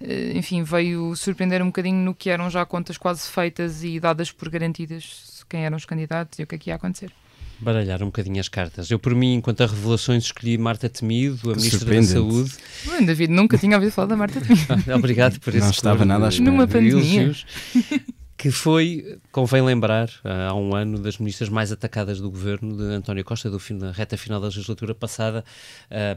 eh, 0.00 0.32
enfim, 0.34 0.62
veio 0.62 1.14
surpreender 1.14 1.62
um 1.62 1.66
bocadinho 1.66 1.98
no 1.98 2.14
que 2.14 2.30
eram 2.30 2.50
já 2.50 2.64
contas 2.66 2.98
quase 2.98 3.28
feitas 3.28 3.84
e 3.84 4.00
dadas 4.00 4.32
por 4.32 4.48
garantidas 4.48 5.44
quem 5.48 5.64
eram 5.64 5.76
os 5.76 5.84
candidatos 5.84 6.38
e 6.38 6.42
o 6.42 6.46
que 6.46 6.54
é 6.54 6.58
que 6.58 6.70
ia 6.70 6.76
acontecer. 6.76 7.12
Baralhar 7.60 8.02
um 8.02 8.06
bocadinho 8.06 8.40
as 8.40 8.48
cartas. 8.48 8.90
Eu, 8.90 8.98
por 8.98 9.14
mim, 9.14 9.34
enquanto 9.34 9.60
a 9.62 9.66
revelações, 9.66 10.24
escolhi 10.24 10.58
Marta 10.58 10.88
Temido, 10.88 11.52
a 11.52 11.54
Ministra 11.54 11.94
da 11.94 12.02
Saúde. 12.02 12.52
Bem, 12.84 13.04
David, 13.04 13.32
nunca 13.32 13.56
tinha 13.56 13.76
ouvido 13.76 13.92
falar 13.92 14.08
da 14.08 14.16
Marta 14.16 14.40
Temido. 14.40 14.66
Obrigado 14.96 15.38
por 15.38 15.54
esse 15.54 15.60
Não 15.60 15.70
estava 15.70 16.04
nada 16.04 16.26
à 16.26 16.28
espera. 16.28 16.50
Numa 16.50 16.66
pandemia. 16.66 17.32
que 18.42 18.50
foi, 18.50 19.20
convém 19.30 19.62
lembrar, 19.62 20.10
ah, 20.24 20.48
há 20.48 20.54
um 20.54 20.74
ano, 20.74 20.98
das 20.98 21.16
ministras 21.16 21.48
mais 21.48 21.70
atacadas 21.70 22.20
do 22.20 22.28
governo 22.28 22.76
de 22.76 22.82
António 22.92 23.24
Costa, 23.24 23.48
do 23.48 23.60
fim, 23.60 23.78
da 23.78 23.92
reta 23.92 24.16
final 24.16 24.40
da 24.40 24.48
legislatura 24.48 24.96
passada, 24.96 25.44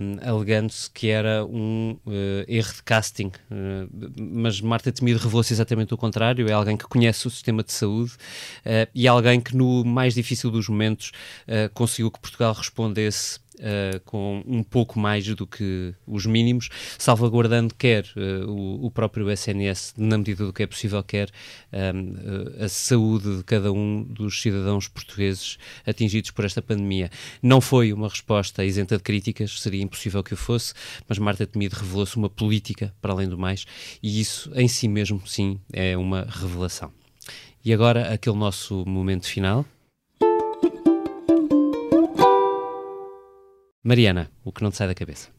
um, 0.02 0.28
alegando-se 0.28 0.90
que 0.90 1.10
era 1.10 1.46
um 1.46 1.96
uh, 2.04 2.12
erro 2.48 2.74
de 2.74 2.82
casting. 2.82 3.28
Uh, 3.28 3.88
mas 4.20 4.60
Marta 4.60 4.92
Temido 4.92 5.20
revelou-se 5.20 5.54
exatamente 5.54 5.94
o 5.94 5.98
contrário, 5.98 6.50
é 6.50 6.52
alguém 6.52 6.76
que 6.76 6.86
conhece 6.86 7.28
o 7.28 7.30
sistema 7.30 7.62
de 7.62 7.72
saúde 7.72 8.14
uh, 8.14 8.90
e 8.96 9.08
alguém 9.08 9.40
que, 9.40 9.56
no 9.56 9.86
mais 9.86 10.16
difícil 10.16 10.50
dos 10.50 10.68
momentos, 10.68 11.12
conseguiu 11.76 12.10
que 12.10 12.20
Portugal 12.20 12.54
respondesse 12.54 13.40
Uh, 13.56 14.02
com 14.04 14.44
um 14.46 14.62
pouco 14.62 15.00
mais 15.00 15.26
do 15.34 15.48
que 15.48 15.96
os 16.06 16.26
mínimos, 16.26 16.68
salvaguardando 16.98 17.74
quer 17.74 18.04
uh, 18.18 18.52
o, 18.52 18.88
o, 18.88 18.92
próprio 18.92 19.32
SNS, 19.32 19.94
na 19.98 20.18
medida 20.18 20.46
do 20.46 20.52
que 20.52 20.64
é 20.64 20.68
possível, 20.68 21.02
quer 21.02 21.30
um, 21.72 22.60
uh, 22.60 22.66
a 22.66 22.68
saúde 22.68 23.38
de 23.38 23.44
cada 23.46 23.72
um 23.72 24.04
dos 24.04 24.42
cidadãos 24.42 24.90
portugueses 24.90 25.58
atingidos 25.86 26.32
por 26.32 26.44
esta 26.44 26.62
pandemia. 26.62 27.10
Não 27.42 27.62
foi 27.62 27.94
uma 27.94 28.10
resposta 28.10 28.66
isenta 28.66 28.98
de 28.98 29.04
críticas, 29.04 29.62
seria 29.62 29.82
impossível 29.82 30.22
que 30.22 30.34
o 30.34 30.38
fosse, 30.38 30.74
mas 31.08 31.18
Marta 31.18 31.48
Temido 31.48 31.78
revelou-se 31.78 32.18
uma 32.18 32.30
política, 32.30 32.94
para 33.02 33.14
além 33.14 33.30
do 33.30 33.38
mais, 33.38 33.66
e 34.04 34.20
isso 34.20 34.52
em 34.54 34.68
si 34.68 34.90
mesmo, 34.90 35.26
sim, 35.26 35.60
é 35.72 35.96
uma 35.96 36.28
revelação. 36.30 36.92
E 37.64 37.74
agora, 37.74 38.14
aquele 38.14 38.36
nosso 38.36 38.86
momento 38.86 39.26
final. 39.26 39.66
Mariana, 43.86 44.32
o 44.44 44.52
que 44.52 44.64
não 44.64 44.72
te 44.72 44.78
sai 44.78 44.88
da 44.88 44.96
cabeça? 44.96 45.30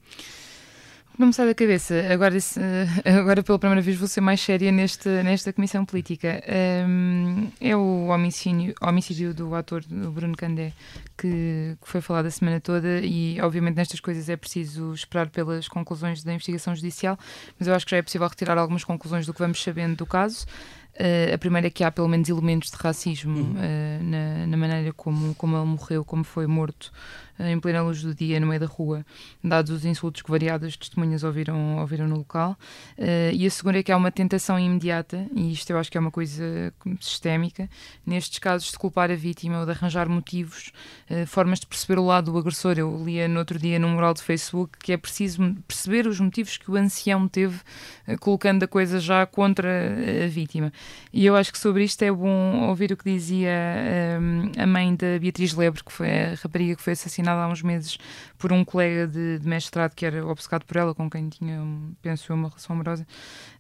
Não 1.19 1.27
me 1.27 1.33
sai 1.33 1.47
da 1.47 1.55
cabeça. 1.55 1.95
Agora, 2.13 2.37
agora 3.19 3.43
pela 3.43 3.59
primeira 3.59 3.83
vez, 3.83 3.97
vou 3.97 4.07
ser 4.07 4.21
mais 4.21 4.41
séria 4.41 4.71
neste, 4.71 5.09
nesta 5.25 5.53
comissão 5.53 5.85
política. 5.85 6.41
Um, 6.87 7.49
é 7.61 7.75
o 7.75 8.07
homicídio, 8.07 8.73
homicídio 8.81 9.35
do 9.35 9.53
ator 9.57 9.83
Bruno 9.89 10.37
Candé, 10.37 10.73
que, 11.19 11.77
que, 11.83 11.89
foi 11.89 12.01
falado 12.01 12.27
a 12.27 12.31
semana 12.31 12.61
toda, 12.61 13.01
e 13.01 13.41
obviamente 13.41 13.75
nestas 13.75 13.99
coisas 13.99 14.29
é 14.29 14.37
preciso 14.37 14.93
esperar 14.93 15.29
pelas 15.29 15.67
conclusões 15.67 16.23
da 16.23 16.33
investigação 16.33 16.73
judicial, 16.77 17.19
mas 17.59 17.67
eu 17.67 17.75
acho 17.75 17.85
que 17.85 17.91
já 17.91 17.97
é 17.97 18.03
possível 18.03 18.29
retirar 18.29 18.57
algumas 18.59 18.85
conclusões 18.85 19.27
do 19.27 19.35
que 19.35 19.41
vamos 19.41 19.61
sabendo 19.61 19.97
do 19.97 20.07
caso. 20.07 20.47
Uh, 20.99 21.35
a 21.35 21.37
primeira 21.37 21.67
é 21.67 21.71
que 21.71 21.85
há 21.85 21.91
pelo 21.91 22.09
menos 22.09 22.27
elementos 22.27 22.71
de 22.71 22.77
racismo 22.79 23.37
uhum. 23.37 23.53
uh, 23.53 24.03
na, 24.03 24.47
na, 24.47 24.57
maneira 24.57 24.95
como, 24.95 25.35
como 25.35 25.55
ele 25.55 25.67
morreu, 25.67 26.03
como 26.03 26.25
foi 26.25 26.47
morto 26.47 26.91
uh, 27.39 27.43
em 27.43 27.61
plena 27.61 27.83
luz 27.83 28.01
do 28.01 28.15
dia, 28.15 28.41
no 28.41 28.47
meio 28.47 28.61
da 28.61 28.67
rua, 28.67 29.05
dados 29.45 29.71
os 29.71 29.85
insultos 29.85 30.23
que 30.23 30.31
variadas 30.31 30.75
testemunhas 30.75 31.23
ouviram, 31.23 31.81
ouviram 31.81 32.09
no 32.09 32.17
local. 32.17 32.57
e 33.33 33.47
a 33.47 33.51
segunda 33.51 33.79
é 33.79 33.83
que 33.83 33.93
há 33.93 33.97
uma 33.97 34.11
tentação 34.11 34.59
imediata, 34.59 35.27
e 35.35 35.53
isto 35.53 35.69
eu 35.69 35.79
acho 35.79 35.93
que 35.93 35.99
é 35.99 36.01
uma 36.01 36.11
coisa 36.11 36.73
sistémica, 36.99 37.69
nestes 38.07 38.39
casos 38.39 38.71
de 38.71 38.79
culpar 38.79 39.11
a 39.11 39.15
vítima 39.15 39.61
ou 39.61 39.67
de 39.67 39.73
arranjar 39.73 40.09
motivos, 40.09 40.73
formas 41.27 41.61
de 41.61 41.67
perceber 41.67 41.99
o 41.99 42.07
lado 42.07 42.33
do 42.33 42.39
agressor. 42.39 42.79
Eu 42.79 43.05
lia 43.05 43.29
no 43.29 43.39
outro 43.39 43.59
dia 43.59 43.79
num 43.79 43.91
mural 43.91 44.15
de 44.15 44.23
Facebook 44.23 44.79
que 44.79 44.93
é 44.93 44.97
preciso 44.97 45.55
perceber 45.69 46.07
os 46.07 46.19
motivos 46.19 46.57
que 46.57 46.71
o 46.71 46.77
ancião 46.77 47.29
teve, 47.29 47.61
colocando 48.21 48.63
a 48.63 48.69
coisa 48.69 48.99
já 48.99 49.27
contra 49.27 49.69
a 50.25 50.29
vítima. 50.29 50.73
E 51.12 51.25
eu 51.25 51.35
acho 51.35 51.51
que 51.51 51.59
sobre 51.59 51.83
isto 51.83 52.03
é 52.03 52.12
bom 52.12 52.68
ouvir 52.68 52.92
o 52.92 52.96
que 52.96 53.05
dizia 53.05 53.51
um, 54.20 54.53
a 54.61 54.66
mãe 54.66 54.94
da 54.94 55.18
Beatriz 55.18 55.55
Lebre, 55.55 55.83
que 55.83 55.92
foi 55.92 56.11
a 56.11 56.35
rapariga 56.35 56.77
que 56.77 56.83
foi 56.83 56.92
assassinada 56.92 57.42
há 57.42 57.49
uns 57.49 57.62
meses 57.62 57.99
por 58.38 58.53
um 58.53 58.64
colega 58.64 59.07
de, 59.07 59.38
de 59.38 59.49
mestrado 59.49 59.94
que 59.94 60.05
era 60.05 60.27
obcecado 60.27 60.64
por 60.64 60.77
ela, 60.77 60.94
com 60.94 61.09
quem 61.09 61.29
tinha, 61.29 61.61
penso 62.03 62.31
eu, 62.31 62.37
uma 62.37 62.49
relação 62.49 62.75
amorosa, 62.77 63.07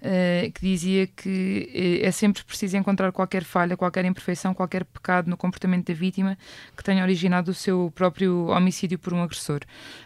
uh, 0.02 0.52
que 0.52 0.60
dizia 0.60 1.06
que 1.06 1.70
eh, 2.02 2.06
é 2.06 2.10
sempre 2.10 2.44
preciso 2.44 2.76
encontrar 2.76 3.10
qualquer 3.10 3.42
falha, 3.42 3.76
qualquer 3.76 4.04
imperfeição, 4.04 4.52
qualquer 4.52 4.84
pecado 4.84 5.30
no 5.30 5.36
comportamento 5.36 5.86
da 5.86 5.94
vítima 5.94 6.36
que 6.76 6.84
tenha 6.84 7.02
originado 7.02 7.50
o 7.50 7.54
seu 7.54 7.90
próprio 7.94 8.48
homicídio 8.48 8.98
por 8.98 9.14
um 9.14 9.22
agressor. 9.22 9.60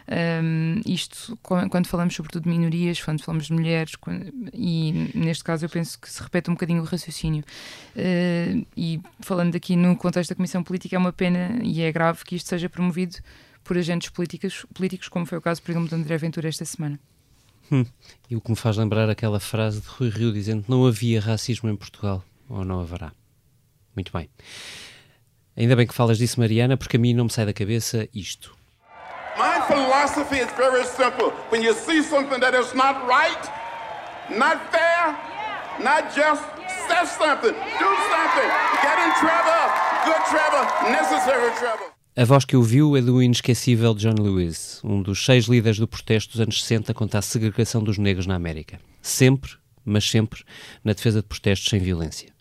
Um, 0.07 0.79
isto, 0.85 1.37
quando 1.41 1.87
falamos 1.87 2.15
sobretudo 2.15 2.43
de 2.43 2.49
minorias, 2.49 3.01
quando 3.01 3.21
falamos 3.21 3.47
de 3.47 3.53
mulheres, 3.53 3.95
quando, 3.95 4.31
e 4.53 5.11
neste 5.13 5.43
caso 5.43 5.65
eu 5.65 5.69
penso 5.69 5.99
que 5.99 6.09
se 6.09 6.21
repete 6.21 6.49
um 6.49 6.53
bocadinho 6.53 6.81
o 6.81 6.85
raciocínio. 6.85 7.10
Uh, 7.11 8.65
e 8.75 9.01
falando 9.19 9.55
aqui 9.55 9.75
no 9.75 9.95
contexto 9.95 10.29
da 10.29 10.35
Comissão 10.35 10.63
Política, 10.63 10.95
é 10.95 10.99
uma 10.99 11.13
pena 11.13 11.59
e 11.63 11.81
é 11.81 11.91
grave 11.91 12.23
que 12.23 12.35
isto 12.35 12.47
seja 12.49 12.69
promovido 12.69 13.17
por 13.63 13.77
agentes 13.77 14.09
políticos, 14.09 14.65
políticos 14.73 15.07
como 15.07 15.25
foi 15.25 15.37
o 15.37 15.41
caso, 15.41 15.61
por 15.61 15.71
exemplo, 15.71 15.89
de 15.89 15.95
André 15.95 16.17
Ventura 16.17 16.47
esta 16.47 16.65
semana. 16.65 16.99
Hum. 17.71 17.85
E 18.29 18.35
o 18.35 18.41
que 18.41 18.49
me 18.49 18.57
faz 18.57 18.77
lembrar 18.77 19.09
aquela 19.09 19.39
frase 19.39 19.81
de 19.81 19.87
Rui 19.87 20.09
Rio 20.09 20.33
dizendo 20.33 20.63
que 20.63 20.71
não 20.71 20.85
havia 20.85 21.21
racismo 21.21 21.69
em 21.69 21.75
Portugal, 21.75 22.23
ou 22.49 22.65
não 22.65 22.81
haverá. 22.81 23.13
Muito 23.95 24.11
bem. 24.11 24.29
Ainda 25.55 25.75
bem 25.75 25.85
que 25.85 25.93
falas 25.93 26.17
disso, 26.17 26.39
Mariana, 26.39 26.77
porque 26.77 26.97
a 26.97 26.99
mim 26.99 27.13
não 27.13 27.25
me 27.25 27.31
sai 27.31 27.45
da 27.45 27.53
cabeça 27.53 28.07
isto. 28.13 28.55
My 29.37 29.61
philosophy 29.67 30.39
is 30.39 30.51
very 30.57 30.83
simple. 30.85 31.31
When 31.49 31.63
you 31.63 31.73
see 31.73 32.03
something 32.03 32.39
that 32.39 32.57
is 32.57 32.73
not 32.73 33.07
right, 33.07 33.49
not 34.29 34.59
fair, 34.71 35.15
not 35.79 36.13
just, 36.13 36.43
something, 37.05 37.53
do 37.53 37.89
something, 38.11 38.49
get 38.81 38.97
in 38.99 39.11
trouble, 39.19 39.65
good 40.05 40.23
trouble, 40.31 40.63
necessary 40.91 41.51
trouble. 41.59 41.87
A 42.15 42.25
voz 42.25 42.43
que 42.43 42.57
ouviu 42.57 42.97
é 42.97 43.01
do 43.01 43.23
inesquecível 43.23 43.93
John 43.93 44.15
Lewis, 44.19 44.81
um 44.83 45.01
dos 45.01 45.23
seis 45.23 45.45
líderes 45.45 45.79
do 45.79 45.87
protesto 45.87 46.33
dos 46.33 46.41
anos 46.41 46.61
60 46.61 46.93
contra 46.93 47.19
a 47.19 47.21
segregação 47.21 47.81
dos 47.81 47.97
negros 47.97 48.27
na 48.27 48.35
América. 48.35 48.81
Sempre, 49.01 49.51
mas 49.85 50.09
sempre 50.09 50.43
na 50.83 50.91
defesa 50.91 51.21
de 51.21 51.27
protestos 51.27 51.69
sem 51.69 51.79
violência. 51.79 52.33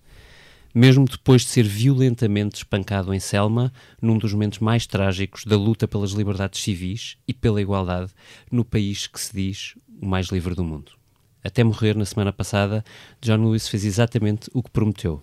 Mesmo 0.74 1.04
depois 1.04 1.42
de 1.42 1.48
ser 1.48 1.62
violentamente 1.62 2.56
espancado 2.56 3.14
em 3.14 3.20
Selma, 3.20 3.72
num 4.02 4.18
dos 4.18 4.32
momentos 4.32 4.58
mais 4.58 4.86
trágicos 4.86 5.44
da 5.44 5.56
luta 5.56 5.86
pelas 5.86 6.10
liberdades 6.10 6.60
civis 6.60 7.16
e 7.26 7.32
pela 7.32 7.62
igualdade 7.62 8.12
no 8.50 8.64
país 8.64 9.06
que 9.06 9.20
se 9.20 9.32
diz 9.32 9.74
o 10.00 10.06
mais 10.06 10.26
livre 10.28 10.54
do 10.54 10.64
mundo. 10.64 10.99
Até 11.42 11.64
morrer 11.64 11.96
na 11.96 12.04
semana 12.04 12.32
passada, 12.32 12.84
John 13.20 13.44
Lewis 13.44 13.68
fez 13.68 13.84
exatamente 13.84 14.50
o 14.52 14.62
que 14.62 14.70
prometeu. 14.70 15.22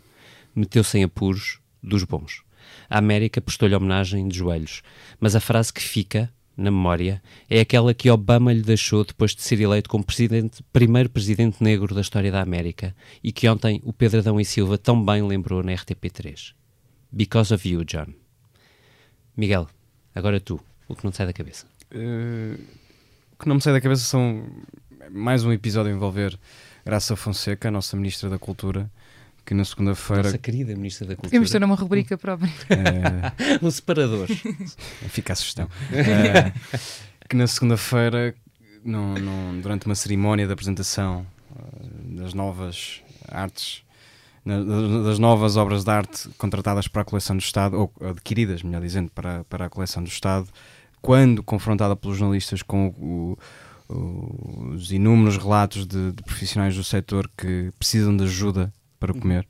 Meteu-se 0.55 0.97
em 0.97 1.03
apuros 1.03 1.59
dos 1.82 2.03
bons. 2.03 2.43
A 2.89 2.97
América 2.97 3.39
prestou-lhe 3.39 3.76
homenagem 3.76 4.28
de 4.28 4.38
joelhos, 4.38 4.82
mas 5.20 5.36
a 5.36 5.39
frase 5.39 5.72
que 5.72 5.82
fica 5.82 6.32
na 6.57 6.72
memória 6.72 7.22
é 7.47 7.59
aquela 7.59 7.93
que 7.93 8.09
Obama 8.09 8.51
lhe 8.51 8.63
deixou 8.63 9.05
depois 9.05 9.36
de 9.36 9.43
ser 9.43 9.61
eleito 9.61 9.88
como 9.88 10.03
presidente, 10.03 10.63
primeiro 10.74 11.09
presidente 11.09 11.63
negro 11.63 11.93
da 11.93 12.01
história 12.01 12.32
da 12.32 12.41
América 12.41 12.95
e 13.24 13.32
que 13.32 13.47
ontem 13.47 13.80
o 13.86 13.93
Pedro 13.93 14.20
Adão 14.20 14.39
e 14.39 14.45
Silva 14.45 14.78
tão 14.78 15.03
bem 15.05 15.26
lembrou 15.26 15.61
na 15.61 15.74
RTP3. 15.74 16.53
Because 17.11 17.53
of 17.53 17.70
you, 17.70 17.86
John. 17.86 18.07
Miguel, 19.36 19.68
agora 20.15 20.39
tu, 20.39 20.59
o 20.88 20.95
que 20.95 21.03
não 21.03 21.11
te 21.11 21.18
sai 21.18 21.28
da 21.28 21.34
cabeça. 21.34 21.68
Uh, 21.91 22.59
o 23.34 23.38
que 23.38 23.47
não 23.47 23.55
me 23.55 23.61
sai 23.61 23.74
da 23.74 23.80
cabeça 23.80 24.03
são 24.03 24.43
mais 25.12 25.43
um 25.43 25.51
episódio 25.51 25.91
a 25.91 25.95
envolver 25.95 26.38
Graça 26.86 27.16
Fonseca, 27.16 27.68
a 27.68 27.72
nossa 27.72 27.95
Ministra 27.95 28.30
da 28.30 28.38
Cultura, 28.38 28.89
que 29.45 29.53
na 29.53 29.64
segunda-feira. 29.64 30.24
Nossa 30.24 30.38
querida 30.38 30.76
Ministra 30.76 31.08
da 31.08 31.16
Cultura. 31.16 31.30
Podemos 31.30 31.51
ter 31.51 31.64
uma 31.64 31.76
rubrica 31.76 32.18
própria. 32.18 32.51
É... 32.70 33.60
um 33.64 33.72
separador. 33.72 34.28
Fica 35.10 35.34
a 35.34 35.36
sugestão. 35.36 35.70
é... 35.91 36.51
que 37.28 37.36
na 37.36 37.47
segunda-feira, 37.47 38.36
durante 39.62 39.86
uma 39.86 39.95
cerimónia 39.95 40.45
de 40.45 40.53
apresentação 40.53 41.26
uh, 41.51 42.16
das 42.18 42.34
novas 42.34 43.01
artes, 43.28 43.84
das 44.45 45.20
novas 45.20 45.58
obras 45.58 45.84
de 45.84 45.91
arte 45.91 46.30
contratadas 46.38 46.88
para 46.88 47.01
a 47.01 47.05
coleção 47.05 47.36
do 47.36 47.41
Estado, 47.41 47.78
ou 47.78 47.91
adquiridas, 48.10 48.64
melhor 48.64 48.82
dizendo, 48.82 49.12
para, 49.12 49.43
para 49.45 49.66
a 49.66 49.70
coleção 49.70 50.01
do 50.01 50.10
Estado, 50.10 50.47
quando 51.01 51.43
confrontada 51.43 51.95
pelos 51.95 52.18
jornalistas 52.18 52.62
com 52.62 52.88
o, 52.88 52.91
o, 53.01 53.38
os 53.89 54.91
inúmeros 54.91 55.38
relatos 55.38 55.85
de, 55.85 56.11
de 56.11 56.23
profissionais 56.23 56.75
do 56.75 56.83
setor 56.83 57.29
que 57.38 57.71
precisam 57.77 58.15
de 58.15 58.23
ajuda 58.23 58.73
para 58.99 59.13
comer. 59.13 59.47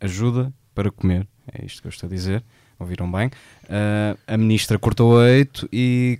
Ajuda 0.00 0.52
para 0.74 0.90
comer. 0.90 1.26
É 1.52 1.64
isto 1.64 1.82
que 1.82 1.88
eu 1.88 1.90
estou 1.90 2.06
a 2.06 2.10
dizer. 2.10 2.44
Ouviram 2.78 3.10
bem? 3.10 3.28
Uh, 3.64 4.18
a 4.26 4.36
ministra 4.36 4.78
cortou 4.78 5.14
o 5.14 5.22
eito 5.24 5.68
e 5.72 6.18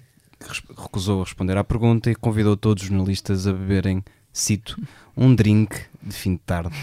recusou 0.76 1.22
responder 1.22 1.56
à 1.56 1.64
pergunta 1.64 2.10
e 2.10 2.14
convidou 2.14 2.56
todos 2.56 2.82
os 2.82 2.88
jornalistas 2.88 3.46
a 3.46 3.52
beberem, 3.52 4.04
cito, 4.32 4.80
um 5.16 5.34
drink 5.34 5.76
de 6.02 6.14
fim 6.14 6.34
de 6.34 6.40
tarde. 6.40 6.74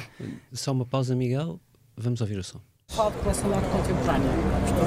Só 0.52 0.72
uma 0.72 0.86
pausa, 0.86 1.16
Miguel. 1.16 1.60
Vamos 1.96 2.22
ouvir 2.22 2.38
o 2.38 2.44
som. 2.44 2.60
Falo 2.90 3.12
de 3.12 3.18
coleção 3.18 3.50
de 3.50 3.56
arte 3.56 3.70
contemporânea. 3.70 4.32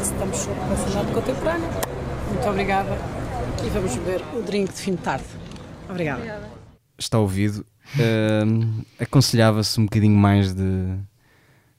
Estamos 0.03 0.37
sobre 0.37 0.61
coleção 0.61 0.91
de 0.91 0.99
arte 0.99 1.13
contemporânea. 1.13 1.71
Muito 2.29 2.49
obrigada. 2.49 2.99
E 3.65 3.71
vamos 3.71 3.97
beber 3.97 4.21
o 4.35 4.43
drink 4.43 4.73
de 4.73 4.81
fim 4.81 4.95
de 4.95 5.03
tarde. 5.03 5.44
Obrigada. 5.89 6.51
Está 6.99 7.19
ouvido 7.19 7.67
uh, 7.95 8.85
aconselhava-se 8.99 9.79
um 9.81 9.85
bocadinho 9.85 10.17
mais 10.17 10.55
de 10.55 10.97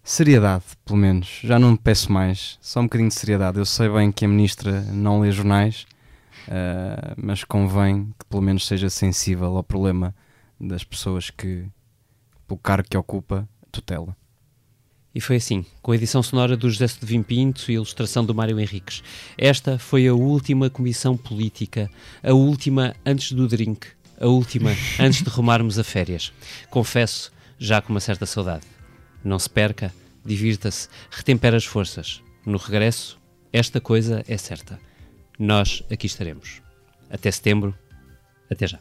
seriedade, 0.04 0.64
pelo 0.86 0.98
menos. 0.98 1.40
Já 1.44 1.58
não 1.58 1.72
me 1.72 1.78
peço 1.78 2.12
mais, 2.12 2.58
só 2.62 2.80
um 2.80 2.84
bocadinho 2.84 3.10
de 3.10 3.16
seriedade. 3.16 3.58
Eu 3.58 3.66
sei 3.66 3.90
bem 3.90 4.12
que 4.12 4.26
a 4.26 4.28
ministra 4.28 4.82
não 4.82 5.20
lê 5.20 5.32
jornais, 5.32 5.86
uh, 6.48 7.14
mas 7.18 7.44
convém 7.44 8.14
que 8.20 8.26
pelo 8.26 8.42
menos 8.42 8.66
seja 8.66 8.90
sensível 8.90 9.56
ao 9.58 9.64
problema 9.64 10.16
das 10.60 10.84
pessoas 10.84 11.30
que, 11.30 11.66
pelo 12.48 12.60
cargo 12.60 12.88
que 12.90 12.98
ocupa, 12.98 13.48
tutela. 13.72 14.16
E 15.14 15.22
foi 15.22 15.38
assim, 15.38 15.66
com 15.82 15.94
a 15.94 15.96
edição 15.96 16.22
sonora 16.22 16.58
do 16.58 16.70
José 16.70 16.88
de 16.88 17.06
Vim 17.06 17.24
Pinto 17.24 17.72
e 17.72 17.72
a 17.72 17.76
ilustração 17.76 18.26
do 18.26 18.36
Mário 18.36 18.60
Henriques. 18.60 19.02
Esta 19.38 19.80
foi 19.80 20.06
a 20.10 20.14
última 20.14 20.70
comissão 20.70 21.16
política, 21.16 21.90
a 22.22 22.34
última 22.34 22.94
antes 23.06 23.32
do 23.32 23.48
drink, 23.48 23.88
a 24.20 24.28
última, 24.28 24.72
antes 25.00 25.22
de 25.22 25.30
rumarmos 25.30 25.78
a 25.80 25.84
férias. 25.84 26.32
Confesso, 26.70 27.32
já 27.58 27.82
com 27.82 27.94
uma 27.94 28.00
certa 28.00 28.26
saudade. 28.26 28.66
Não 29.24 29.40
se 29.40 29.50
perca, 29.50 29.94
divirta-se, 30.24 30.88
retempera 31.10 31.58
as 31.58 31.66
forças. 31.66 32.22
No 32.46 32.58
regresso, 32.58 33.20
esta 33.52 33.82
coisa 33.82 34.24
é 34.28 34.38
certa. 34.38 34.80
Nós 35.38 35.84
aqui 35.92 36.08
estaremos. 36.08 36.62
Até 37.10 37.32
setembro. 37.32 37.76
Até 38.50 38.68
já. 38.68 38.80